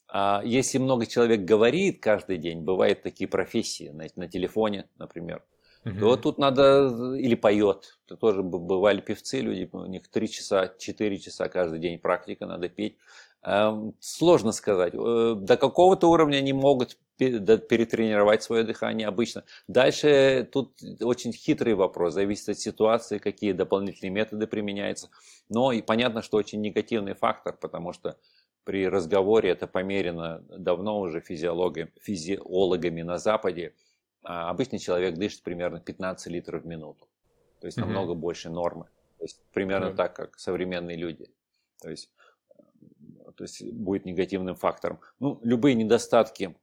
А 0.09 0.41
если 0.45 0.77
много 0.77 1.05
человек 1.05 1.41
говорит 1.41 2.01
каждый 2.01 2.37
день, 2.37 2.61
бывают 2.61 3.01
такие 3.03 3.27
профессии 3.27 3.89
на, 3.89 4.05
на 4.15 4.27
телефоне, 4.27 4.89
например, 4.97 5.43
mm-hmm. 5.85 5.99
то 5.99 6.17
тут 6.17 6.37
надо, 6.37 7.15
или 7.15 7.35
поет, 7.35 7.99
то 8.05 8.15
тоже 8.15 8.43
бывали 8.43 9.01
певцы, 9.01 9.39
люди, 9.39 9.69
у 9.71 9.85
них 9.85 10.07
3 10.09 10.29
часа, 10.29 10.73
4 10.77 11.17
часа 11.17 11.49
каждый 11.49 11.79
день 11.79 11.99
практика, 11.99 12.45
надо 12.45 12.69
петь. 12.69 12.97
Эм, 13.43 13.93
сложно 13.99 14.51
сказать. 14.51 14.93
Э, 14.93 15.35
до 15.37 15.57
какого-то 15.57 16.09
уровня 16.09 16.37
они 16.37 16.53
могут 16.53 16.97
перетренировать 17.17 18.43
свое 18.43 18.63
дыхание 18.63 19.07
обычно. 19.07 19.43
Дальше 19.67 20.47
тут 20.51 20.79
очень 21.01 21.33
хитрый 21.33 21.73
вопрос, 21.73 22.13
зависит 22.13 22.49
от 22.49 22.59
ситуации, 22.59 23.17
какие 23.17 23.53
дополнительные 23.53 24.11
методы 24.11 24.45
применяются. 24.45 25.09
Но 25.49 25.71
и 25.71 25.81
понятно, 25.81 26.21
что 26.21 26.37
очень 26.37 26.61
негативный 26.61 27.15
фактор, 27.15 27.57
потому 27.57 27.93
что 27.93 28.17
при 28.63 28.87
разговоре 28.87 29.49
это 29.49 29.65
померено 29.65 30.43
давно 30.49 30.99
уже 30.99 31.21
физиологами, 31.21 33.01
на 33.01 33.17
Западе. 33.17 33.73
А 34.23 34.49
обычный 34.49 34.77
человек 34.77 35.15
дышит 35.15 35.41
примерно 35.41 35.79
15 35.79 36.27
литров 36.27 36.63
в 36.63 36.67
минуту. 36.67 37.07
То 37.61 37.65
есть 37.67 37.77
намного 37.77 38.11
mm-hmm. 38.11 38.15
больше 38.15 38.49
нормы. 38.49 38.85
То 39.17 39.23
есть 39.23 39.39
примерно 39.53 39.85
mm-hmm. 39.85 39.95
так, 39.95 40.15
как 40.15 40.37
современные 40.37 40.97
люди. 40.97 41.31
То 41.81 41.89
есть 41.89 42.11
то 43.37 43.43
есть 43.43 43.63
будет 43.63 44.05
негативным 44.05 44.55
фактором. 44.55 44.99
Ну, 45.19 45.39
любые 45.43 45.75
недостатки 45.75 46.55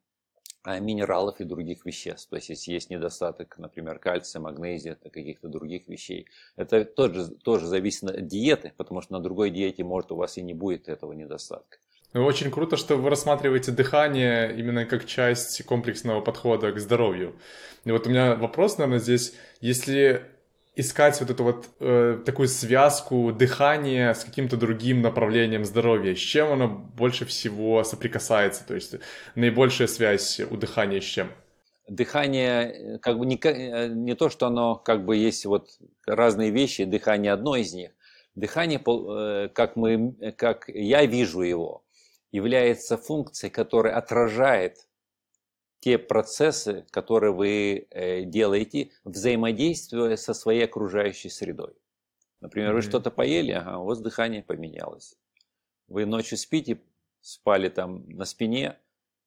а, 0.63 0.81
минералов 0.81 1.41
и 1.41 1.45
других 1.45 1.85
веществ. 1.85 2.31
То 2.31 2.37
есть, 2.37 2.49
если 2.49 2.73
есть 2.73 2.91
недостаток, 2.91 3.59
например, 3.59 3.99
кальция, 3.99 4.41
магнезия, 4.41 4.97
каких-то 4.97 5.49
других 5.49 5.89
вещей, 5.89 6.27
это 6.57 6.85
тоже, 6.85 7.29
тоже 7.29 7.67
зависит 7.67 8.05
от 8.05 8.27
диеты, 8.27 8.73
потому 8.77 9.03
что 9.03 9.13
на 9.13 9.21
другой 9.21 9.51
диете, 9.51 9.85
может, 9.85 10.11
у 10.11 10.17
вас 10.17 10.39
и 10.39 10.43
не 10.43 10.55
будет 10.55 10.89
этого 10.89 11.13
недостатка. 11.13 11.79
Ну, 12.15 12.25
очень 12.25 12.51
круто, 12.51 12.77
что 12.77 12.97
вы 12.97 13.11
рассматриваете 13.11 13.73
дыхание 13.73 14.57
именно 14.57 14.87
как 14.87 15.05
часть 15.05 15.65
комплексного 15.65 16.21
подхода 16.21 16.73
к 16.73 16.79
здоровью. 16.79 17.35
И 17.85 17.91
вот 17.91 18.07
у 18.07 18.11
меня 18.11 18.35
вопрос, 18.35 18.79
наверное, 18.79 19.01
здесь, 19.01 19.35
если 19.61 20.25
искать 20.77 21.21
вот 21.21 21.31
эту 21.31 21.45
вот 21.45 21.69
э, 21.81 22.21
такую 22.25 22.49
связку 22.49 23.33
дыхания 23.33 24.13
с 24.13 24.25
каким-то 24.25 24.57
другим 24.57 25.03
направлением 25.03 25.65
здоровья, 25.65 26.15
с 26.15 26.19
чем 26.19 26.53
оно 26.53 26.69
больше 26.69 27.25
всего 27.25 27.85
соприкасается, 27.85 28.67
то 28.67 28.75
есть 28.75 28.97
наибольшая 29.35 29.87
связь 29.87 30.41
у 30.41 30.57
дыхания 30.57 31.01
с 31.01 31.05
чем? 31.05 31.31
Дыхание, 31.87 32.97
э, 32.97 32.99
как 32.99 33.19
бы 33.19 33.27
не, 33.27 33.39
э, 33.43 33.89
не 33.89 34.15
то, 34.15 34.29
что 34.31 34.47
оно 34.47 34.77
как 34.77 35.05
бы 35.05 35.17
есть 35.17 35.47
вот 35.47 35.69
разные 36.07 36.51
вещи, 36.51 36.85
дыхание 36.85 37.33
одно 37.33 37.57
из 37.57 37.73
них. 37.73 37.93
Дыхание, 38.35 38.81
э, 38.81 39.49
как, 39.51 39.77
мы, 39.77 40.13
как 40.37 40.65
я 40.69 41.07
вижу 41.07 41.43
его, 41.43 41.85
является 42.33 42.97
функцией, 42.97 43.53
которая 43.53 43.97
отражает 43.97 44.79
те 45.85 45.99
процессы, 45.99 46.87
которые 46.91 47.35
вы 47.35 47.87
э, 47.91 48.23
делаете, 48.23 48.91
взаимодействуя 49.05 50.17
со 50.17 50.33
своей 50.33 50.65
окружающей 50.65 51.29
средой. 51.29 51.75
Например, 52.41 52.71
mm-hmm. 52.71 52.77
вы 52.77 52.81
что-то 52.81 53.11
поели, 53.11 53.53
ага, 53.53 53.77
у 53.77 53.85
вас 53.85 54.01
дыхание 54.01 54.43
поменялось. 54.43 55.19
Вы 55.89 56.07
ночью 56.07 56.39
спите, 56.39 56.81
спали 57.21 57.69
там 57.69 58.09
на 58.09 58.25
спине, 58.25 58.79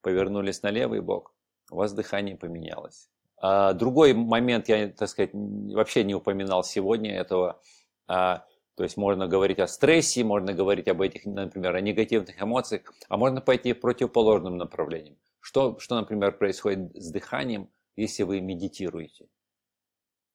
повернулись 0.01 0.63
на 0.63 0.71
левый 0.71 1.01
бок, 1.01 1.31
у 1.69 1.75
вас 1.75 1.93
дыхание 1.93 2.35
поменялось. 2.35 3.07
А 3.39 3.73
другой 3.73 4.15
момент, 4.15 4.67
я, 4.67 4.87
так 4.87 5.09
сказать, 5.09 5.29
вообще 5.33 6.03
не 6.03 6.15
упоминал 6.15 6.63
сегодня 6.63 7.13
этого, 7.13 7.61
а, 8.07 8.47
то 8.73 8.83
есть 8.83 8.97
можно 8.97 9.27
говорить 9.27 9.59
о 9.59 9.67
стрессе, 9.67 10.23
можно 10.23 10.53
говорить 10.53 10.87
об 10.87 11.01
этих, 11.01 11.23
например, 11.25 11.75
о 11.75 11.81
негативных 11.81 12.41
эмоциях, 12.41 12.91
а 13.09 13.17
можно 13.17 13.41
пойти 13.41 13.73
противоположным 13.73 14.57
направлением. 14.57 15.17
Что, 15.47 15.79
что, 15.79 15.95
например, 15.95 16.37
происходит 16.37 16.93
с 16.93 17.09
дыханием, 17.09 17.69
если 17.95 18.23
вы 18.23 18.41
медитируете? 18.41 19.29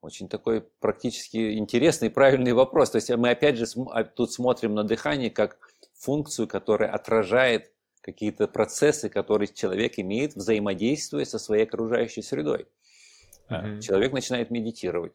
Очень 0.01 0.27
такой 0.27 0.63
практически 0.81 1.59
интересный 1.59 2.09
правильный 2.09 2.55
вопрос. 2.55 2.93
То 2.93 2.97
есть 2.97 3.11
мы 3.11 3.29
опять 3.29 3.59
же 3.59 3.67
а, 3.91 4.05
тут 4.05 4.33
смотрим 4.33 4.75
на 4.75 4.85
дыхание 4.85 5.31
как 5.31 5.59
функцию, 5.99 6.49
которая 6.49 6.91
отражает 6.93 7.75
какие-то 8.01 8.49
процессы, 8.49 9.11
которые 9.11 9.49
человек 9.49 9.99
имеет, 9.99 10.35
взаимодействуя 10.35 11.27
со 11.27 11.39
своей 11.39 11.65
окружающей 11.65 12.23
средой. 12.23 12.67
Mm-hmm. 13.51 13.81
Человек 13.83 14.13
начинает 14.15 14.49
медитировать. 14.49 15.13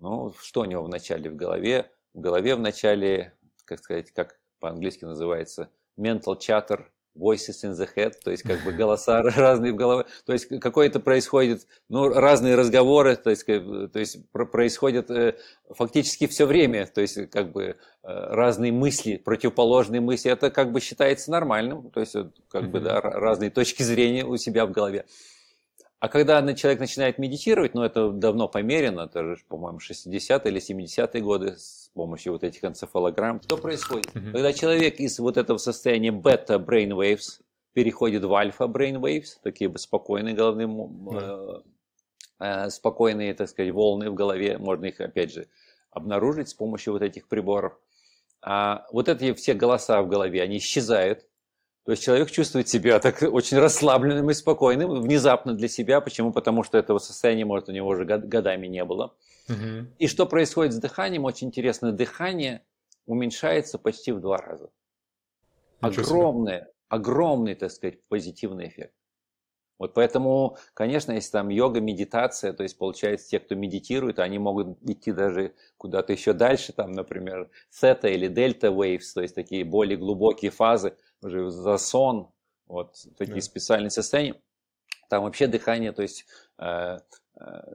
Ну, 0.00 0.32
что 0.40 0.62
у 0.62 0.64
него 0.64 0.82
в 0.82 0.88
начале 0.88 1.30
в 1.30 1.36
голове? 1.36 1.88
В 2.14 2.20
голове 2.20 2.56
в 2.56 2.60
начале, 2.60 3.32
как 3.64 3.78
сказать, 3.78 4.10
как 4.10 4.40
по-английски 4.58 5.04
называется, 5.04 5.70
mental 5.96 6.36
chatter, 6.36 6.86
voices 7.16 7.64
in 7.64 7.72
the 7.72 7.88
head, 7.96 8.14
то 8.22 8.30
есть 8.30 8.42
как 8.42 8.62
бы 8.64 8.72
голоса 8.72 9.22
разные 9.36 9.72
в 9.72 9.76
голове, 9.76 10.04
то 10.24 10.32
есть 10.32 10.46
какое-то 10.60 11.00
происходит, 11.00 11.66
ну, 11.88 12.08
разные 12.08 12.54
разговоры, 12.54 13.16
то 13.16 13.30
есть, 13.30 13.46
то 13.46 13.98
есть 13.98 14.30
происходят 14.30 15.10
э, 15.10 15.36
фактически 15.70 16.26
все 16.26 16.46
время, 16.46 16.86
то 16.86 17.00
есть 17.00 17.30
как 17.30 17.52
бы 17.52 17.62
э, 17.62 17.74
разные 18.02 18.72
мысли, 18.72 19.16
противоположные 19.16 20.00
мысли, 20.00 20.30
это 20.30 20.50
как 20.50 20.72
бы 20.72 20.80
считается 20.80 21.30
нормальным, 21.30 21.90
то 21.90 22.00
есть 22.00 22.16
как 22.48 22.70
бы 22.70 22.80
да, 22.80 23.00
разные 23.00 23.50
точки 23.50 23.82
зрения 23.82 24.24
у 24.24 24.36
себя 24.36 24.66
в 24.66 24.70
голове. 24.70 25.06
А 25.98 26.08
когда 26.08 26.54
человек 26.54 26.80
начинает 26.80 27.18
медитировать, 27.18 27.74
ну 27.74 27.82
это 27.82 28.10
давно 28.10 28.48
померено, 28.48 29.02
это 29.02 29.36
же, 29.36 29.44
по-моему, 29.48 29.78
60-е 29.78 30.50
или 30.50 30.60
70-е 30.60 31.22
годы 31.22 31.56
с 31.56 31.90
помощью 31.94 32.34
вот 32.34 32.44
этих 32.44 32.64
энцефалограмм, 32.64 33.40
что 33.42 33.56
происходит? 33.56 34.14
Mm-hmm. 34.14 34.32
Когда 34.32 34.52
человек 34.52 35.00
из 35.00 35.18
вот 35.18 35.38
этого 35.38 35.56
состояния 35.56 36.10
бета 36.10 36.56
brain 36.56 36.90
waves 36.90 37.40
переходит 37.72 38.24
в 38.24 38.34
альфа 38.34 38.64
brain 38.64 39.00
waves, 39.00 39.38
такие 39.42 39.70
бы 39.70 39.78
спокойные 39.78 40.34
головные, 40.34 40.68
mm-hmm. 40.68 41.64
э, 42.40 42.70
спокойные, 42.70 43.32
так 43.32 43.48
сказать, 43.48 43.72
волны 43.72 44.10
в 44.10 44.14
голове, 44.14 44.58
можно 44.58 44.84
их, 44.86 45.00
опять 45.00 45.32
же, 45.32 45.48
обнаружить 45.90 46.50
с 46.50 46.54
помощью 46.54 46.92
вот 46.92 47.00
этих 47.00 47.26
приборов. 47.26 47.72
А 48.42 48.86
вот 48.92 49.08
эти 49.08 49.32
все 49.32 49.54
голоса 49.54 50.02
в 50.02 50.08
голове, 50.08 50.42
они 50.42 50.58
исчезают, 50.58 51.25
то 51.86 51.92
есть 51.92 52.02
человек 52.02 52.32
чувствует 52.32 52.68
себя 52.68 52.98
так 52.98 53.22
очень 53.22 53.58
расслабленным 53.58 54.28
и 54.28 54.34
спокойным 54.34 55.00
внезапно 55.00 55.54
для 55.54 55.68
себя. 55.68 56.00
Почему? 56.00 56.32
Потому 56.32 56.64
что 56.64 56.78
этого 56.78 56.98
состояния, 56.98 57.44
может, 57.44 57.68
у 57.68 57.72
него 57.72 57.88
уже 57.88 58.04
годами 58.04 58.66
не 58.66 58.84
было. 58.84 59.14
Угу. 59.48 59.86
И 60.00 60.08
что 60.08 60.26
происходит 60.26 60.72
с 60.72 60.78
дыханием? 60.78 61.24
Очень 61.24 61.46
интересно. 61.46 61.92
Дыхание 61.92 62.62
уменьшается 63.06 63.78
почти 63.78 64.10
в 64.10 64.20
два 64.20 64.38
раза. 64.38 64.68
Огромный, 65.78 66.64
огромный, 66.88 67.54
так 67.54 67.70
сказать, 67.70 68.02
позитивный 68.08 68.66
эффект. 68.66 68.92
Вот 69.78 69.94
поэтому, 69.94 70.56
конечно, 70.74 71.12
если 71.12 71.30
там 71.30 71.50
йога, 71.50 71.80
медитация, 71.80 72.52
то 72.52 72.64
есть 72.64 72.78
получается, 72.78 73.28
те, 73.28 73.38
кто 73.38 73.54
медитирует, 73.54 74.18
они 74.18 74.38
могут 74.38 74.78
идти 74.82 75.12
даже 75.12 75.54
куда-то 75.76 76.12
еще 76.12 76.32
дальше, 76.32 76.72
там, 76.72 76.92
например, 76.92 77.50
сета 77.70 78.08
или 78.08 78.26
дельта 78.26 78.68
waves, 78.68 79.12
то 79.14 79.20
есть 79.20 79.34
такие 79.34 79.64
более 79.64 79.98
глубокие 79.98 80.50
фазы, 80.50 80.96
уже 81.22 81.50
за 81.50 81.78
сон, 81.78 82.30
вот 82.66 82.96
такие 83.16 83.36
да. 83.36 83.40
специальные 83.40 83.90
состояния. 83.90 84.40
Там 85.08 85.22
вообще 85.22 85.46
дыхание, 85.46 85.92
то 85.92 86.02
есть 86.02 86.26
э, 86.58 86.98
э, 87.38 87.74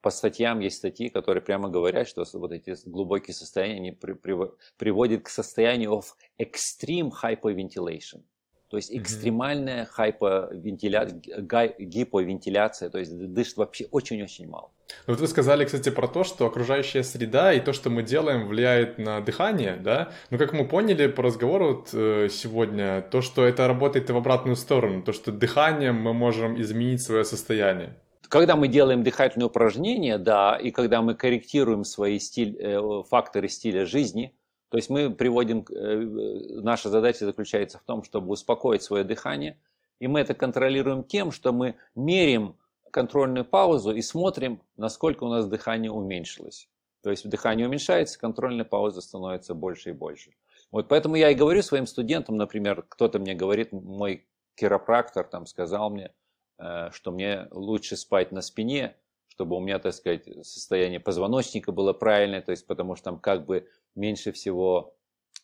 по 0.00 0.10
статьям 0.10 0.58
есть 0.60 0.78
статьи, 0.78 1.08
которые 1.08 1.42
прямо 1.42 1.68
говорят, 1.68 2.08
что 2.08 2.24
вот 2.34 2.52
эти 2.52 2.74
глубокие 2.88 3.34
состояния 3.34 3.76
они 3.76 3.92
при, 3.92 4.14
при, 4.14 4.36
приводят 4.76 5.22
к 5.22 5.28
состоянию 5.28 5.92
of 5.92 6.06
extreme 6.38 7.10
hyperventilation. 7.22 8.22
То 8.68 8.76
есть 8.76 8.94
экстремальная 8.94 9.84
хайповентиля... 9.84 11.08
гиповентиляция, 11.78 12.90
то 12.90 12.98
есть 12.98 13.16
дышит 13.16 13.56
вообще 13.56 13.86
очень-очень 13.90 14.48
мало. 14.48 14.70
Ну, 15.06 15.14
вот 15.14 15.20
вы 15.20 15.28
сказали, 15.28 15.64
кстати, 15.64 15.90
про 15.90 16.08
то, 16.08 16.24
что 16.24 16.46
окружающая 16.46 17.02
среда 17.02 17.52
и 17.52 17.60
то, 17.60 17.72
что 17.72 17.90
мы 17.90 18.02
делаем, 18.02 18.48
влияет 18.48 18.98
на 18.98 19.20
дыхание, 19.20 19.76
да? 19.76 20.12
Но 20.30 20.38
как 20.38 20.52
мы 20.52 20.66
поняли 20.66 21.06
по 21.06 21.22
разговору 21.22 21.76
вот, 21.76 21.90
э, 21.92 22.28
сегодня, 22.30 23.02
то, 23.02 23.20
что 23.22 23.44
это 23.44 23.66
работает 23.68 24.10
и 24.10 24.12
в 24.12 24.16
обратную 24.16 24.56
сторону, 24.56 25.02
то, 25.02 25.12
что 25.12 25.32
дыханием 25.32 25.96
мы 25.96 26.12
можем 26.12 26.60
изменить 26.60 27.02
свое 27.02 27.24
состояние. 27.24 27.96
Когда 28.28 28.56
мы 28.56 28.66
делаем 28.66 29.04
дыхательные 29.04 29.46
упражнения, 29.46 30.18
да, 30.18 30.56
и 30.56 30.72
когда 30.72 31.02
мы 31.02 31.14
корректируем 31.14 31.84
свои 31.84 32.18
стиль, 32.18 32.56
э, 32.58 33.02
факторы 33.08 33.48
стиля 33.48 33.86
жизни, 33.86 34.34
то 34.68 34.78
есть 34.78 34.90
мы 34.90 35.10
приводим, 35.10 35.64
э, 35.70 36.60
наша 36.60 36.90
задача 36.90 37.24
заключается 37.24 37.78
в 37.78 37.82
том, 37.82 38.02
чтобы 38.02 38.32
успокоить 38.32 38.82
свое 38.82 39.04
дыхание, 39.04 39.58
и 40.00 40.08
мы 40.08 40.20
это 40.20 40.34
контролируем 40.34 41.04
тем, 41.04 41.30
что 41.30 41.52
мы 41.52 41.76
меряем 41.94 42.56
контрольную 42.90 43.44
паузу 43.44 43.92
и 43.92 44.02
смотрим, 44.02 44.60
насколько 44.76 45.24
у 45.24 45.28
нас 45.28 45.46
дыхание 45.46 45.90
уменьшилось. 45.90 46.68
То 47.02 47.10
есть 47.10 47.28
дыхание 47.28 47.66
уменьшается, 47.66 48.18
контрольная 48.18 48.64
пауза 48.64 49.00
становится 49.00 49.54
больше 49.54 49.90
и 49.90 49.92
больше. 49.92 50.32
Вот 50.72 50.88
поэтому 50.88 51.14
я 51.14 51.30
и 51.30 51.34
говорю 51.34 51.62
своим 51.62 51.86
студентам, 51.86 52.36
например, 52.36 52.84
кто-то 52.88 53.18
мне 53.18 53.34
говорит, 53.34 53.70
мой 53.70 54.26
хиропрактор 54.58 55.24
там 55.24 55.46
сказал 55.46 55.90
мне, 55.90 56.12
э, 56.58 56.90
что 56.90 57.12
мне 57.12 57.46
лучше 57.52 57.96
спать 57.96 58.32
на 58.32 58.40
спине, 58.40 58.96
чтобы 59.28 59.56
у 59.56 59.60
меня, 59.60 59.78
так 59.78 59.94
сказать, 59.94 60.24
состояние 60.46 60.98
позвоночника 60.98 61.70
было 61.70 61.92
правильное, 61.92 62.40
то 62.40 62.50
есть 62.50 62.66
потому 62.66 62.96
что 62.96 63.04
там 63.04 63.18
как 63.20 63.46
бы 63.46 63.68
меньше 63.96 64.32
всего 64.32 64.94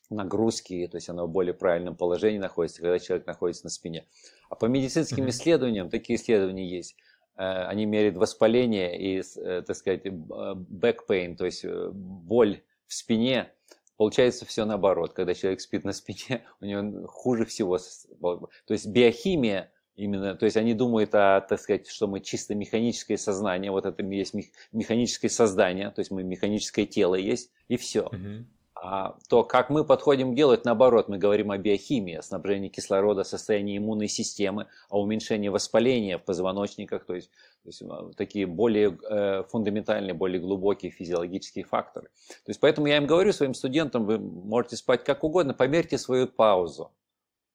нагрузки, 0.09 0.87
то 0.87 0.97
есть 0.97 1.09
оно 1.09 1.25
в 1.25 1.29
более 1.29 1.53
правильном 1.53 1.95
положении 1.95 2.37
находится, 2.37 2.81
когда 2.81 2.99
человек 2.99 3.25
находится 3.25 3.65
на 3.65 3.69
спине. 3.69 4.05
А 4.49 4.55
по 4.55 4.65
медицинским 4.65 5.27
исследованиям, 5.29 5.89
такие 5.89 6.17
исследования 6.17 6.67
есть, 6.67 6.95
э, 7.35 7.43
они 7.43 7.85
меряют 7.85 8.17
воспаление 8.17 8.99
и, 8.99 9.21
э, 9.21 9.61
так 9.65 9.75
сказать, 9.75 10.05
back 10.05 10.99
pain, 11.07 11.35
то 11.35 11.45
есть 11.45 11.65
э, 11.65 11.89
боль 11.91 12.61
в 12.87 12.93
спине. 12.93 13.51
Получается 13.97 14.45
все 14.45 14.65
наоборот. 14.65 15.13
Когда 15.13 15.33
человек 15.33 15.61
спит 15.61 15.83
на 15.83 15.93
спине, 15.93 16.45
у 16.61 16.65
него 16.65 17.07
хуже 17.07 17.45
всего. 17.45 17.77
То 17.79 18.73
есть 18.73 18.87
биохимия 18.87 19.71
Именно, 19.95 20.33
то 20.35 20.45
есть 20.45 20.57
они 20.57 20.73
думают 20.73 21.13
о, 21.13 21.39
так 21.41 21.59
сказать, 21.59 21.87
что 21.87 22.07
мы 22.07 22.19
чисто 22.19 22.55
механическое 22.55 23.15
сознание, 23.15 23.69
вот 23.69 23.85
это 23.85 24.03
есть 24.03 24.33
механическое 24.71 25.29
создание, 25.29 25.91
то 25.91 25.99
есть 25.99 26.09
мы 26.09 26.23
механическое 26.23 26.87
тело 26.87 27.13
есть, 27.13 27.51
и 27.67 27.77
все. 27.77 28.03
Угу. 28.03 28.45
А 28.75 29.15
то, 29.29 29.43
как 29.43 29.69
мы 29.69 29.85
подходим 29.85 30.35
делать, 30.35 30.65
наоборот, 30.65 31.07
мы 31.07 31.17
говорим 31.17 31.51
о 31.51 31.57
биохимии, 31.57 32.15
о 32.15 32.21
снабжении 32.21 32.67
кислорода, 32.67 33.23
состоянии 33.23 33.77
иммунной 33.77 34.09
системы, 34.09 34.67
о 34.89 35.01
уменьшении 35.01 35.47
воспаления 35.47 36.17
в 36.17 36.23
позвоночниках, 36.23 37.05
то 37.05 37.15
есть, 37.15 37.29
то 37.63 37.69
есть 37.69 37.81
а, 37.83 38.11
такие 38.17 38.45
более 38.45 38.97
э, 39.09 39.43
фундаментальные, 39.49 40.13
более 40.13 40.41
глубокие 40.41 40.91
физиологические 40.91 41.63
факторы. 41.63 42.07
То 42.27 42.49
есть 42.49 42.59
поэтому 42.59 42.87
я 42.87 42.97
им 42.97 43.07
говорю 43.07 43.31
своим 43.31 43.53
студентам, 43.53 44.05
вы 44.05 44.19
можете 44.19 44.75
спать 44.75 45.05
как 45.05 45.23
угодно, 45.23 45.53
померьте 45.53 45.97
свою 45.97 46.27
паузу. 46.27 46.91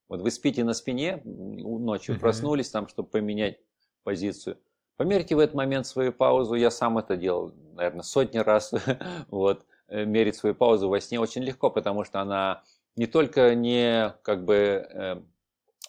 Вот 0.08 0.22
вы 0.22 0.30
спите 0.30 0.64
на 0.64 0.72
спине, 0.72 1.20
ночью 1.24 2.14
uh-huh. 2.14 2.20
проснулись 2.20 2.70
там, 2.70 2.88
чтобы 2.88 3.10
поменять 3.10 3.58
позицию. 4.02 4.56
Померьте 4.96 5.36
в 5.36 5.40
этот 5.40 5.54
момент 5.54 5.86
свою 5.86 6.12
паузу. 6.12 6.54
Я 6.54 6.70
сам 6.70 6.96
это 6.96 7.16
делал, 7.16 7.52
наверное, 7.74 8.02
сотни 8.02 8.38
раз. 8.38 8.72
вот. 9.28 9.66
Э, 9.88 10.04
мерить 10.04 10.36
свою 10.36 10.54
паузу 10.54 10.88
во 10.88 11.00
сне 11.00 11.18
очень 11.18 11.42
легко, 11.42 11.70
потому 11.70 12.04
что 12.04 12.20
она 12.20 12.62
не 12.96 13.06
только 13.06 13.54
не 13.54 14.14
как 14.22 14.44
бы 14.44 14.54
э, 14.54 15.22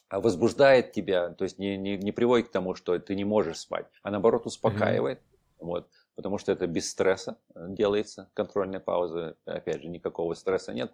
возбуждает 0.09 0.93
тебя, 0.93 1.31
то 1.31 1.43
есть 1.43 1.59
не, 1.59 1.75
не, 1.75 1.97
не 1.97 2.13
приводит 2.13 2.47
к 2.47 2.51
тому, 2.51 2.75
что 2.75 2.97
ты 2.97 3.13
не 3.15 3.25
можешь 3.25 3.57
спать, 3.57 3.87
а 4.01 4.11
наоборот 4.11 4.45
успокаивает. 4.45 5.19
Uh-huh. 5.19 5.65
Вот 5.65 5.89
потому 6.15 6.37
что 6.37 6.51
это 6.51 6.67
без 6.67 6.89
стресса 6.89 7.37
э, 7.55 7.67
делается, 7.69 8.29
контрольная 8.33 8.79
пауза, 8.79 9.35
опять 9.45 9.81
же, 9.81 9.89
никакого 9.89 10.33
стресса 10.33 10.73
нет. 10.73 10.91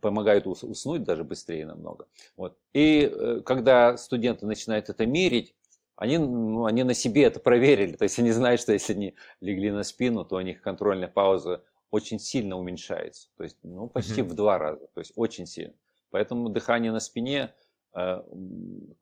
Помогают 0.00 0.48
уснуть 0.48 1.04
даже 1.04 1.22
быстрее 1.22 1.64
намного. 1.64 2.06
Вот. 2.36 2.58
И 2.74 3.40
когда 3.46 3.96
студенты 3.96 4.44
начинают 4.44 4.88
это 4.90 5.06
мерить, 5.06 5.54
они, 5.94 6.18
ну, 6.18 6.64
они 6.66 6.82
на 6.82 6.94
себе 6.94 7.22
это 7.22 7.38
проверили. 7.38 7.92
То 7.92 8.02
есть 8.02 8.18
они 8.18 8.32
знают, 8.32 8.60
что 8.60 8.72
если 8.72 8.92
они 8.92 9.14
легли 9.40 9.70
на 9.70 9.84
спину, 9.84 10.24
то 10.24 10.36
у 10.36 10.40
них 10.40 10.60
контрольная 10.60 11.06
пауза 11.06 11.62
очень 11.92 12.18
сильно 12.18 12.58
уменьшается. 12.58 13.28
То 13.36 13.44
есть 13.44 13.58
ну, 13.62 13.86
почти 13.86 14.22
mm-hmm. 14.22 14.28
в 14.28 14.34
два 14.34 14.58
раза. 14.58 14.86
То 14.94 15.00
есть 15.00 15.12
очень 15.14 15.46
сильно. 15.46 15.74
Поэтому 16.10 16.48
дыхание 16.48 16.90
на 16.90 17.00
спине 17.00 17.54
э, 17.94 18.22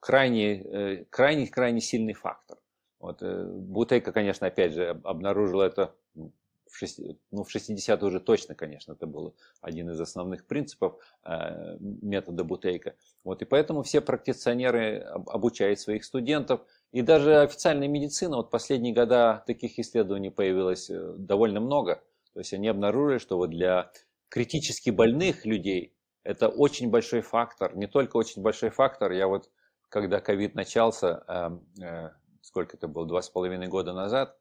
крайне, 0.00 0.62
э, 0.62 1.04
крайне, 1.08 1.46
крайне 1.46 1.80
сильный 1.80 2.14
фактор. 2.14 2.58
Вот, 2.98 3.22
э, 3.22 3.44
Бутейка, 3.44 4.12
конечно, 4.12 4.48
опять 4.48 4.72
же, 4.72 5.00
обнаружила 5.04 5.62
это 5.62 5.94
в, 6.14 6.76
60, 6.76 7.16
ну, 7.30 7.44
в 7.44 7.50
60 7.50 8.02
уже 8.02 8.20
точно, 8.20 8.54
конечно, 8.54 8.92
это 8.92 9.06
был 9.06 9.36
один 9.60 9.90
из 9.90 10.00
основных 10.00 10.46
принципов 10.46 11.00
э, 11.24 11.76
метода 11.80 12.42
Бутейка. 12.42 12.96
Вот, 13.22 13.40
и 13.42 13.44
поэтому 13.44 13.82
все 13.82 14.00
практиционеры 14.00 14.98
обучают 15.26 15.78
своих 15.78 16.04
студентов. 16.04 16.60
И 16.90 17.02
даже 17.02 17.40
официальная 17.40 17.88
медицина, 17.88 18.36
вот 18.36 18.50
последние 18.50 18.94
года 18.94 19.44
таких 19.46 19.78
исследований 19.78 20.30
появилось 20.30 20.90
э, 20.90 21.14
довольно 21.18 21.60
много. 21.60 22.02
То 22.34 22.40
есть 22.40 22.52
они 22.52 22.68
обнаружили, 22.68 23.18
что 23.18 23.36
вот 23.36 23.50
для 23.50 23.90
критически 24.28 24.90
больных 24.90 25.44
людей 25.44 25.94
это 26.22 26.48
очень 26.48 26.90
большой 26.90 27.22
фактор. 27.22 27.76
Не 27.76 27.86
только 27.86 28.16
очень 28.16 28.42
большой 28.42 28.70
фактор, 28.70 29.12
я 29.12 29.26
вот, 29.26 29.50
когда 29.88 30.20
ковид 30.20 30.54
начался, 30.54 31.24
э, 31.26 31.82
э, 31.82 32.10
сколько 32.42 32.76
это 32.76 32.88
было, 32.88 33.06
два 33.06 33.22
с 33.22 33.28
половиной 33.30 33.68
года 33.68 33.92
назад, 33.92 34.36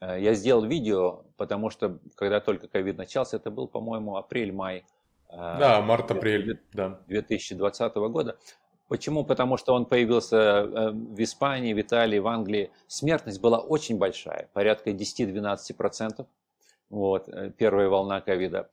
Э, 0.00 0.20
я 0.20 0.34
сделал 0.34 0.64
видео, 0.64 1.24
потому 1.36 1.70
что 1.70 1.98
когда 2.16 2.40
только 2.40 2.68
ковид 2.68 2.98
начался, 2.98 3.36
это 3.36 3.50
был, 3.50 3.68
по-моему, 3.68 4.16
апрель-май. 4.16 4.84
Э, 5.28 5.58
да, 5.58 5.80
март-апрель, 5.80 6.60
да. 6.72 7.00
2020 7.08 7.94
года. 7.94 8.38
Почему? 8.88 9.24
Потому 9.24 9.56
что 9.56 9.74
он 9.74 9.86
появился 9.86 10.92
в 10.92 11.20
Испании, 11.20 11.74
в 11.74 11.80
Италии, 11.80 12.20
в 12.20 12.28
Англии. 12.28 12.70
Смертность 12.86 13.40
была 13.40 13.58
очень 13.58 13.98
большая, 13.98 14.48
порядка 14.52 14.90
10-12%. 14.90 16.24
Вот, 16.88 17.28
первая 17.56 17.88
волна 17.88 18.20
ковида. 18.20 18.70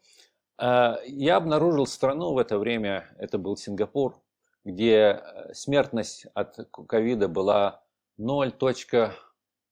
Я 0.59 1.35
обнаружил 1.35 1.85
страну 1.87 2.33
в 2.33 2.37
это 2.37 2.57
время, 2.59 3.13
это 3.17 3.37
был 3.37 3.57
Сингапур, 3.57 4.21
где 4.63 5.21
смертность 5.53 6.27
от 6.33 6.69
ковида 6.71 7.27
была 7.27 7.81
0, 8.17 8.53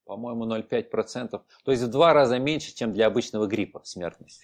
по-моему, 0.05 0.45
0,5%. 0.45 1.41
То 1.63 1.71
есть 1.71 1.83
в 1.83 1.87
два 1.89 2.13
раза 2.13 2.39
меньше, 2.39 2.73
чем 2.75 2.91
для 2.91 3.07
обычного 3.07 3.45
гриппа 3.47 3.81
смертность. 3.83 4.41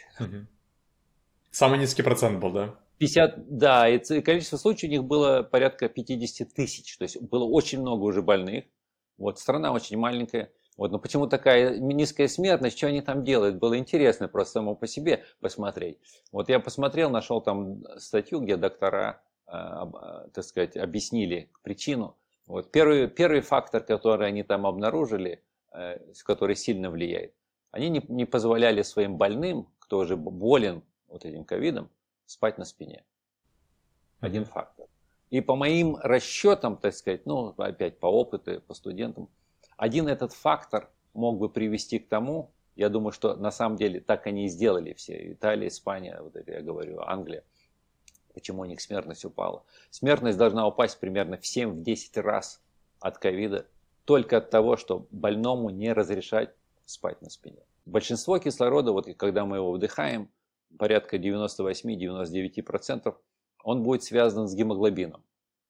Самый 1.52 1.80
низкий 1.80 2.04
процент 2.04 2.40
был, 2.40 2.52
да? 2.52 2.76
50, 3.00 3.58
да, 3.58 3.90
и 3.90 4.22
количество 4.22 4.58
случаев 4.58 4.90
у 4.90 4.94
них 4.94 5.04
было 5.04 5.44
порядка 5.44 5.90
50 5.90 6.54
тысяч. 6.54 6.98
То 6.98 7.04
есть 7.04 7.22
было 7.22 7.44
очень 7.44 7.82
много 7.82 8.04
уже 8.04 8.22
больных. 8.22 8.66
Вот, 9.18 9.40
страна 9.40 9.72
очень 9.74 9.98
маленькая. 9.98 10.52
Вот, 10.78 10.92
но 10.92 11.00
почему 11.00 11.28
такая 11.28 11.78
низкая 11.80 12.28
смертность, 12.28 12.78
что 12.78 12.88
они 12.88 13.02
там 13.02 13.24
делают? 13.24 13.58
Было 13.58 13.78
интересно 13.78 14.28
просто 14.28 14.54
само 14.54 14.76
по 14.76 14.88
себе 14.88 15.24
посмотреть. 15.40 15.98
Вот 16.32 16.50
я 16.50 16.60
посмотрел, 16.60 17.10
нашел 17.10 17.42
там 17.42 17.84
статью, 17.98 18.40
где 18.42 18.58
доктора, 18.58 19.22
э, 19.48 19.52
э, 19.52 20.30
так 20.34 20.44
сказать, 20.44 20.78
объяснили 20.78 21.50
причину. 21.64 22.16
Вот 22.46 22.72
первый, 22.72 23.08
первый 23.08 23.42
фактор, 23.42 23.82
который 23.82 24.28
они 24.28 24.44
там 24.44 24.68
обнаружили, 24.68 25.42
Э, 25.78 26.00
который 26.26 26.56
сильно 26.56 26.90
влияет. 26.90 27.34
Они 27.70 27.90
не, 27.90 28.02
не 28.08 28.26
позволяли 28.26 28.82
своим 28.82 29.18
больным, 29.18 29.70
кто 29.78 30.00
уже 30.00 30.18
болен 30.18 30.82
вот 31.08 31.24
этим 31.24 31.46
ковидом, 31.46 31.92
спать 32.26 32.58
на 32.58 32.66
спине. 32.66 33.04
Один 34.20 34.46
фактор. 34.46 34.88
И 35.30 35.40
по 35.40 35.56
моим 35.56 35.98
расчетам, 35.98 36.78
так 36.78 36.96
сказать, 36.96 37.28
ну, 37.28 37.50
опять 37.58 38.00
по 38.00 38.08
опыту, 38.08 38.60
по 38.62 38.74
студентам, 38.74 39.30
один 39.78 40.08
этот 40.08 40.34
фактор 40.34 40.90
мог 41.14 41.38
бы 41.40 41.50
привести 41.50 42.00
к 42.00 42.10
тому, 42.10 42.52
я 42.76 42.90
думаю, 42.90 43.12
что 43.12 43.36
на 43.36 43.52
самом 43.52 43.78
деле 43.78 44.00
так 44.00 44.28
они 44.28 44.46
и 44.46 44.50
сделали 44.50 44.94
все. 44.94 45.32
Италия, 45.32 45.68
Испания, 45.68 46.20
вот 46.22 46.36
это 46.36 46.52
я 46.52 46.62
говорю, 46.62 47.02
Англия. 47.02 47.44
Почему 48.34 48.62
у 48.62 48.66
них 48.66 48.82
смертность 48.82 49.26
упала? 49.26 49.64
Смертность 49.90 50.38
должна 50.38 50.68
упасть 50.68 51.00
примерно 51.00 51.38
в 51.38 51.44
7-10 51.44 52.22
раз 52.22 52.62
от 53.00 53.18
ковида 53.18 53.66
только 54.06 54.38
от 54.38 54.50
того, 54.52 54.78
что 54.78 55.08
больному 55.12 55.70
не 55.70 55.92
разрешать 55.92 56.54
спать 56.86 57.22
на 57.22 57.30
спине. 57.30 57.64
Большинство 57.86 58.38
кислорода, 58.38 58.92
вот 58.92 59.08
когда 59.18 59.46
мы 59.46 59.58
его 59.58 59.72
вдыхаем, 59.72 60.30
порядка 60.78 61.18
98-99%, 61.18 63.16
он 63.64 63.84
будет 63.84 64.04
связан 64.04 64.48
с 64.48 64.56
гемоглобином. 64.56 65.24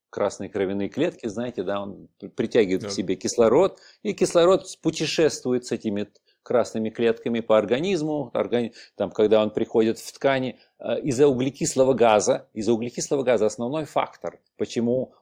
Красные 0.10 0.50
кровяные 0.50 0.90
клетки, 0.90 1.28
знаете, 1.28 1.64
да, 1.64 1.82
он 1.82 2.08
притягивает 2.36 2.82
да. 2.84 2.88
к 2.88 2.92
себе 2.92 3.16
кислород, 3.16 3.80
и 4.04 4.14
кислород 4.14 4.66
путешествует 4.82 5.66
с 5.66 5.72
этими 5.72 6.08
красными 6.48 6.90
клетками 6.90 7.42
по 7.42 7.58
организму, 7.58 8.32
органи... 8.34 8.72
там, 8.96 9.12
когда 9.12 9.44
он 9.44 9.50
приходит 9.50 10.00
в 10.00 10.14
ткани, 10.14 10.58
э, 10.80 11.02
из-за 11.02 11.28
углекислого 11.28 11.94
газа, 11.94 12.48
из-за 12.54 12.72
углекислого 12.72 13.24
газа 13.24 13.48
основной 13.48 13.84
фактор, 13.84 14.40
почему 14.56 15.14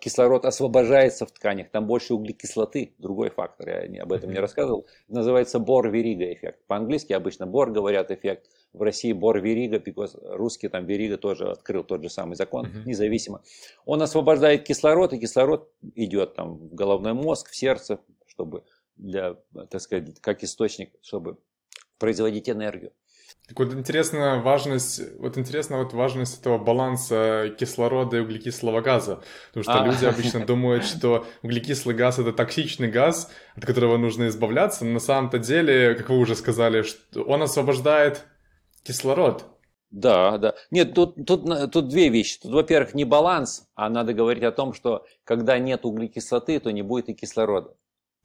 кислород 0.00 0.44
освобождается 0.44 1.24
в 1.24 1.30
тканях, 1.30 1.70
там 1.70 1.86
больше 1.86 2.14
углекислоты, 2.14 2.94
другой 2.98 3.30
фактор, 3.30 3.86
я 3.88 4.02
об 4.02 4.12
этом 4.12 4.32
не 4.32 4.38
рассказывал, 4.38 4.86
называется 5.06 5.60
Бор-Верига 5.60 6.32
эффект. 6.32 6.60
По-английски 6.66 7.12
обычно 7.12 7.46
Бор 7.46 7.70
говорят 7.70 8.10
эффект, 8.10 8.50
в 8.72 8.82
России 8.82 9.12
Бор-Верига, 9.12 9.82
русский 10.24 10.68
там 10.68 10.86
Верига 10.86 11.18
тоже 11.18 11.50
открыл 11.50 11.84
тот 11.84 12.02
же 12.02 12.10
самый 12.10 12.34
закон, 12.34 12.66
uh-huh. 12.66 12.84
независимо. 12.84 13.42
Он 13.84 14.02
освобождает 14.02 14.64
кислород, 14.64 15.12
и 15.12 15.18
кислород 15.18 15.70
идет 15.94 16.34
там 16.34 16.56
в 16.56 16.74
головной 16.74 17.14
мозг, 17.14 17.50
в 17.50 17.56
сердце, 17.56 18.00
чтобы 18.26 18.64
для, 18.96 19.36
так 19.70 19.80
сказать, 19.80 20.20
как 20.20 20.42
источник, 20.42 20.92
чтобы 21.00 21.38
производить 21.98 22.50
энергию. 22.50 22.92
Так 23.48 23.58
вот 23.60 23.72
интересно 23.72 24.42
важность, 24.42 25.00
вот 25.18 25.38
интересно 25.38 25.78
вот 25.78 25.94
важность 25.94 26.38
этого 26.38 26.58
баланса 26.58 27.54
кислорода 27.58 28.18
и 28.18 28.20
углекислого 28.20 28.82
газа, 28.82 29.22
потому 29.48 29.64
что 29.64 29.82
а. 29.82 29.86
люди 29.86 30.04
обычно 30.04 30.44
думают, 30.44 30.84
что 30.84 31.26
углекислый 31.42 31.94
газ 31.94 32.18
это 32.18 32.34
токсичный 32.34 32.90
газ, 32.90 33.30
от 33.56 33.64
которого 33.64 33.96
нужно 33.96 34.28
избавляться, 34.28 34.84
но 34.84 34.92
на 34.92 35.00
самом-то 35.00 35.38
деле, 35.38 35.94
как 35.94 36.10
вы 36.10 36.18
уже 36.18 36.34
сказали, 36.34 36.82
что 36.82 37.22
он 37.22 37.42
освобождает 37.42 38.26
кислород. 38.82 39.46
Да, 39.90 40.36
да. 40.36 40.54
Нет, 40.70 40.92
тут, 40.92 41.14
тут, 41.26 41.72
тут 41.72 41.88
две 41.88 42.10
вещи. 42.10 42.38
Тут, 42.40 42.52
во-первых, 42.52 42.92
не 42.92 43.04
баланс, 43.04 43.66
а 43.74 43.88
надо 43.88 44.12
говорить 44.12 44.44
о 44.44 44.52
том, 44.52 44.74
что 44.74 45.06
когда 45.24 45.58
нет 45.58 45.86
углекислоты, 45.86 46.60
то 46.60 46.70
не 46.70 46.82
будет 46.82 47.08
и 47.08 47.14
кислорода. 47.14 47.74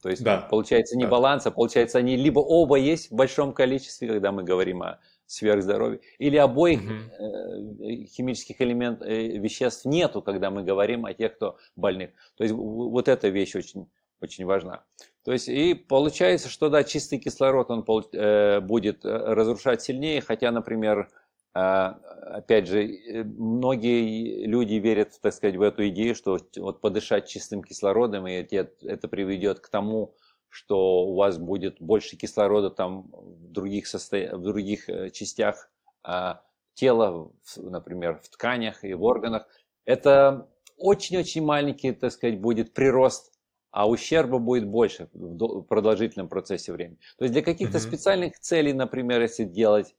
То 0.02 0.10
есть 0.10 0.22
да. 0.22 0.46
получается 0.50 0.98
не 0.98 1.06
да. 1.06 1.10
баланс, 1.10 1.46
а 1.46 1.52
получается 1.52 1.98
они 1.98 2.18
либо 2.18 2.40
оба 2.40 2.76
есть 2.76 3.10
в 3.10 3.16
большом 3.16 3.54
количестве, 3.54 4.10
когда 4.10 4.34
мы 4.34 4.44
говорим 4.44 4.84
о 4.84 5.00
сверхздоровье, 5.26 6.02
или 6.18 6.38
обоих 6.38 6.82
угу. 6.82 8.06
химических 8.06 8.62
элемент, 8.62 9.02
э, 9.02 9.38
веществ 9.38 9.86
нету, 9.86 10.22
когда 10.22 10.52
мы 10.52 10.64
говорим 10.64 11.06
о 11.06 11.14
тех, 11.14 11.36
кто 11.36 11.58
больных. 11.76 12.12
То 12.36 12.44
есть 12.44 12.56
вот 12.56 13.08
эта 13.08 13.30
вещь 13.30 13.56
очень, 13.56 13.88
очень 14.22 14.46
важна. 14.46 14.84
То 15.24 15.32
есть 15.32 15.48
и 15.48 15.74
получается, 15.74 16.50
что 16.50 16.70
да, 16.70 16.84
чистый 16.84 17.18
кислород 17.18 17.72
он 17.72 17.86
э, 18.14 18.60
будет 18.60 19.06
разрушать 19.06 19.82
сильнее, 19.82 20.22
хотя, 20.22 20.52
например, 20.52 21.10
опять 21.54 22.68
же, 22.68 23.24
многие 23.24 24.48
люди 24.48 24.74
верят, 24.76 25.20
так 25.22 25.34
сказать, 25.34 25.56
в 25.56 25.62
эту 25.62 25.88
идею, 25.90 26.16
что 26.16 26.40
вот 26.58 26.82
подышать 26.82 27.28
чистым 27.28 27.64
кислородом, 27.64 28.26
и 28.26 28.32
это 28.34 29.08
приведет 29.08 29.60
к 29.60 29.70
тому, 29.70 30.16
что 30.54 31.06
у 31.06 31.16
вас 31.16 31.40
будет 31.40 31.82
больше 31.82 32.16
кислорода 32.16 32.70
там 32.70 33.10
в 33.12 33.52
других, 33.52 33.88
состо... 33.88 34.38
в 34.38 34.44
других 34.44 34.88
э, 34.88 35.10
частях 35.10 35.72
а, 36.04 36.44
тела, 36.76 37.32
например, 37.58 38.20
в 38.24 38.30
тканях 38.30 38.84
и 38.84 38.94
в 38.94 39.02
органах. 39.04 39.48
Это 39.84 40.48
очень-очень 40.78 41.44
маленький, 41.44 41.92
так 41.92 42.12
сказать, 42.12 42.40
будет 42.40 42.72
прирост, 42.76 43.34
а 43.72 43.90
ущерба 43.90 44.38
будет 44.38 44.68
больше 44.68 45.10
в 45.14 45.64
продолжительном 45.64 46.30
процессе 46.30 46.72
времени. 46.72 47.00
То 47.18 47.26
есть 47.26 47.34
для 47.34 47.42
каких-то 47.42 47.80
mm-hmm. 47.80 47.88
специальных 47.88 48.40
целей, 48.40 48.74
например, 48.74 49.22
если 49.22 49.46
делать 49.46 49.96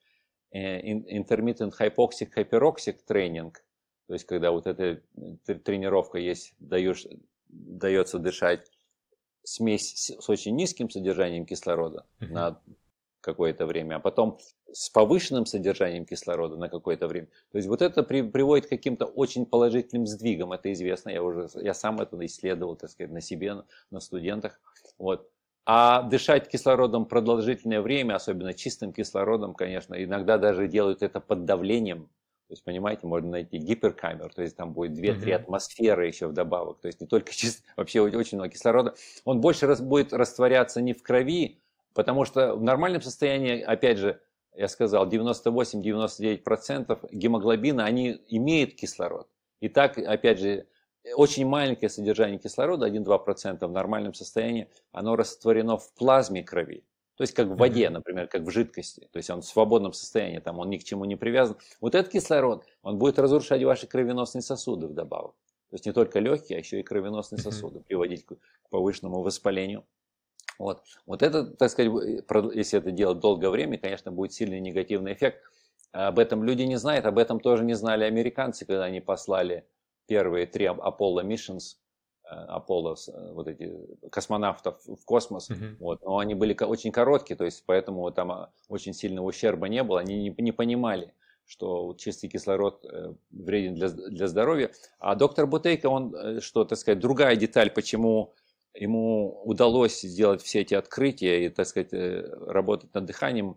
intermittent 0.55 1.73
hypoxic 1.81 2.29
hyperoxic 2.37 2.99
тренинг, 3.05 3.65
то 4.07 4.13
есть 4.13 4.25
когда 4.25 4.53
вот 4.53 4.69
эта 4.69 5.03
э, 5.17 5.55
тренировка 5.55 6.19
есть, 6.19 6.55
даешь, 6.61 7.07
дается 7.49 8.21
дышать 8.21 8.71
смесь 9.45 9.95
с 10.19 10.29
очень 10.29 10.57
низким 10.57 10.91
содержанием 10.91 11.47
кислорода 11.47 12.05
uh-huh. 12.21 12.29
на 12.29 12.61
какое-то 13.21 13.67
время, 13.67 13.97
а 13.97 14.01
потом 14.01 14.39
с 14.73 14.91
повышенным 14.91 15.47
содержанием 15.47 16.05
кислорода 16.05 16.57
на 16.57 16.69
какое-то 16.69 17.09
время. 17.09 17.29
То 17.53 17.59
есть 17.59 17.69
вот 17.69 17.81
это 17.81 18.03
при, 18.03 18.23
приводит 18.23 18.67
к 18.67 18.71
каким-то 18.71 19.07
очень 19.07 19.47
положительным 19.47 20.07
сдвигам, 20.07 20.53
это 20.53 20.73
известно, 20.73 21.11
я 21.11 21.23
уже, 21.23 21.49
я 21.63 21.75
сам 21.75 22.01
это 22.01 22.25
исследовал, 22.27 22.77
так 22.77 22.91
сказать, 22.91 23.13
на 23.13 23.21
себе, 23.21 23.55
на, 23.55 23.65
на 23.91 24.01
студентах. 24.01 24.61
Вот. 24.99 25.31
А 25.67 26.03
дышать 26.03 26.49
кислородом 26.49 27.07
продолжительное 27.07 27.81
время, 27.81 28.17
особенно 28.17 28.53
чистым 28.53 28.93
кислородом, 28.93 29.55
конечно, 29.55 29.95
иногда 29.95 30.37
даже 30.37 30.69
делают 30.69 31.03
это 31.03 31.21
под 31.21 31.47
давлением, 31.47 32.11
то 32.47 32.53
есть, 32.53 32.63
понимаете, 32.63 33.07
можно 33.07 33.31
найти 33.31 33.57
гиперкамеру, 33.57 34.29
то 34.29 34.43
есть 34.43 34.57
там 34.57 34.73
будет 34.73 34.93
2-3 34.93 35.25
uh-huh. 35.25 35.35
атмосферы 35.35 36.07
еще 36.07 36.27
вдобавок, 36.27 36.81
то 36.81 36.89
есть 36.89 37.01
не 37.01 37.07
только 37.07 37.33
чисто, 37.35 37.63
вообще 37.77 38.01
очень 38.01 38.37
много 38.37 38.51
кислорода. 38.51 38.95
Он 39.25 39.41
больше 39.41 39.67
раз, 39.67 39.81
будет 39.81 40.13
растворяться 40.13 40.83
не 40.83 40.93
в 40.93 41.03
крови, 41.03 41.63
потому 41.95 42.25
что 42.25 42.55
в 42.55 42.63
нормальном 42.63 43.01
состоянии, 43.01 43.61
опять 43.61 43.99
же, 43.99 44.21
я 44.55 44.69
сказал, 44.69 45.09
98-99% 45.09 47.09
гемоглобина, 47.11 47.85
они 47.85 48.21
имеют 48.29 48.75
кислород. 48.75 49.29
И 49.61 49.69
так, 49.69 49.99
опять 49.99 50.39
же, 50.39 50.67
очень 51.17 51.47
маленькое 51.47 51.89
содержание 51.89 52.39
кислорода, 52.39 52.89
1-2% 52.89 53.67
в 53.67 53.73
нормальном 53.73 54.15
состоянии, 54.15 54.71
оно 54.93 55.17
растворено 55.17 55.77
в 55.77 55.93
плазме 55.95 56.43
крови. 56.43 56.85
То 57.17 57.23
есть 57.23 57.33
как 57.33 57.47
в 57.47 57.57
воде, 57.57 57.91
например, 57.91 58.27
как 58.27 58.43
в 58.43 58.51
жидкости. 58.51 59.09
То 59.13 59.19
есть 59.19 59.31
он 59.31 59.43
в 59.43 59.45
свободном 59.45 59.93
состоянии, 59.93 60.41
там 60.41 60.59
он 60.59 60.69
ни 60.69 60.79
к 60.79 60.85
чему 60.85 61.05
не 61.05 61.17
привязан. 61.17 61.57
Вот 61.81 61.95
этот 61.95 62.13
кислород, 62.13 62.65
он 62.83 62.99
будет 62.99 63.19
разрушать 63.19 63.63
ваши 63.63 63.87
кровеносные 63.87 64.43
сосуды 64.43 64.89
вдобавок. 64.89 65.35
То 65.71 65.77
есть 65.77 65.87
не 65.87 65.93
только 65.93 66.19
легкие, 66.19 66.57
а 66.57 66.59
еще 66.61 66.81
и 66.81 66.83
кровеносные 66.83 67.41
сосуды, 67.41 67.81
приводить 67.81 68.27
к 68.27 68.35
повышенному 68.71 69.23
воспалению. 69.23 69.85
Вот. 70.59 70.83
вот 71.07 71.23
это, 71.23 71.45
так 71.47 71.71
сказать, 71.71 71.93
если 72.55 72.79
это 72.79 72.93
делать 72.93 73.19
долгое 73.19 73.51
время, 73.51 73.79
конечно, 73.79 74.13
будет 74.13 74.33
сильный 74.33 74.61
негативный 74.61 75.13
эффект. 75.13 75.43
Об 75.91 76.19
этом 76.19 76.45
люди 76.45 76.63
не 76.63 76.77
знают, 76.77 77.07
об 77.07 77.19
этом 77.19 77.41
тоже 77.41 77.65
не 77.65 77.75
знали 77.75 78.05
американцы, 78.05 78.65
когда 78.65 78.85
они 78.85 79.01
послали 79.01 79.67
первые 80.07 80.47
три 80.47 80.67
Apollo 80.67 81.25
Missions 81.25 81.77
Аполло, 82.35 82.97
э, 83.09 83.33
вот 83.33 83.49
эти 83.49 83.73
космонавтов 84.11 84.81
в 84.87 85.05
космос, 85.05 85.51
uh-huh. 85.51 85.77
вот, 85.81 86.03
но 86.03 86.19
они 86.19 86.35
были 86.35 86.57
очень 86.63 86.93
короткие, 86.93 87.37
то 87.37 87.45
есть 87.45 87.65
поэтому 87.67 88.11
там 88.11 88.33
а, 88.33 88.51
очень 88.69 88.93
сильного 88.93 89.27
ущерба 89.27 89.69
не 89.69 89.83
было, 89.83 90.01
они 90.01 90.17
не, 90.17 90.35
не 90.39 90.53
понимали, 90.53 91.13
что 91.47 91.95
чистый 91.99 92.29
кислород 92.29 92.85
э, 92.85 93.15
вреден 93.31 93.75
для, 93.75 93.89
для 93.89 94.27
здоровья. 94.29 94.71
А 94.99 95.15
доктор 95.15 95.47
Бутейко, 95.47 95.87
он, 95.87 96.15
э, 96.15 96.41
что, 96.41 96.65
так 96.65 96.79
сказать, 96.79 97.01
другая 97.01 97.37
деталь, 97.37 97.71
почему 97.71 98.33
ему 98.75 99.41
удалось 99.45 100.01
сделать 100.01 100.43
все 100.43 100.63
эти 100.63 100.75
открытия 100.75 101.47
и, 101.47 101.49
так 101.49 101.67
сказать, 101.67 101.93
работать 101.93 102.93
над 102.93 103.05
дыханием, 103.05 103.57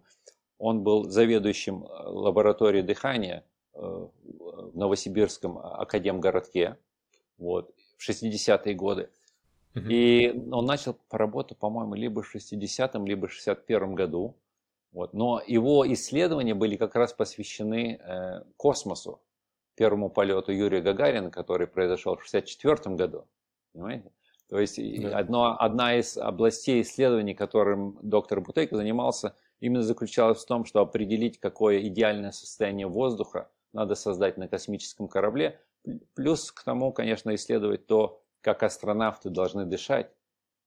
он 0.59 0.83
был 0.83 1.05
заведующим 1.09 1.85
лабораторией 1.85 2.83
дыхания 2.83 3.43
в 3.73 4.11
Новосибирском 4.73 5.57
академгородке. 5.57 6.77
Вот 7.37 7.71
в 7.97 8.09
60-е 8.09 8.73
годы. 8.73 9.09
Uh-huh. 9.73 9.91
И 9.91 10.49
он 10.51 10.65
начал 10.65 10.97
работу, 11.11 11.55
по-моему, 11.55 11.95
либо 11.95 12.21
в 12.21 12.35
60-м, 12.35 13.05
либо 13.05 13.27
в 13.27 13.31
61-м 13.31 13.95
году. 13.95 14.35
Вот. 14.91 15.13
Но 15.13 15.41
его 15.45 15.91
исследования 15.93 16.53
были 16.55 16.75
как 16.75 16.95
раз 16.95 17.13
посвящены 17.13 17.99
э, 17.99 18.43
космосу, 18.55 19.21
первому 19.75 20.09
полету 20.09 20.51
Юрия 20.51 20.81
Гагарина, 20.81 21.29
который 21.29 21.67
произошел 21.67 22.15
в 22.15 22.23
64 22.23 22.95
году. 22.95 23.25
Понимаете? 23.73 24.11
То 24.49 24.59
есть 24.59 24.79
да. 25.01 25.17
одно, 25.17 25.55
одна 25.59 25.97
из 25.97 26.17
областей 26.17 26.81
исследований, 26.81 27.33
которым 27.33 27.99
доктор 28.01 28.41
Бутейко 28.41 28.77
занимался, 28.77 29.35
именно 29.59 29.83
заключалась 29.83 30.39
в 30.41 30.45
том, 30.45 30.65
что 30.65 30.79
определить, 30.79 31.39
какое 31.39 31.81
идеальное 31.81 32.31
состояние 32.31 32.87
воздуха 32.87 33.49
надо 33.73 33.95
создать 33.95 34.37
на 34.37 34.47
космическом 34.47 35.07
корабле, 35.07 35.59
Плюс 36.13 36.51
к 36.51 36.63
тому, 36.63 36.91
конечно, 36.91 37.33
исследовать 37.35 37.87
то, 37.87 38.21
как 38.41 38.63
астронавты 38.63 39.29
должны 39.29 39.65
дышать, 39.65 40.11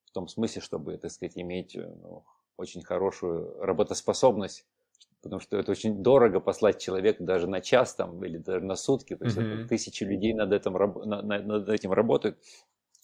в 0.06 0.12
том 0.12 0.28
смысле, 0.28 0.60
чтобы, 0.60 0.96
так 0.96 1.10
сказать, 1.10 1.36
иметь 1.36 1.76
ну, 1.76 2.24
очень 2.56 2.82
хорошую 2.82 3.60
работоспособность, 3.60 4.66
потому 5.22 5.40
что 5.40 5.56
это 5.56 5.70
очень 5.70 6.02
дорого 6.02 6.40
послать 6.40 6.78
человека 6.78 7.22
даже 7.22 7.46
на 7.46 7.60
час 7.60 7.94
там, 7.94 8.24
или 8.24 8.38
даже 8.38 8.64
на 8.64 8.74
сутки, 8.74 9.16
то 9.16 9.24
есть 9.24 9.36
mm-hmm. 9.36 9.66
тысячи 9.66 10.04
людей 10.04 10.34
над 10.34 10.52
этим, 10.52 10.72
над 10.74 11.68
этим 11.68 11.92
работают. 11.92 12.38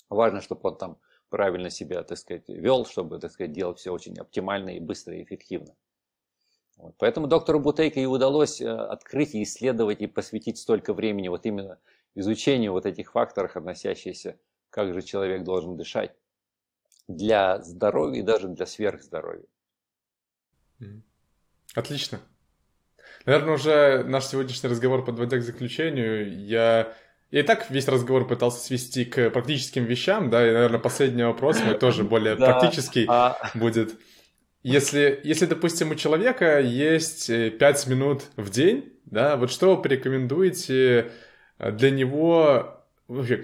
Важно, 0.08 0.40
чтобы 0.40 0.60
он 0.70 0.78
там 0.78 0.98
правильно 1.28 1.70
себя, 1.70 2.02
так 2.02 2.18
сказать, 2.18 2.48
вел, 2.48 2.86
чтобы, 2.86 3.18
так 3.18 3.32
сказать, 3.32 3.52
делать 3.52 3.78
все 3.78 3.92
очень 3.92 4.16
оптимально 4.18 4.70
и 4.70 4.80
быстро 4.80 5.16
и 5.16 5.22
эффективно. 5.22 5.74
Вот. 6.76 6.94
Поэтому 6.98 7.26
доктору 7.26 7.58
Бутейко 7.58 8.00
и 8.00 8.06
удалось 8.06 8.60
э, 8.60 8.68
открыть 8.68 9.34
и 9.34 9.42
исследовать 9.42 10.02
и 10.02 10.06
посвятить 10.06 10.58
столько 10.58 10.92
времени 10.92 11.28
вот 11.28 11.46
именно 11.46 11.78
изучению 12.16 12.72
вот 12.72 12.86
этих 12.86 13.12
факторов, 13.12 13.56
относящихся, 13.56 14.40
как 14.70 14.92
же 14.92 15.02
человек 15.02 15.44
должен 15.44 15.76
дышать 15.76 16.12
для 17.06 17.62
здоровья 17.62 18.20
и 18.20 18.24
даже 18.24 18.48
для 18.48 18.66
сверхздоровья. 18.66 19.46
Отлично. 21.74 22.20
Наверное, 23.26 23.54
уже 23.54 24.04
наш 24.04 24.26
сегодняшний 24.26 24.70
разговор, 24.70 25.04
подводя 25.04 25.38
к 25.38 25.42
заключению, 25.42 26.46
я, 26.46 26.94
я 27.30 27.40
и 27.40 27.42
так 27.42 27.70
весь 27.70 27.88
разговор 27.88 28.26
пытался 28.26 28.60
свести 28.60 29.04
к 29.04 29.30
практическим 29.30 29.84
вещам, 29.84 30.30
да, 30.30 30.46
и, 30.46 30.52
наверное, 30.52 30.80
последний 30.80 31.24
вопрос 31.24 31.60
мой 31.62 31.78
тоже 31.78 32.02
более 32.04 32.36
практический 32.36 33.04
а 33.08 33.36
будет. 33.54 33.98
Если, 34.62 35.20
если, 35.22 35.46
допустим, 35.46 35.90
у 35.90 35.94
человека 35.94 36.60
есть 36.60 37.28
5 37.28 37.86
минут 37.86 38.24
в 38.36 38.50
день, 38.50 38.92
да, 39.04 39.36
вот 39.36 39.50
что 39.50 39.76
вы 39.76 39.82
порекомендуете 39.82 41.12
для 41.58 41.90
него 41.90 42.76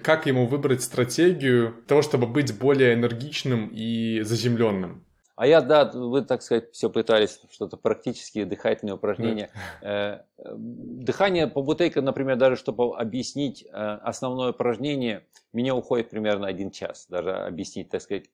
как 0.03 0.27
ему 0.27 0.47
выбрать 0.47 0.83
стратегию 0.83 1.75
того, 1.87 2.03
чтобы 2.03 2.27
быть 2.27 2.59
более 2.59 2.95
энергичным 2.95 3.69
и 3.73 4.21
заземленным? 4.23 5.05
А 5.35 5.47
я, 5.47 5.61
да, 5.61 5.91
вы, 5.93 6.23
так 6.23 6.43
сказать, 6.43 6.73
все 6.73 6.91
пытались, 6.91 7.41
что-то 7.51 7.77
практические 7.77 8.45
дыхательные 8.45 8.95
упражнения. 8.95 9.51
Э, 9.81 10.21
дыхание 10.37 11.47
по 11.47 11.63
бутейка, 11.63 12.03
например, 12.03 12.37
даже 12.37 12.57
чтобы 12.57 12.97
объяснить 12.97 13.65
э, 13.65 13.69
основное 13.71 14.51
упражнение, 14.51 15.25
мне 15.53 15.73
уходит 15.73 16.11
примерно 16.11 16.47
один 16.47 16.71
час. 16.71 17.07
Даже 17.09 17.33
объяснить, 17.33 17.89
так 17.89 18.03
сказать, 18.03 18.27
э, 18.27 18.29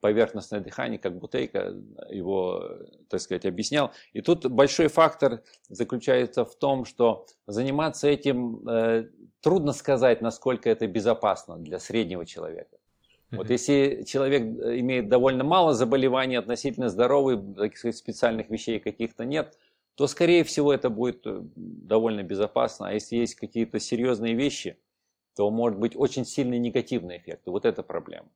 поверхностное 0.00 0.60
дыхание, 0.60 0.98
как 0.98 1.18
Бутейка 1.18 1.74
его, 2.10 2.78
так 3.08 3.20
сказать, 3.20 3.46
объяснял. 3.46 3.92
И 4.12 4.20
тут 4.20 4.46
большой 4.46 4.88
фактор 4.88 5.42
заключается 5.68 6.44
в 6.44 6.54
том, 6.56 6.84
что 6.84 7.26
заниматься 7.46 8.08
этим 8.08 8.62
трудно 9.40 9.72
сказать, 9.72 10.20
насколько 10.20 10.68
это 10.68 10.86
безопасно 10.86 11.56
для 11.56 11.78
среднего 11.78 12.26
человека. 12.26 12.76
Вот 13.30 13.48
если 13.50 14.02
человек 14.06 14.42
э, 14.42 14.80
имеет 14.80 15.08
довольно 15.08 15.44
мало 15.44 15.72
заболеваний, 15.72 16.36
относительно 16.36 16.88
здоровый, 16.88 17.38
таких 17.54 17.78
сказать, 17.78 17.96
специальных 17.96 18.50
вещей 18.50 18.80
каких-то 18.80 19.24
нет, 19.24 19.56
то, 19.94 20.06
скорее 20.06 20.42
всего, 20.44 20.72
это 20.72 20.90
будет 20.90 21.26
э, 21.26 21.40
довольно 21.54 22.22
безопасно. 22.22 22.88
А 22.88 22.92
если 22.92 23.16
есть 23.16 23.36
какие-то 23.36 23.78
серьезные 23.78 24.34
вещи, 24.34 24.78
то 25.36 25.48
может 25.50 25.78
быть 25.78 25.94
очень 25.94 26.24
сильный 26.24 26.58
негативный 26.58 27.18
эффект. 27.18 27.46
И 27.46 27.50
вот 27.50 27.64
это 27.64 27.82
проблема. 27.82 28.28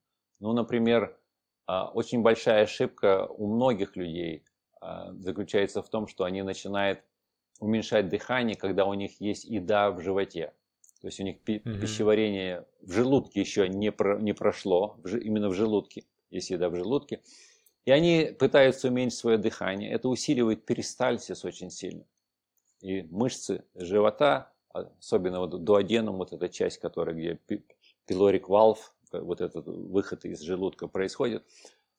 Ну, 0.44 0.52
например, 0.52 1.16
а, 1.64 1.88
очень 1.88 2.20
большая 2.20 2.64
ошибка 2.64 3.26
у 3.26 3.46
многих 3.46 3.96
людей 3.96 4.44
а, 4.78 5.10
заключается 5.14 5.80
в 5.80 5.88
том, 5.88 6.06
что 6.06 6.24
они 6.24 6.42
начинают 6.42 7.00
уменьшать 7.60 8.10
дыхание, 8.10 8.54
когда 8.54 8.84
у 8.84 8.92
них 8.92 9.22
есть 9.22 9.44
еда 9.46 9.90
в 9.90 10.02
животе. 10.02 10.52
То 11.00 11.06
есть 11.06 11.18
у 11.18 11.22
них 11.22 11.36
mm-hmm. 11.46 11.80
пищеварение 11.80 12.66
в 12.82 12.92
желудке 12.92 13.40
еще 13.40 13.70
не, 13.70 13.90
про, 13.90 14.20
не 14.20 14.34
прошло, 14.34 14.98
в, 15.02 15.16
именно 15.16 15.48
в 15.48 15.54
желудке, 15.54 16.04
есть 16.28 16.50
еда 16.50 16.68
в 16.68 16.76
желудке. 16.76 17.22
И 17.86 17.90
они 17.90 18.36
пытаются 18.38 18.88
уменьшить 18.88 19.18
свое 19.18 19.38
дыхание. 19.38 19.90
Это 19.92 20.10
усиливает 20.10 20.66
перистальсис 20.66 21.42
очень 21.46 21.70
сильно. 21.70 22.04
И 22.82 23.00
мышцы 23.04 23.64
живота, 23.74 24.52
особенно 24.68 25.40
вот 25.40 25.64
дуоденом, 25.64 26.18
вот 26.18 26.34
эта 26.34 26.50
часть, 26.50 26.80
которая, 26.80 27.14
где 27.14 27.40
пилорик 28.04 28.50
валв, 28.50 28.94
вот 29.20 29.40
этот 29.40 29.66
выход 29.66 30.24
из 30.24 30.40
желудка 30.40 30.88
происходит, 30.88 31.44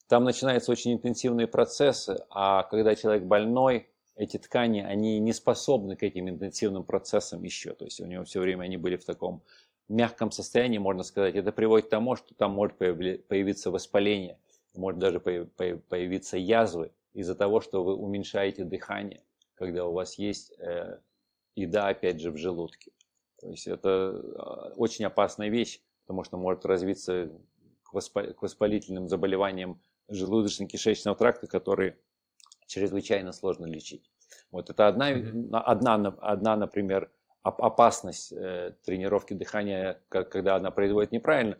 там 0.08 0.24
начинаются 0.24 0.72
очень 0.72 0.94
интенсивные 0.94 1.48
процессы, 1.48 2.24
а 2.30 2.64
когда 2.64 2.96
человек 2.96 3.24
больной, 3.24 3.90
эти 4.16 4.38
ткани, 4.38 4.80
они 4.80 5.20
не 5.20 5.34
способны 5.34 5.96
к 5.96 6.04
этим 6.04 6.30
интенсивным 6.30 6.84
процессам 6.84 7.44
еще. 7.44 7.74
То 7.74 7.86
есть 7.86 8.00
у 8.00 8.06
него 8.06 8.24
все 8.24 8.40
время 8.40 8.64
они 8.64 8.78
были 8.78 8.96
в 8.96 9.04
таком 9.04 9.44
мягком 9.90 10.32
состоянии, 10.32 10.78
можно 10.78 11.04
сказать. 11.04 11.36
Это 11.36 11.52
приводит 11.52 11.88
к 11.88 11.90
тому, 11.90 12.16
что 12.16 12.34
там 12.34 12.52
может 12.52 12.78
появиться 12.78 13.72
воспаление, 13.72 14.40
может 14.74 15.00
даже 15.00 15.20
появиться 15.20 16.38
язвы 16.38 16.92
из-за 17.14 17.36
того, 17.36 17.62
что 17.62 17.84
вы 17.84 17.96
уменьшаете 17.96 18.64
дыхание, 18.64 19.22
когда 19.56 19.86
у 19.86 19.92
вас 19.92 20.18
есть 20.18 20.54
э, 20.60 21.00
еда, 21.56 21.88
опять 21.88 22.22
же, 22.22 22.32
в 22.32 22.38
желудке. 22.38 22.92
То 23.40 23.50
есть 23.50 23.68
это 23.68 24.22
а, 24.38 24.74
очень 24.76 25.06
опасная 25.06 25.50
вещь, 25.50 25.82
потому 26.06 26.24
что 26.24 26.38
может 26.38 26.66
развиться 26.66 27.32
к 27.84 28.42
воспалительным 28.42 29.10
заболеваниям 29.10 29.82
желудочно-кишечного 30.08 31.16
тракта, 31.16 31.48
которые 31.48 31.98
чрезвычайно 32.68 33.32
сложно 33.32 33.66
лечить. 33.66 34.12
Вот 34.52 34.70
это 34.70 34.88
одна, 34.88 35.08
одна, 35.52 35.96
одна 36.22 36.56
например, 36.56 37.10
опасность 37.42 38.32
э, 38.34 38.74
тренировки 38.86 39.34
дыхания, 39.34 40.00
когда 40.10 40.56
она 40.56 40.72
производит 40.72 41.12
неправильно. 41.12 41.58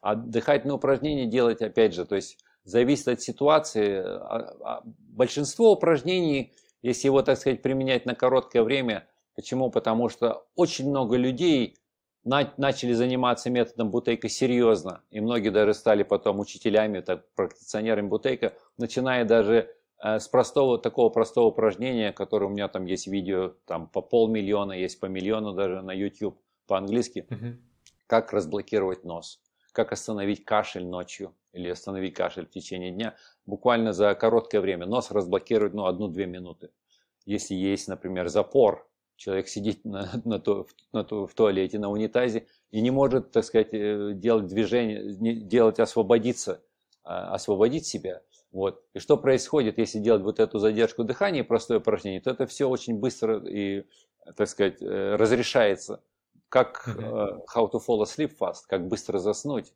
А 0.00 0.14
дыхательные 0.14 0.74
упражнения 0.74 1.26
делать, 1.26 1.62
опять 1.62 1.94
же, 1.94 2.04
то 2.04 2.16
есть 2.16 2.38
зависит 2.64 3.08
от 3.08 3.22
ситуации. 3.22 3.96
А, 3.96 4.56
а 4.64 4.82
большинство 4.84 5.72
упражнений, 5.72 6.52
если 6.82 7.08
его, 7.08 7.22
так 7.22 7.38
сказать, 7.38 7.62
применять 7.62 8.04
на 8.04 8.14
короткое 8.14 8.62
время, 8.62 9.06
почему? 9.34 9.70
Потому 9.70 10.08
что 10.08 10.46
очень 10.54 10.88
много 10.88 11.16
людей 11.16 11.78
начали 12.24 12.92
заниматься 12.92 13.50
методом 13.50 13.90
бутейка 13.90 14.28
серьезно, 14.28 15.02
и 15.10 15.20
многие 15.20 15.50
даже 15.50 15.74
стали 15.74 16.02
потом 16.02 16.40
учителями, 16.40 17.00
так, 17.00 17.28
практиционерами 17.34 18.08
бутейка, 18.08 18.54
начиная 18.76 19.24
даже 19.24 19.74
Э, 20.02 20.18
с 20.18 20.28
простого, 20.28 20.78
такого 20.78 21.10
простого 21.10 21.46
упражнения, 21.46 22.12
которое 22.12 22.46
у 22.46 22.50
меня 22.50 22.68
там 22.68 22.84
есть 22.86 23.06
видео, 23.06 23.54
там 23.66 23.88
по 23.88 24.00
полмиллиона, 24.00 24.72
есть 24.72 25.00
по 25.00 25.06
миллиону 25.06 25.54
даже 25.54 25.82
на 25.82 25.92
YouTube 25.92 26.38
по-английски, 26.66 27.26
uh-huh. 27.28 27.56
как 28.06 28.32
разблокировать 28.32 29.04
нос, 29.04 29.40
как 29.72 29.92
остановить 29.92 30.44
кашель 30.44 30.86
ночью 30.86 31.34
или 31.52 31.68
остановить 31.68 32.14
кашель 32.14 32.46
в 32.46 32.50
течение 32.50 32.92
дня, 32.92 33.16
буквально 33.46 33.92
за 33.92 34.14
короткое 34.14 34.60
время. 34.60 34.86
Нос 34.86 35.10
разблокировать, 35.10 35.74
ну, 35.74 35.86
одну-две 35.86 36.26
минуты. 36.26 36.70
Если 37.24 37.54
есть, 37.54 37.88
например, 37.88 38.28
запор, 38.28 38.87
человек 39.18 39.48
сидит 39.48 39.84
на, 39.84 40.08
на 40.24 40.38
то, 40.38 40.66
на 40.92 41.04
то, 41.04 41.26
в 41.26 41.34
туалете, 41.34 41.78
на 41.78 41.90
унитазе 41.90 42.46
и 42.70 42.80
не 42.80 42.90
может, 42.90 43.32
так 43.32 43.44
сказать, 43.44 43.74
э, 43.74 44.12
делать 44.14 44.46
движение, 44.46 45.14
делать 45.42 45.78
освободиться, 45.78 46.62
а, 47.04 47.34
освободить 47.34 47.86
себя, 47.86 48.22
вот. 48.50 48.82
И 48.94 48.98
что 48.98 49.16
происходит, 49.16 49.78
если 49.78 49.98
делать 49.98 50.22
вот 50.22 50.40
эту 50.40 50.58
задержку 50.58 51.04
дыхания, 51.04 51.44
простое 51.44 51.78
упражнение, 51.78 52.20
то 52.20 52.30
это 52.30 52.46
все 52.46 52.68
очень 52.68 52.98
быстро 52.98 53.38
и, 53.46 53.84
так 54.36 54.48
сказать, 54.48 54.80
э, 54.80 55.16
разрешается. 55.16 56.02
Как 56.48 56.88
uh 56.88 57.40
How 57.54 57.70
to 57.70 57.78
fall 57.86 58.02
asleep 58.02 58.32
fast, 58.40 58.62
как 58.66 58.88
быстро 58.88 59.18
заснуть. 59.18 59.74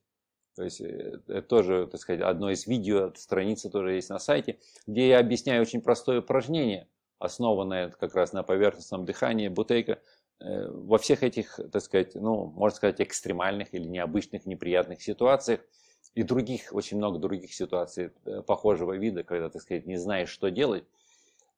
То 0.56 0.64
есть 0.64 0.80
э, 0.80 1.20
это 1.28 1.42
тоже, 1.42 1.86
так 1.86 2.00
сказать, 2.00 2.22
одно 2.22 2.50
из 2.50 2.66
видео, 2.66 3.12
страницы 3.14 3.68
тоже 3.68 3.92
есть 3.92 4.08
на 4.08 4.18
сайте, 4.18 4.58
где 4.86 5.08
я 5.08 5.18
объясняю 5.18 5.60
очень 5.60 5.82
простое 5.82 6.20
упражнение, 6.20 6.88
основанное 7.24 7.90
как 7.90 8.14
раз 8.14 8.32
на 8.32 8.42
поверхностном 8.42 9.04
дыхании, 9.04 9.48
бутейка. 9.48 10.00
Во 10.40 10.98
всех 10.98 11.22
этих, 11.22 11.60
так 11.70 11.82
сказать, 11.82 12.14
ну, 12.14 12.46
можно 12.46 12.76
сказать, 12.76 13.00
экстремальных 13.00 13.72
или 13.74 13.86
необычных, 13.86 14.44
неприятных 14.46 15.02
ситуациях– 15.02 15.60
и 16.14 16.22
других, 16.22 16.72
очень 16.72 16.98
много 16.98 17.18
других 17.18 17.54
ситуаций 17.54 18.10
э, 18.24 18.42
похожего 18.42 18.92
вида, 18.96 19.24
когда, 19.24 19.48
так 19.48 19.62
сказать, 19.62 19.86
не 19.86 19.96
знаешь, 19.96 20.28
что 20.28 20.50
делать. 20.50 20.84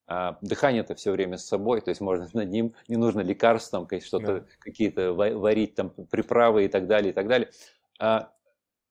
А 0.06 0.38
дыхание 0.42 0.82
это 0.82 0.94
все 0.94 1.10
время 1.12 1.38
с 1.38 1.46
собой, 1.46 1.80
то 1.80 1.88
есть 1.88 2.00
можно 2.00 2.28
над 2.32 2.50
ним, 2.50 2.74
не 2.88 2.96
нужно 2.96 3.20
лекарств, 3.20 3.70
там, 3.70 3.88
что-то, 4.00 4.40
да. 4.40 4.46
какие-то 4.58 5.12
варить, 5.12 5.74
там, 5.74 5.90
приправы 5.90 6.66
и 6.66 6.68
так 6.68 6.86
далее, 6.86 7.10
и 7.10 7.14
так 7.14 7.26
далее. 7.26 7.50
А 7.98 8.32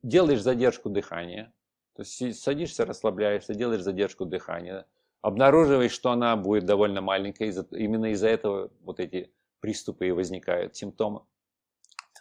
делаешь 0.02 0.41
задержку 0.41 0.90
дыхания, 0.90 1.54
то 1.95 2.02
есть 2.02 2.41
садишься, 2.41 2.86
расслабляешься, 2.86 3.54
делаешь 3.54 3.84
задержку 3.84 4.26
дыхания, 4.26 4.86
обнаруживаешь, 5.24 5.94
что 5.94 6.12
она 6.12 6.36
будет 6.36 6.66
довольно 6.66 7.02
маленькая, 7.02 7.52
именно 7.72 8.12
из-за 8.12 8.28
этого 8.28 8.70
вот 8.82 9.00
эти 9.00 9.32
приступы 9.62 10.08
и 10.08 10.12
возникают, 10.12 10.76
симптомы. 10.76 11.22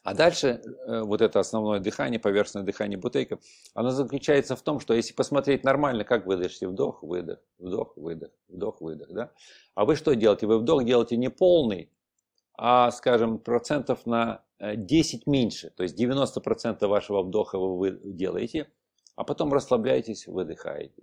А 0.05 0.15
дальше 0.15 0.63
э, 0.87 1.03
вот 1.03 1.21
это 1.21 1.41
основное 1.41 1.81
дыхание, 1.81 2.19
поверхностное 2.19 2.63
дыхание 2.63 2.99
бутейка, 2.99 3.39
оно 3.75 3.91
заключается 3.91 4.57
в 4.57 4.63
том, 4.63 4.81
что 4.81 4.95
если 4.95 5.15
посмотреть 5.15 5.65
нормально, 5.65 6.05
как 6.05 6.27
вы 6.27 6.37
дышите, 6.37 6.69
вдох, 6.69 7.03
выдох, 7.03 7.41
вдох, 7.59 7.97
выдох, 7.97 8.31
вдох, 8.49 8.81
выдох, 8.81 9.09
да? 9.11 9.33
А 9.75 9.85
вы 9.85 9.97
что 9.97 10.15
делаете? 10.15 10.47
Вы 10.47 10.59
вдох 10.59 10.85
делаете 10.85 11.17
не 11.17 11.29
полный, 11.29 11.91
а, 12.55 12.91
скажем, 12.93 13.39
процентов 13.39 14.07
на 14.07 14.45
10 14.61 15.23
э, 15.27 15.31
меньше. 15.31 15.71
То 15.71 15.83
есть 15.83 16.01
90% 16.01 16.87
вашего 16.87 17.23
вдоха 17.23 17.59
вы 17.59 18.01
делаете, 18.05 18.71
а 19.17 19.25
потом 19.25 19.53
расслабляетесь, 19.53 20.27
выдыхаете. 20.29 21.03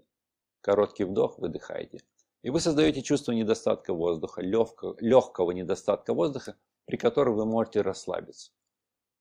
Короткий 0.62 1.04
вдох, 1.04 1.40
выдыхаете. 1.40 2.02
И 2.42 2.50
вы 2.50 2.60
создаете 2.60 3.02
чувство 3.02 3.32
недостатка 3.34 3.94
воздуха, 3.94 4.42
легкого, 4.42 4.96
легкого 5.00 5.52
недостатка 5.52 6.14
воздуха, 6.14 6.56
при 6.86 6.98
котором 6.98 7.36
вы 7.36 7.46
можете 7.46 7.82
расслабиться. 7.82 8.52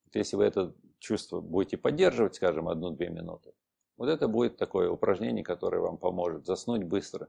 Вот 0.07 0.15
если 0.17 0.37
вы 0.37 0.45
это 0.45 0.75
чувство 0.99 1.41
будете 1.41 1.77
поддерживать, 1.77 2.37
скажем, 2.37 2.69
одну-две 2.69 3.09
минуты, 3.09 3.53
вот 3.97 4.09
это 4.09 4.29
будет 4.29 4.57
такое 4.57 4.89
упражнение, 4.89 5.45
которое 5.45 5.81
вам 5.81 5.99
поможет 5.99 6.47
заснуть 6.47 6.85
быстро, 6.85 7.29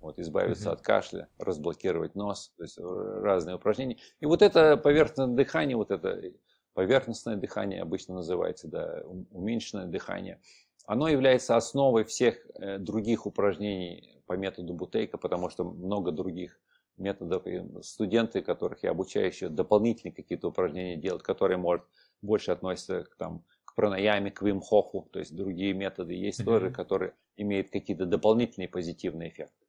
вот, 0.00 0.18
избавиться 0.18 0.68
mm-hmm. 0.68 0.72
от 0.72 0.80
кашля, 0.82 1.28
разблокировать 1.38 2.14
нос, 2.14 2.52
то 2.56 2.62
есть 2.62 2.78
разные 2.78 3.56
упражнения. 3.56 3.98
И 4.20 4.26
вот 4.26 4.42
это 4.42 4.76
поверхностное 4.76 5.34
дыхание, 5.34 5.76
вот 5.76 5.90
это 5.90 6.32
поверхностное 6.74 7.36
дыхание 7.36 7.82
обычно 7.82 8.14
называется, 8.14 8.68
да, 8.68 9.02
уменьшенное 9.30 9.86
дыхание, 9.86 10.40
оно 10.86 11.08
является 11.08 11.56
основой 11.56 12.04
всех 12.04 12.46
э, 12.54 12.78
других 12.78 13.26
упражнений 13.26 14.22
по 14.26 14.34
методу 14.34 14.74
Бутейка, 14.74 15.18
потому 15.18 15.48
что 15.48 15.64
много 15.64 16.12
других 16.12 16.58
методов, 16.96 17.46
и 17.46 17.62
студенты, 17.82 18.42
которых 18.42 18.82
я 18.82 18.90
обучаю, 18.90 19.26
еще 19.26 19.48
дополнительные 19.48 20.14
какие-то 20.14 20.48
упражнения 20.48 20.96
делают, 20.96 21.22
которые 21.22 21.58
может 21.58 21.84
больше 22.22 22.52
относятся 22.52 23.04
к, 23.04 23.16
там, 23.16 23.44
к 23.64 23.74
пранаяме, 23.74 24.30
к 24.30 24.42
вимхофу, 24.42 25.08
то 25.12 25.18
есть 25.18 25.34
другие 25.34 25.72
методы 25.72 26.14
есть 26.14 26.40
mm-hmm. 26.40 26.44
тоже, 26.44 26.70
которые 26.70 27.14
имеют 27.36 27.70
какие-то 27.70 28.06
дополнительные 28.06 28.68
позитивные 28.68 29.30
эффекты. 29.30 29.64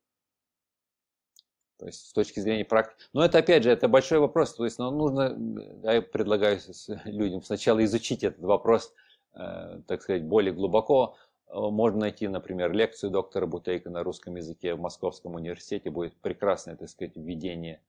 То 1.78 1.88
есть 1.88 2.08
с 2.08 2.14
точки 2.14 2.40
зрения 2.40 2.64
практики. 2.64 3.02
Но 3.12 3.26
это 3.26 3.40
опять 3.40 3.64
же, 3.64 3.70
это 3.70 3.90
большой 3.90 4.20
вопрос. 4.20 4.56
То 4.56 4.64
есть 4.64 4.80
ну, 4.80 4.92
нужно, 4.92 5.36
я 5.84 6.02
предлагаю 6.02 6.60
людям 7.04 7.42
сначала 7.42 7.84
изучить 7.84 8.24
этот 8.24 8.42
вопрос, 8.42 8.94
так 9.36 10.02
сказать, 10.02 10.26
более 10.26 10.54
глубоко. 10.54 11.16
Можно 11.52 12.00
найти, 12.00 12.28
например, 12.28 12.72
лекцию 12.74 13.12
доктора 13.12 13.46
Бутейка 13.46 13.90
на 13.90 14.04
русском 14.04 14.36
языке 14.36 14.74
в 14.74 14.80
Московском 14.80 15.36
университете. 15.36 15.90
Будет 15.90 16.16
прекрасное, 16.18 16.76
так 16.76 16.90
сказать, 16.90 17.16
введение 17.16 17.82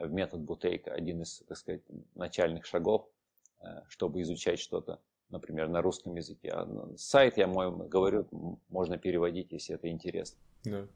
в 0.00 0.10
метод 0.10 0.40
Бутейка. 0.40 0.92
Один 0.92 1.22
из, 1.22 1.42
так 1.48 1.58
сказать, 1.58 1.82
начальных 2.14 2.64
шагов, 2.64 3.08
чтобы 3.88 4.22
изучать 4.22 4.58
что-то 4.58 5.00
например, 5.30 5.68
на 5.68 5.82
русском 5.82 6.14
языке. 6.14 6.50
А 6.52 6.68
сайт, 6.96 7.36
я 7.36 7.46
мой 7.46 7.70
говорю, 7.88 8.26
можно 8.68 8.98
переводить, 8.98 9.52
если 9.52 9.74
это 9.74 9.88
интересно. 9.88 10.38
Да. 10.64 10.86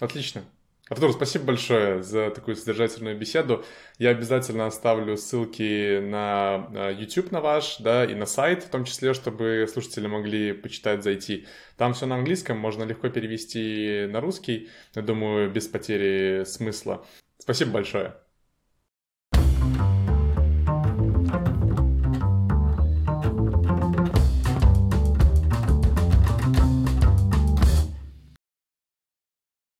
Отлично. 0.00 0.42
Артур, 0.88 1.12
спасибо 1.12 1.46
большое 1.46 2.00
за 2.04 2.30
такую 2.30 2.54
содержательную 2.54 3.18
беседу. 3.18 3.64
Я 3.98 4.10
обязательно 4.10 4.66
оставлю 4.66 5.16
ссылки 5.16 5.98
на 5.98 6.90
YouTube 6.90 7.32
на 7.32 7.40
ваш, 7.40 7.78
да, 7.78 8.04
и 8.04 8.14
на 8.14 8.24
сайт, 8.24 8.62
в 8.62 8.70
том 8.70 8.84
числе, 8.84 9.12
чтобы 9.12 9.66
слушатели 9.72 10.06
могли 10.06 10.52
почитать, 10.52 11.02
зайти. 11.02 11.48
Там 11.76 11.92
все 11.92 12.06
на 12.06 12.14
английском, 12.14 12.56
можно 12.56 12.84
легко 12.84 13.08
перевести 13.08 14.06
на 14.08 14.20
русский, 14.20 14.70
я 14.94 15.02
думаю, 15.02 15.50
без 15.50 15.66
потери 15.66 16.44
смысла. 16.44 17.04
Спасибо 17.38 17.72
большое. 17.72 18.14